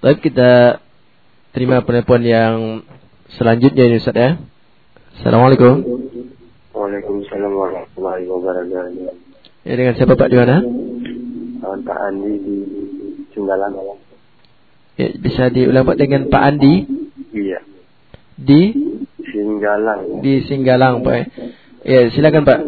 [0.00, 0.80] Baik kita
[1.52, 2.86] terima penelpon yang
[3.36, 4.38] selanjutnya ini Ustaz ya.
[5.20, 5.84] Assalamualaikum.
[6.70, 9.10] Waalaikumsalam warahmatullahi wabarakatuh.
[9.66, 10.64] Ya dengan siapa Pak di mana?
[11.60, 12.56] Pak Andi di
[13.32, 13.72] Singgalang.
[14.98, 16.74] Ya, bisa diulang Pak dengan Pak Andi?
[17.32, 17.60] Iya.
[18.36, 18.74] Di
[19.30, 20.20] Singgalang.
[20.20, 21.30] Di Singgalang Pak.
[21.86, 22.60] Ya, silakan Pak.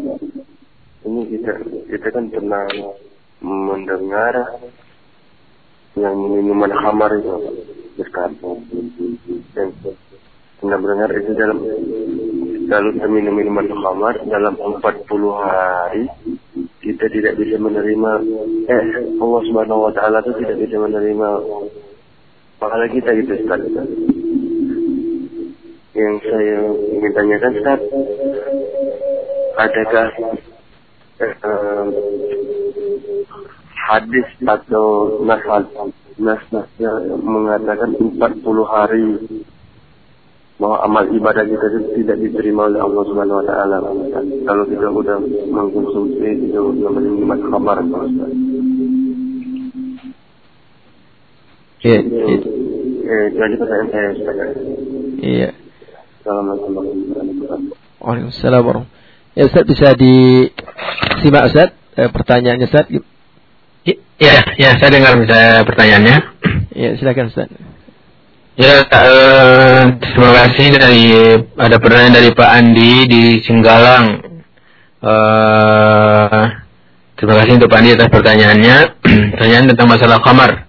[1.03, 1.53] Ini kita
[1.91, 2.65] kita kan pernah
[3.43, 4.63] mendengar
[5.99, 7.37] yang minuman khamar itu
[8.01, 8.51] berkata
[10.63, 11.59] benar-benar itu dalam
[12.71, 14.79] lalu minum minuman khamar dalam 40
[15.35, 16.07] hari
[16.81, 18.13] kita tidak bisa menerima
[18.71, 18.85] eh
[19.19, 21.29] Allah Subhanahu wa taala itu tidak bisa menerima
[22.63, 23.61] pahala kita gitu Ustaz.
[25.93, 26.59] Yang saya
[26.95, 27.81] ingin tanyakan Ustaz,
[29.59, 30.09] adakah
[31.21, 31.87] eh,
[33.91, 34.87] hadis atau
[35.27, 35.43] nas
[36.17, 38.17] nas-nasnya mengatakan 40
[38.69, 39.07] hari
[40.63, 43.77] bahwa amal ibadah kita itu tidak diterima oleh Allah Subhanahu wa taala.
[44.47, 45.19] Kalau kita sudah
[45.51, 47.79] mengkonsumsi itu namanya nikmat kabar
[51.83, 51.99] Iya.
[53.03, 54.11] Eh, jadi pertanyaan saya
[55.19, 55.51] Iya.
[56.23, 57.75] Assalamualaikum warahmatullahi wabarakatuh.
[57.99, 61.69] Waalaikumsalam warahmatullahi Ya Ustaz bisa disimak Ustaz
[61.99, 62.87] eh, pertanyaannya Ustaz.
[64.23, 66.17] Ya, ya, saya dengar misalnya pertanyaannya.
[66.79, 67.51] Ya, silakan Ustaz.
[68.53, 71.09] Ya, uh, terima kasih dari
[71.57, 74.21] ada pertanyaan dari Pak Andi di Singgalang.
[75.01, 76.45] Uh,
[77.17, 78.77] terima kasih untuk Pak Andi atas pertanyaannya.
[79.33, 80.69] Pertanyaan tentang masalah kamar.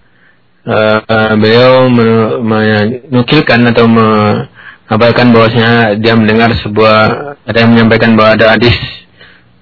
[0.64, 1.92] Uh, beliau
[2.40, 7.00] menukilkan atau mengabarkan bahwasanya dia mendengar sebuah
[7.44, 8.80] ada yang menyampaikan bahwa ada hadis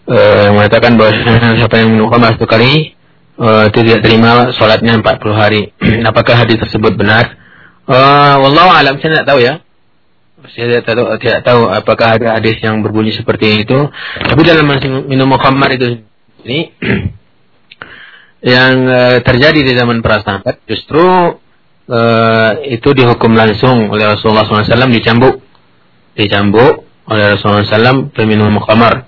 [0.06, 1.10] uh, yang mengatakan bahwa
[1.58, 2.94] siapa yang minum kamar satu kali
[3.42, 5.74] uh, tidak terima sholatnya 40 hari.
[6.14, 7.41] Apakah hadis tersebut benar?
[7.92, 9.54] Uh, Wallahu alam saya tidak tahu ya.
[10.56, 13.78] Saya tidak tahu, tidak tahu apakah ada hadis yang berbunyi seperti itu.
[14.16, 14.64] Tapi dalam
[15.12, 16.08] minum khamar itu
[16.48, 16.72] ini
[18.56, 21.04] yang uh, terjadi di zaman para sahabat justru
[21.92, 25.44] uh, itu dihukum langsung oleh Rasulullah SAW dicambuk,
[26.16, 29.04] dicambuk oleh Rasulullah SAW peminum khamar.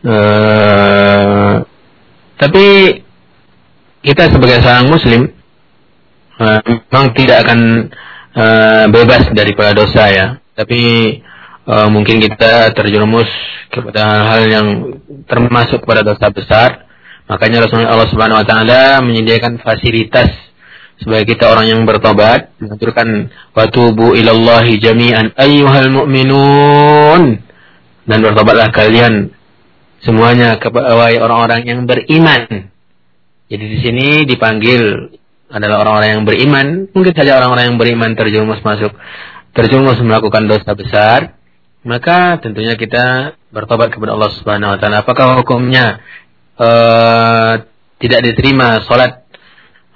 [0.00, 1.66] Uh,
[2.38, 2.66] tapi
[4.00, 5.39] kita sebagai seorang muslim
[6.40, 7.60] uh, memang tidak akan
[8.34, 10.26] uh, bebas daripada dosa ya.
[10.56, 10.80] Tapi
[11.68, 13.28] uh, mungkin kita terjerumus
[13.70, 14.68] kepada hal-hal yang
[15.28, 16.88] termasuk pada dosa besar.
[17.30, 20.34] Makanya Rasulullah Allah Subhanahu wa taala menyediakan fasilitas
[21.00, 27.40] sebagai kita orang yang bertobat, mengaturkan watubu ilallahi jami'an ayyuhal mu'minun
[28.04, 29.32] dan bertobatlah kalian
[30.02, 32.68] semuanya kepada orang-orang yang beriman.
[33.50, 35.14] Jadi di sini dipanggil
[35.50, 38.94] adalah orang-orang yang beriman, mungkin saja orang-orang yang beriman terjerumus masuk,
[39.52, 41.34] terjerumus melakukan dosa besar,
[41.82, 45.02] maka tentunya kita bertobat kepada Allah Subhanahu wa taala.
[45.02, 45.98] Apakah hukumnya
[46.54, 47.66] uh,
[47.98, 49.26] tidak diterima salat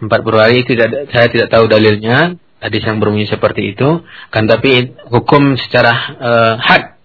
[0.02, 0.66] 40 hari?
[0.66, 2.40] Tidak saya tidak tahu dalilnya.
[2.58, 4.00] Hadis yang berbunyi seperti itu.
[4.32, 6.96] Kan tapi hukum secara uh, had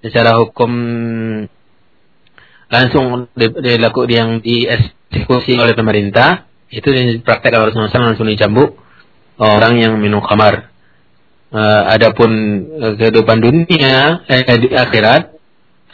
[0.00, 0.70] secara hukum
[2.70, 6.88] langsung dilakukan yang dieksekusi oleh pemerintah itu
[7.26, 8.78] praktek Rasulullah SAW langsung dicambuk
[9.38, 10.70] orang yang minum khamar.
[11.50, 12.30] Uh, adapun
[12.78, 15.34] uh, kehidupan dunia eh, di akhirat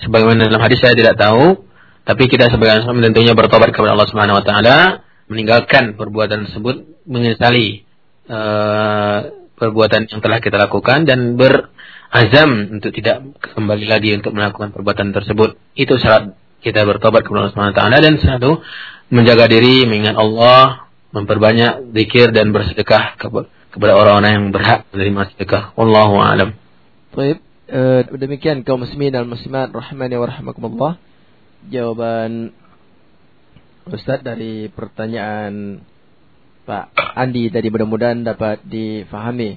[0.05, 1.65] sebagaimana dalam hadis saya tidak tahu
[2.05, 5.01] tapi kita sebagai Muslim tentunya bertobat kepada Allah Subhanahu wa taala
[5.33, 7.89] meninggalkan perbuatan tersebut menyesali
[8.29, 13.25] uh, perbuatan yang telah kita lakukan dan berazam untuk tidak
[13.57, 17.99] kembali lagi untuk melakukan perbuatan tersebut itu syarat kita bertobat kepada Allah Subhanahu wa taala
[18.05, 18.61] dan satu
[19.11, 25.73] menjaga diri, mengingat Allah, memperbanyak zikir dan bersedekah kepada orang-orang yang berhak menerima sedekah.
[25.79, 26.59] Wallahu a'lam.
[27.15, 27.39] Baik,
[27.71, 30.93] uh, demikian kaum muslimin dan muslimat rahimani wa rahimakumullah.
[31.67, 32.55] Jawaban
[33.87, 35.81] Ustaz dari pertanyaan
[36.67, 39.57] Pak Andi tadi mudah-mudahan dapat difahami.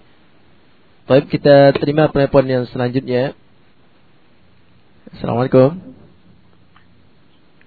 [1.09, 3.33] Baik, kita terima telepon yang selanjutnya.
[5.09, 5.73] Assalamualaikum.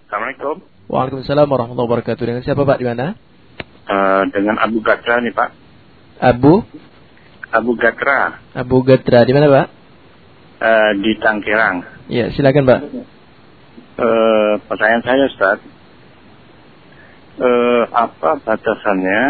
[0.06, 0.71] Assalamualaikum.
[0.92, 2.20] Waalaikumsalam warahmatullahi wabarakatuh.
[2.20, 3.16] Dengan siapa Pak di mana?
[3.88, 5.50] Uh, dengan Abu Gatra nih Pak.
[6.20, 6.60] Abu?
[7.48, 8.44] Abu Gatra.
[8.52, 9.66] Abu Gatra di mana Pak?
[10.60, 12.04] Uh, di Tangkirang.
[12.12, 12.80] Ya silakan Pak.
[13.96, 15.58] Uh, pertanyaan saya Ustaz.
[17.40, 19.22] Uh, apa batasannya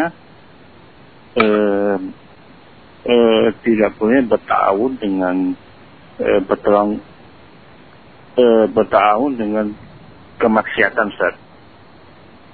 [1.38, 1.96] uh,
[3.06, 5.54] uh, tidak boleh bertahun dengan
[6.18, 6.98] uh, bertulang
[8.34, 9.66] uh, bertahun dengan
[10.42, 11.41] kemaksiatan Ustaz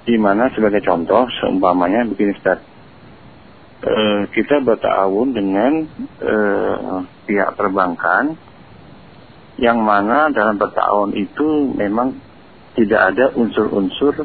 [0.03, 2.59] di mana sebagai contoh seumpamanya begini Ustaz.
[3.79, 3.93] E,
[4.35, 5.87] kita bertahun dengan
[6.19, 6.35] e,
[7.27, 8.35] pihak perbankan
[9.59, 12.15] yang mana dalam bertahun itu memang
[12.75, 14.23] tidak ada unsur-unsur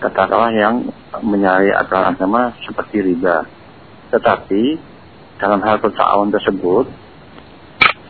[0.00, 0.74] katakanlah yang
[1.22, 3.46] menyalahi aturan agama seperti riba.
[4.10, 4.62] Tetapi
[5.38, 6.86] dalam hal bertahun tersebut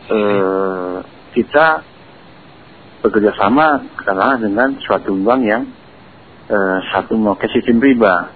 [0.09, 0.19] e,
[1.37, 1.67] kita
[3.01, 5.63] bekerja sama katakanlah dengan suatu bank yang
[6.51, 8.27] Eh, satu mau ke sistem riba.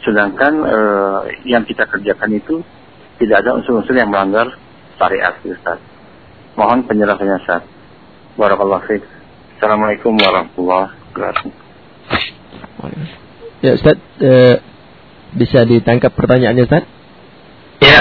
[0.00, 2.64] Sedangkan uh, yang kita kerjakan itu
[3.20, 4.48] tidak ada unsur-unsur yang melanggar
[4.96, 5.76] syariat, Ustaz.
[6.56, 7.68] Mohon penjelasannya, Ustaz.
[8.40, 9.04] Barakallahu fiik.
[9.60, 11.52] Assalamualaikum warahmatullahi wabarakatuh.
[13.60, 14.56] Ya, Ustaz, uh,
[15.36, 16.88] bisa ditangkap pertanyaannya, Ustaz?
[17.84, 18.00] Ya,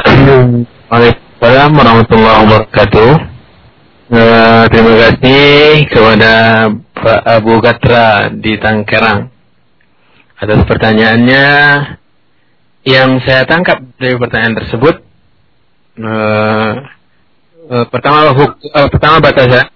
[0.87, 3.28] Waalaikumsalam warahmatullahi wabarakatuh.
[4.09, 6.33] Uh, terima kasih kepada
[6.97, 9.29] Pak Abu Gatra di Tangkerang
[10.33, 11.45] atas pertanyaannya.
[12.89, 15.05] Yang saya tangkap dari pertanyaan tersebut,
[16.01, 16.71] uh,
[17.69, 19.69] uh, pertama uh, pertama batasan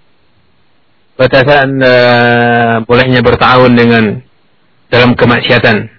[1.14, 4.18] batasan uh, bolehnya bertahun dengan
[4.90, 5.94] dalam kemaksiatan.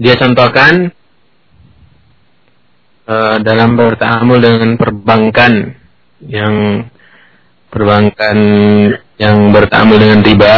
[0.00, 0.88] Dia contohkan
[3.04, 5.79] uh, dalam bertamu dengan perbankan
[6.24, 6.86] yang
[7.70, 8.38] perbankan
[9.16, 10.54] yang bertamu dengan riba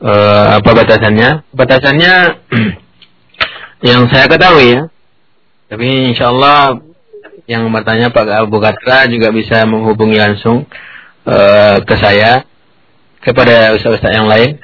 [0.00, 1.48] uh, apa batasannya?
[1.50, 2.14] Batasannya
[3.88, 4.82] yang saya ketahui ya.
[5.68, 6.78] Tapi insya Allah
[7.44, 10.64] yang bertanya Pak Abu Katra juga bisa menghubungi langsung
[11.28, 12.44] uh, ke saya
[13.20, 14.60] kepada usaha-usaha yang lain.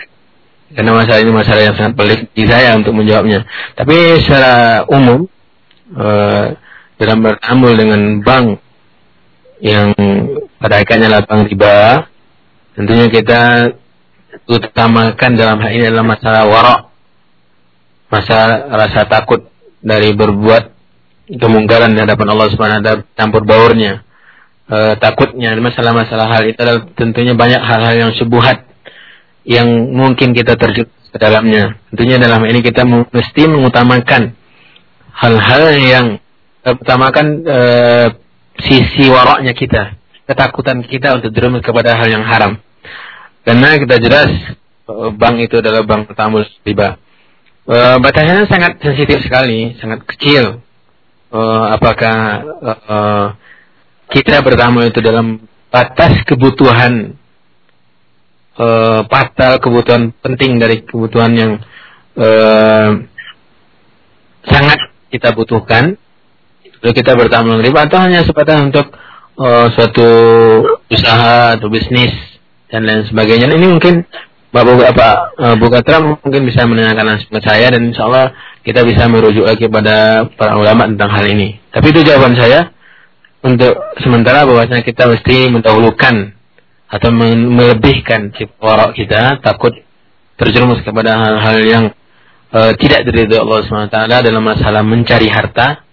[0.70, 3.42] Karena masalah ini masalah yang sangat pelik di saya untuk menjawabnya.
[3.74, 5.26] Tapi secara umum
[5.98, 6.54] uh,
[6.94, 8.62] dalam bertamu dengan bank
[9.60, 9.92] yang
[10.56, 12.08] pada akhirnya bank riba,
[12.76, 13.40] tentunya kita
[14.48, 16.80] utamakan dalam hal ini adalah masalah warok,
[18.08, 19.48] masalah rasa takut
[19.80, 20.80] dari berbuat
[21.38, 24.02] kemungkaran di hadapan Allah Subhanahu wa taala campur baurnya.
[24.70, 28.66] E, takutnya masalah-masalah hal itu adalah tentunya banyak hal-hal yang syubhat
[29.46, 31.78] yang mungkin kita terjun ke dalamnya.
[31.90, 34.34] Tentunya dalam ini kita mesti mengutamakan
[35.10, 36.06] hal-hal yang
[36.62, 38.08] utamakan uh,
[38.58, 39.94] sisi waroknya kita,
[40.26, 42.58] ketakutan kita untuk terjun kepada hal yang haram.
[43.46, 44.30] Karena kita jelas
[44.90, 46.98] uh, bank itu adalah bank tambul riba.
[47.70, 50.60] Uh, batasannya sangat sensitif sekali, sangat kecil.
[51.30, 52.16] Uh, apakah
[52.58, 53.26] uh,
[54.10, 57.14] kita bertamu itu dalam batas kebutuhan
[58.58, 61.52] uh, fatal, kebutuhan penting dari kebutuhan yang
[62.18, 62.90] uh,
[64.50, 64.80] sangat
[65.14, 65.94] kita butuhkan,
[66.80, 68.86] lalu kita bertamu riba atau hanya sebatas untuk
[69.40, 70.08] uh, suatu
[70.88, 72.12] usaha atau bisnis
[72.72, 73.48] dan lain sebagainya.
[73.48, 74.04] Ini mungkin
[74.50, 78.34] Bapak Bapak uh, Bukatra mungkin bisa menanyakan langsung ke saya dan insya Allah
[78.66, 81.62] kita bisa merujuk lagi pada para ulama tentang hal ini.
[81.70, 82.74] Tapi itu jawaban saya
[83.40, 86.34] untuk sementara bahwasanya kita mesti mendahulukan
[86.90, 89.72] atau melebihkan warok kita takut
[90.34, 91.84] terjerumus kepada hal-hal yang
[92.50, 93.96] uh, tidak dari Allah SWT
[94.26, 95.86] dalam masalah mencari harta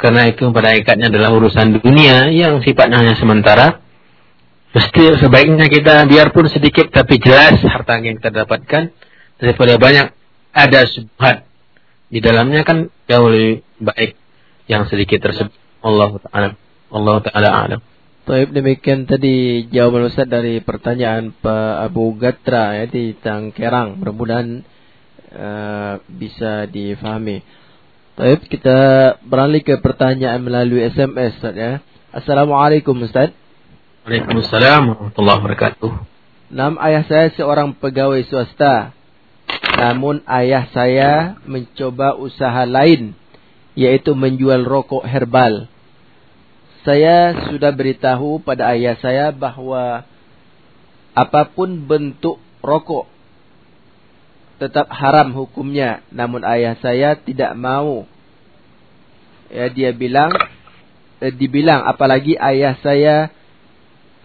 [0.00, 3.84] karena itu pada ikatnya adalah urusan dunia yang sifatnya hanya sementara
[4.70, 8.94] Mesti sebaiknya kita biarpun sedikit tapi jelas harta yang kita dapatkan
[9.42, 10.14] daripada banyak
[10.54, 11.42] ada subhat
[12.06, 14.14] di dalamnya kan jauh lebih baik
[14.70, 15.50] yang sedikit tersebut.
[15.82, 16.48] Allah taala
[16.94, 17.80] Allah taala alam.
[18.30, 23.98] Demikian tadi jawaban Ustaz dari pertanyaan Pak Abu Gatra ya di Tangkerang.
[23.98, 24.62] Mudah-mudahan
[25.34, 27.42] uh, bisa difahami.
[28.20, 31.80] Baik kita beralih ke pertanyaan melalui SMS Ustaz ya.
[32.12, 33.32] Assalamualaikum Ustaz.
[34.04, 35.90] Waalaikumsalam warahmatullahi wabarakatuh.
[36.52, 38.92] Nam ayah saya seorang pegawai swasta.
[39.72, 43.16] Namun ayah saya mencoba usaha lain
[43.72, 45.64] yaitu menjual rokok herbal.
[46.84, 50.04] Saya sudah beritahu pada ayah saya bahwa
[51.16, 53.08] apa pun bentuk rokok
[54.60, 56.04] tetap haram hukumnya.
[56.12, 58.04] Namun ayah saya tidak mau.
[59.48, 60.30] Ya dia bilang
[61.24, 63.32] eh, dibilang apalagi ayah saya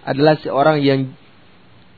[0.05, 1.01] adalah seorang yang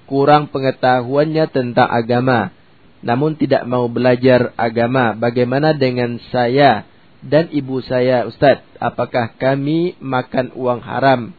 [0.07, 2.55] kurang pengetahuannya tentang agama,
[3.03, 5.11] namun tidak mau belajar agama.
[5.14, 6.88] Bagaimana dengan saya
[7.19, 8.64] dan ibu saya, Ustadz?
[8.80, 11.35] Apakah kami makan uang haram?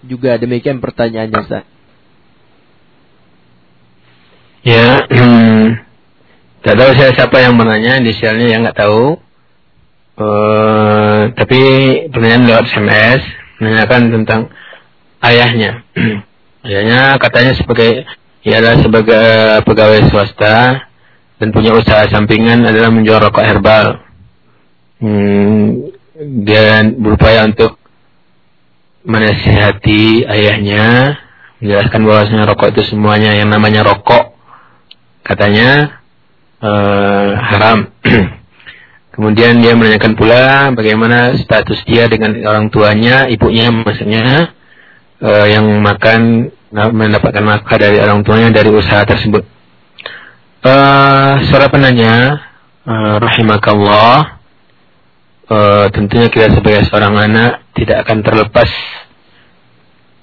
[0.00, 1.70] Juga demikian pertanyaannya, Ustadz.
[4.60, 5.04] Ya,
[5.60, 9.16] hmm, tak tahu saya siapa yang menanya, inisialnya yang nggak tahu.
[10.20, 11.60] Uh, tapi
[12.12, 13.20] pertanyaan lewat SMS
[13.60, 14.40] menanyakan tentang
[15.24, 15.84] ayahnya.
[16.68, 18.04] ayahnya katanya sebagai
[18.44, 19.28] ia adalah sebagai
[19.64, 20.88] pegawai swasta
[21.40, 24.04] dan punya usaha sampingan adalah menjual rokok herbal.
[25.00, 25.88] Hmm,
[26.44, 27.80] dan berupaya untuk
[29.08, 31.16] menasihati ayahnya,
[31.64, 34.29] menjelaskan bahwasanya rokok itu semuanya yang namanya rokok
[35.24, 36.00] katanya
[36.60, 37.78] uh, haram.
[39.14, 44.54] Kemudian dia menanyakan pula bagaimana status dia dengan orang tuanya, ibunya maksudnya,
[45.20, 49.42] uh, yang makan mendapatkan nafkah dari orang tuanya dari usaha tersebut.
[50.62, 52.38] Uh, suara penanya,
[52.86, 54.40] uh, rahimakallah,
[55.50, 58.70] uh, tentunya kita sebagai seorang anak tidak akan terlepas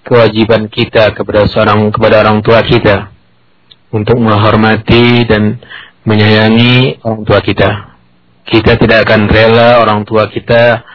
[0.08, 3.12] kewajiban kita kepada seorang kepada orang tua kita
[3.92, 5.62] untuk menghormati dan
[6.08, 8.00] menyayangi orang tua kita.
[8.48, 10.88] Kita tidak akan rela orang tua kita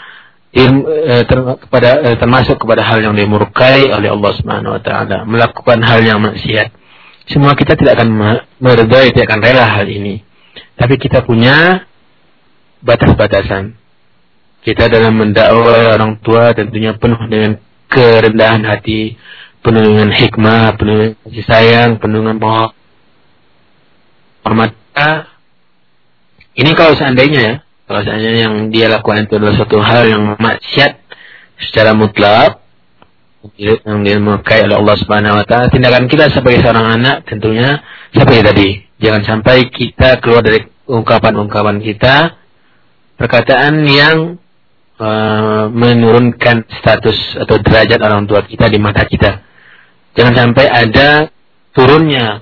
[0.52, 1.38] eh, ter,
[1.68, 6.20] kepada eh, termasuk kepada hal yang dimurkai oleh Allah Subhanahu wa taala, melakukan hal yang
[6.24, 6.72] maksiat.
[7.28, 8.08] Semua kita tidak akan
[8.60, 10.24] meredai, tidak akan rela hal ini.
[10.76, 11.86] Tapi kita punya
[12.82, 13.78] batas-batasan.
[14.62, 17.58] Kita dalam mendakwah orang tua tentunya penuh dengan
[17.90, 19.18] kerendahan hati,
[19.62, 22.38] penuh dengan hikmah, penuh dengan kasih sayang, penuh dengan
[24.44, 24.74] hormat.
[26.52, 27.54] Ini kalau seandainya ya,
[27.92, 31.02] Bahwasanya yang dia lakukan itu adalah suatu hal yang maksiat
[31.60, 32.64] secara mutlak
[33.60, 35.68] yang dia memakai oleh Allah Subhanahu wa taala.
[35.68, 37.84] Tindakan kita sebagai seorang anak tentunya
[38.16, 38.68] seperti tadi.
[38.96, 42.38] Jangan sampai kita keluar dari ungkapan-ungkapan kita
[43.20, 44.40] perkataan yang
[44.96, 49.42] uh, menurunkan status atau derajat orang tua kita di mata kita.
[50.16, 51.28] Jangan sampai ada
[51.76, 52.40] turunnya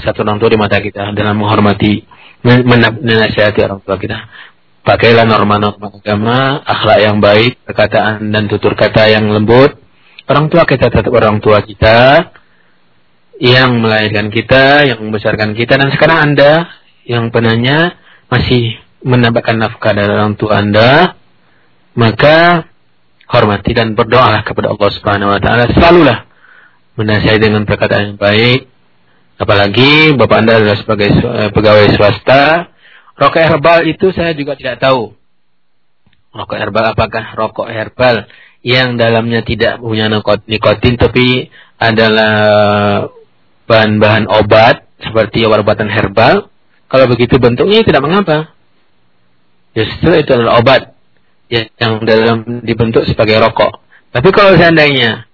[0.00, 2.04] satu orang tua di mata kita dalam menghormati
[2.44, 4.18] menasihati orang tua kita.
[4.84, 9.80] Pakailah norma-norma agama, akhlak yang baik, perkataan dan tutur kata yang lembut.
[10.28, 12.28] Orang tua kita tetap orang tua kita,
[13.40, 15.80] yang melahirkan kita, yang membesarkan kita.
[15.80, 16.68] Dan sekarang Anda
[17.08, 17.96] yang penanya
[18.30, 21.16] masih mendapatkan nafkah dari orang tua Anda,
[21.96, 22.68] maka
[23.24, 25.64] hormati dan berdoalah kepada Allah Subhanahu wa taala.
[25.72, 26.18] Selalulah
[27.00, 28.70] menasihati dengan perkataan yang baik.
[29.34, 32.70] Apalagi Bapak Anda adalah sebagai eh, pegawai swasta,
[33.18, 35.10] rokok herbal itu saya juga tidak tahu.
[36.34, 38.30] Rokok herbal apakah rokok herbal
[38.64, 40.08] yang dalamnya tidak punya
[40.46, 42.34] nikotin tapi adalah
[43.66, 46.48] bahan-bahan obat seperti obat-obatan herbal.
[46.88, 48.54] Kalau begitu bentuknya tidak mengapa.
[49.74, 50.94] Justru itu adalah obat
[51.50, 53.82] yang dalam dibentuk sebagai rokok.
[54.14, 55.26] Tapi kalau seandainya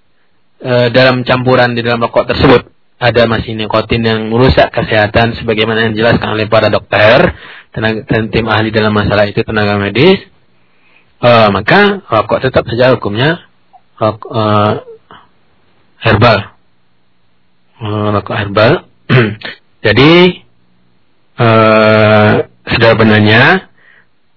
[0.56, 5.92] e, dalam campuran di dalam rokok tersebut ada masih nikotin yang merusak kesehatan sebagaimana yang
[5.96, 7.32] dijelaskan oleh para dokter
[7.72, 10.20] tenaga, tim ahli dalam masalah itu tenaga medis,
[11.16, 13.40] e, maka rokok tetap saja hukumnya
[13.96, 14.42] rokok, e,
[16.04, 16.38] herbal,
[17.80, 18.72] e, rokok herbal.
[19.86, 20.12] Jadi
[21.40, 21.48] e,
[22.68, 23.70] sudah benarnya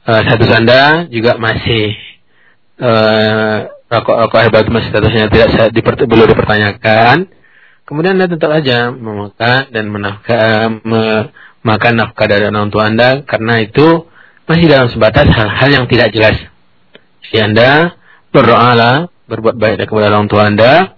[0.07, 0.81] uh, status Anda
[1.11, 1.95] juga masih
[2.79, 3.57] uh,
[3.91, 7.29] rokok rokok hebat masih statusnya tidak diper, belum dipertanyakan.
[7.93, 10.81] Kemudian Anda tentu saja memakan dan menafkah,
[11.61, 14.09] makan nafkah dari orang tua Anda karena itu
[14.49, 16.41] masih dalam sebatas hal-hal yang tidak jelas.
[17.21, 17.93] Jadi Anda
[18.33, 20.97] berdoalah, berbuat baik kepada orang tua Anda,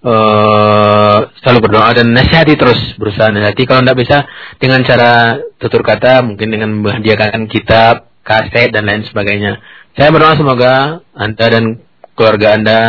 [0.00, 4.24] Uh, selalu berdoa dan nasihati terus berusaha nasihati kalau tidak bisa
[4.56, 9.60] dengan cara tutur kata mungkin dengan menghadiahkan kitab kaset dan lain sebagainya
[9.92, 11.84] saya berdoa semoga anda dan
[12.16, 12.80] keluarga anda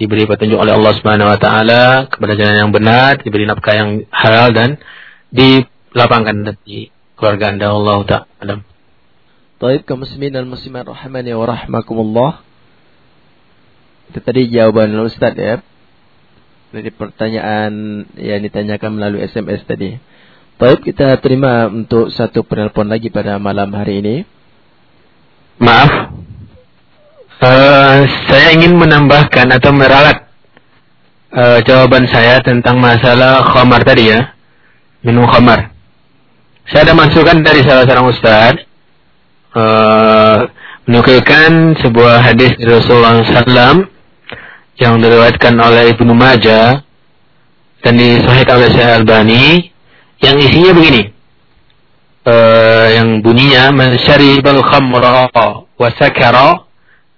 [0.00, 4.52] diberi petunjuk oleh Allah Subhanahu Wa Taala kepada jalan yang benar diberi nafkah yang halal
[4.52, 4.80] dan
[5.32, 8.54] dilapangkan di keluarga anda Allah Taala.
[9.62, 12.32] Taib kaum muslimin dan muslimat rahimani wa rahmakumullah.
[14.10, 15.62] Itu tadi jawaban Ustaz ya
[16.72, 20.00] dari pertanyaan yang ditanyakan melalui SMS tadi.
[20.56, 24.16] Baik, kita terima untuk satu penelpon lagi pada malam hari ini.
[25.60, 26.16] Maaf,
[27.42, 27.96] uh,
[28.30, 30.24] saya ingin menambahkan atau meralat
[31.34, 34.32] uh, jawaban saya tentang masalah khamar tadi ya,
[35.02, 35.74] minum khamar.
[36.70, 38.54] Saya ada masukan dari salah seorang ustaz
[39.58, 40.46] uh,
[40.86, 43.90] menukilkan sebuah hadis dari Rasulullah SAW
[44.78, 46.86] yang diriwayatkan oleh Ibnu Majah
[47.82, 49.44] dan disahihkan oleh Syekh Albani
[50.22, 51.02] yang isinya begini.
[52.22, 55.26] Uh, yang bunyinya man syaribal khamra
[55.74, 56.70] wa sakara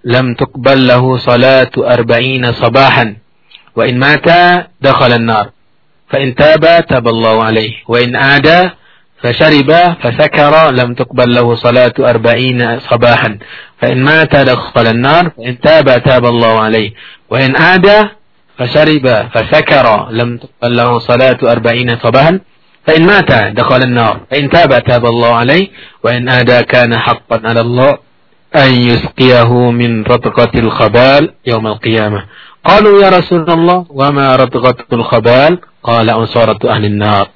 [0.05, 3.16] lahu salatu arba'ina sabahan
[3.74, 5.56] wa in mata dakhala an-nar
[6.06, 8.76] fa in taba taballahu alayhi wa in ada
[9.24, 9.70] فشرب
[10.05, 13.39] فسكر لم تقبل له صلاة أربعين صباحا.
[13.81, 15.32] فإن مات دخل النار.
[15.36, 16.90] فإن تاب تاب الله عليه.
[17.31, 17.89] وإن عاد
[18.59, 22.40] فشرب فسكر لم تقبل له صلاة أربعين صباحا.
[22.86, 24.20] فإن مات دخل النار.
[24.31, 25.68] فإن تاب تاب الله عليه.
[26.05, 27.98] وإن عاد كان حقا على الله.
[28.55, 32.22] an yusqiyahu min ratqatil khabal يوم qiyamah.
[32.64, 35.59] Qalu ya Rasulullah wa ma ratqatul khabal?
[35.82, 37.35] Qala ansaratu ahli nar.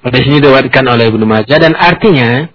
[0.00, 2.48] Hadis ini diriwayatkan oleh Ibnu Majah dan artinya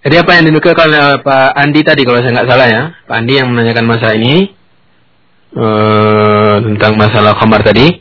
[0.00, 3.36] jadi apa yang dinukilkan oleh Pak Andi tadi kalau saya nggak salah ya, Pak Andi
[3.36, 4.48] yang menanyakan masalah ini
[5.52, 8.00] ee, tentang masalah khamar tadi.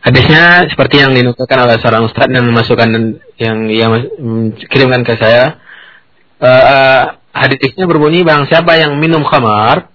[0.00, 2.88] Hadisnya seperti yang dinukilkan oleh seorang ustadz yang memasukkan
[3.36, 3.86] yang ia
[4.70, 5.60] kirimkan ke saya.
[6.36, 9.92] Uh, hadisnya berbunyi bang siapa yang minum khamar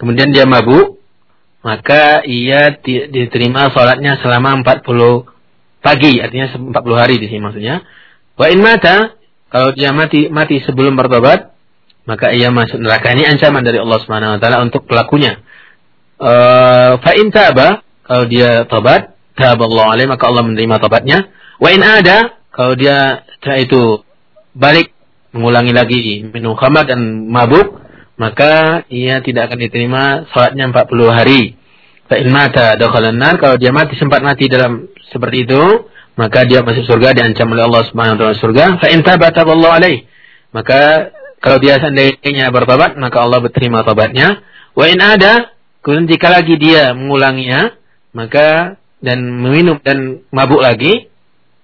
[0.00, 1.00] kemudian dia mabuk
[1.60, 2.72] maka ia
[3.12, 5.28] diterima sholatnya selama 40
[5.84, 7.84] pagi artinya 40 hari di sini maksudnya.
[8.36, 9.16] Wa in mata
[9.52, 11.52] kalau dia mati mati sebelum bertobat
[12.08, 13.12] maka ia masuk neraka.
[13.12, 15.44] Ini ancaman dari Allah Subhanahu wa taala untuk pelakunya.
[16.20, 21.28] Uh, fa in taba kalau dia tobat, taballahu alaihi maka Allah menerima tobatnya.
[21.60, 23.82] Wa in ada kalau dia setelah itu
[24.56, 24.96] balik
[25.30, 27.78] mengulangi lagi minum khamar dan mabuk,
[28.20, 30.02] maka ia tidak akan diterima
[30.34, 31.56] salatnya 40 hari.
[32.10, 35.62] Fa in mata dakhalan kalau dia mati sempat mati dalam seperti itu,
[36.18, 38.64] maka dia masuk surga diancam oleh Allah Subhanahu wa taala surga.
[38.82, 40.04] Fa in taba taballahu alaih.
[40.50, 44.42] Maka kalau dia seandainya bertobat, maka Allah berterima tobatnya.
[44.74, 47.78] Wa in ada, kemudian jika lagi dia mengulanginya,
[48.12, 51.08] maka dan meminum dan mabuk lagi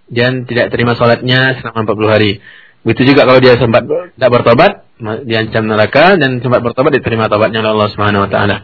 [0.08, 2.32] dan tidak terima sholatnya selama 40 hari.
[2.86, 4.86] Begitu juga kalau dia sempat tidak bertobat,
[5.26, 8.62] diancam neraka dan sempat bertobat diterima tobatnya oleh Allah Subhanahu wa taala.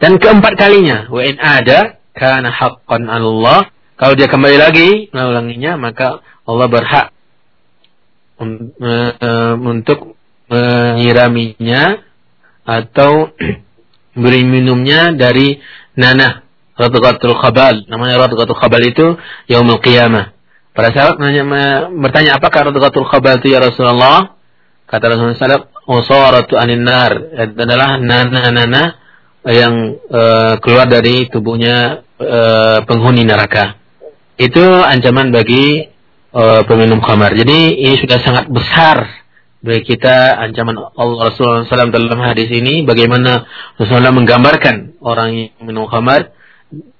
[0.00, 3.68] Dan keempat kalinya, wa in ada kana haqqan Allah.
[4.00, 7.12] Kalau dia kembali lagi mengulanginya, maka Allah berhak
[9.60, 10.16] untuk
[10.48, 11.82] menyiraminya
[12.64, 13.36] atau
[14.22, 15.60] beri minumnya dari
[15.92, 16.40] nanah
[16.72, 17.84] radqatul khabal.
[17.84, 19.20] Namanya radqatul khabal itu
[19.50, 20.37] yaumul qiyamah.
[20.78, 21.18] Para sahabat
[21.90, 24.38] bertanya apakah radqatul khabal itu ya Rasulullah?
[24.86, 28.94] Kata Rasulullah SAW, "Usaratu anin nar." adalah nana-nana
[29.42, 33.74] yang uh, keluar dari tubuhnya uh, penghuni neraka.
[34.38, 35.82] Itu ancaman bagi
[36.30, 37.34] uh, peminum khamar.
[37.34, 39.02] Jadi ini sudah sangat besar
[39.58, 45.90] bagi kita ancaman Allah Rasulullah SAW dalam hadis ini bagaimana Rasulullah menggambarkan orang yang minum
[45.90, 46.37] khamar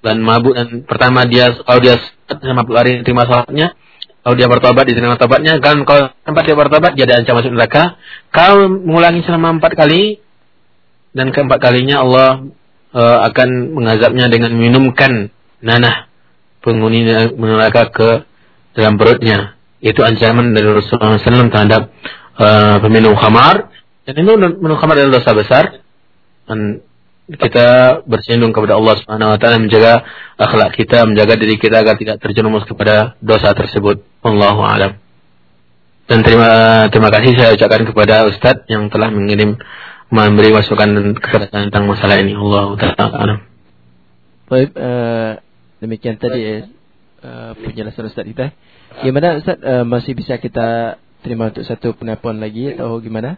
[0.01, 1.95] dan mabuk dan pertama dia kalau dia
[2.29, 3.77] sama hari terima salatnya
[4.19, 7.83] kalau dia bertobat diterima tobatnya, kan kalau tempat dia bertobat dia ada ancaman masuk neraka.
[8.35, 10.19] Kalau mengulangi selama empat kali
[11.15, 12.51] dan keempat kalinya Allah
[12.91, 15.31] uh, akan mengazabnya dengan minumkan
[15.63, 16.11] nanah
[16.59, 18.09] penghuni neraka ke
[18.75, 19.55] dalam perutnya.
[19.79, 21.89] Itu ancaman dari Rasulullah SAW terhadap
[22.35, 23.71] uh, peminum khamar.
[24.03, 25.79] Dan itu minum khamar adalah dosa besar.
[26.43, 26.83] Dan
[27.29, 30.01] kita bersindung kepada Allah Subhanahu wa taala menjaga
[30.33, 34.01] akhlak kita, menjaga diri kita agar tidak terjerumus kepada dosa tersebut.
[34.25, 34.97] Allahu alam.
[36.09, 39.61] Dan terima terima kasih saya ucapkan kepada Ustadz yang telah mengirim
[40.09, 42.33] memberi masukan kepada tentang masalah ini.
[42.33, 43.35] Allah taala
[44.49, 45.37] Baik, uh,
[45.77, 46.65] demikian tadi
[47.21, 48.57] uh, penjelasan Ustadz kita.
[49.05, 53.37] Gimana Ustadz uh, masih bisa kita terima untuk satu penelpon lagi atau gimana?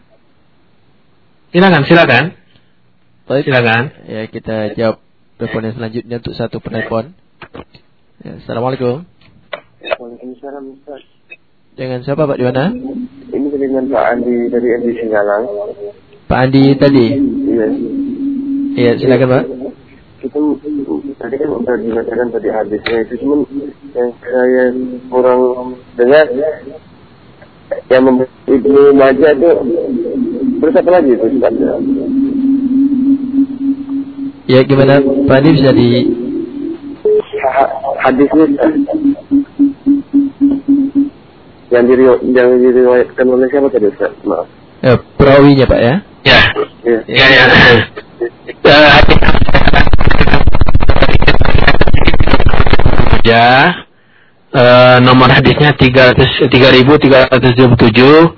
[1.52, 2.41] Silakan, silakan.
[3.22, 3.46] Baik.
[3.46, 3.84] Silakan.
[4.10, 4.96] Ya, kita jawab
[5.38, 7.14] telepon yang selanjutnya untuk satu penelpon.
[8.22, 9.06] Ya, Assalamualaikum.
[9.82, 11.02] Waalaikumsalam Ustaz.
[11.78, 12.74] Dengan siapa Pak di mana?
[13.30, 15.44] Ini dengan Pak Andi dari Andi Singgalang.
[16.26, 17.06] Pak Andi tadi.
[17.46, 17.66] Iya.
[18.74, 19.44] Iya, silakan Pak.
[20.22, 20.38] Kita
[21.18, 23.42] tadi kan udah dikatakan tadi hadisnya itu cuman
[23.90, 24.64] yang saya
[25.10, 25.42] kurang
[25.98, 26.26] dengar
[27.90, 29.50] yang membuat Ibnu Majah itu
[30.62, 31.54] berapa lagi itu Ustaz?
[34.46, 35.88] Ya gimana Pak Andi bisa di
[37.42, 37.70] Ha-
[38.06, 38.46] hadisnya
[41.72, 42.04] yang diri
[42.36, 44.12] yang diriwayatkan oleh siapa tadi Ustaz?
[44.22, 44.46] Maaf.
[44.82, 45.94] eh, perawinya Pak ya?
[46.22, 46.40] Ya.
[46.86, 46.98] Ya.
[47.08, 47.44] Ya, ya.
[48.62, 49.20] Eh, hati-
[53.24, 53.46] ya.
[54.52, 58.36] Eh, nomor hadisnya 300 3377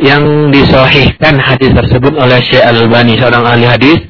[0.00, 4.00] yang disahihkan hadis tersebut oleh Syekh Al-Albani seorang ahli hadis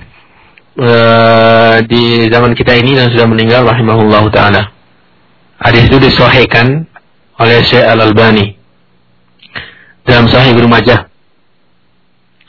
[0.76, 4.72] eh, di zaman kita ini dan sudah meninggal rahimahullahu taala.
[5.62, 6.90] Hadis itu disahihkan
[7.38, 8.58] oleh Syekh Al-Albani
[10.02, 11.10] dalam Sahih Ibnu Majah.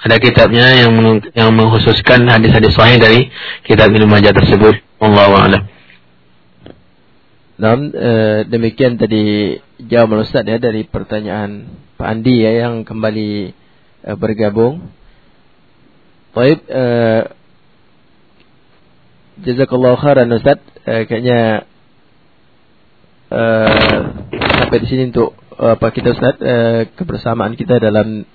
[0.03, 0.91] Ada kitabnya yang
[1.31, 3.31] yang mengkhususkan hadis-hadis sahih dari
[3.63, 4.83] kitab Ibnu Majah tersebut.
[4.99, 5.63] Wallahu a'lam.
[7.53, 13.55] Nah, eh, demikian tadi jawaban Ustaz ya dari pertanyaan Pak Andi ya yang kembali
[14.03, 14.91] eh, bergabung.
[16.33, 17.21] Baik, eh,
[19.41, 20.61] jazakallahu khairan Ustaz.
[20.83, 21.65] Eh, kayaknya
[23.31, 23.99] eh,
[24.61, 28.27] sampai di sini untuk eh, apa kita Ustaz eh, kebersamaan kita dalam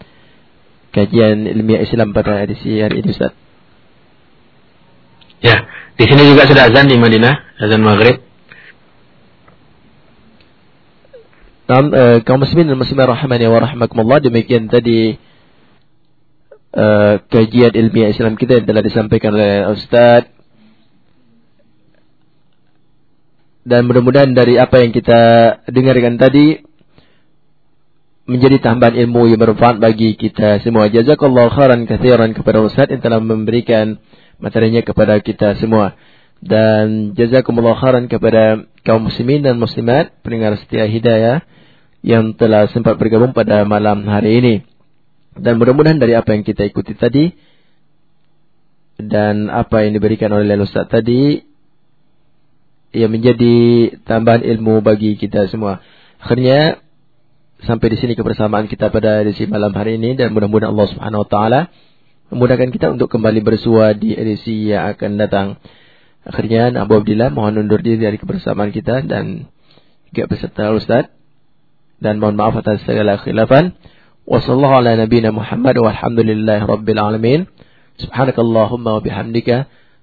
[0.91, 3.37] kajian ilmiah Islam pada edisi hari ini Ustaz.
[5.39, 8.27] Ya, di sini juga sudah azan di Madinah, azan maghrib.
[11.69, 15.21] Nah, eh, kaum muslimin dan muslimat rahimani wa rahimakumullah demikian tadi
[16.73, 20.38] eh, kajian ilmiah Islam kita yang telah disampaikan oleh Ustaz
[23.69, 25.21] dan mudah-mudahan dari apa yang kita
[25.69, 26.65] dengarkan tadi
[28.25, 30.89] menjadi tambahan ilmu yang bermanfaat bagi kita semua.
[30.89, 34.01] Jazakallahu khairan katsiran kepada Ustaz yang telah memberikan
[34.41, 35.97] materinya kepada kita semua.
[36.41, 41.45] Dan jazakumullah khairan kepada kaum muslimin dan muslimat pendengar setia hidayah
[42.01, 44.55] yang telah sempat bergabung pada malam hari ini.
[45.37, 47.33] Dan mudah-mudahan dari apa yang kita ikuti tadi
[49.01, 51.48] dan apa yang diberikan oleh Ustaz tadi
[52.93, 53.57] yang menjadi
[54.09, 55.85] tambahan ilmu bagi kita semua.
[56.19, 56.81] Akhirnya
[57.63, 61.29] sampai di sini kebersamaan kita pada edisi malam hari ini dan mudah-mudahan Allah Subhanahu wa
[61.29, 61.61] taala
[62.33, 65.49] memudahkan kita untuk kembali bersua di edisi yang akan datang.
[66.25, 69.49] Akhirnya Abu Abdillah mohon undur diri dari kebersamaan kita dan
[70.13, 71.09] juga beserta Ustaz
[71.99, 73.77] dan mohon maaf atas segala khilafan.
[74.29, 77.49] Wassallallahu ala nabiyina Muhammad rabbil alamin.
[77.99, 79.67] Subhanakallahumma wa bihamdika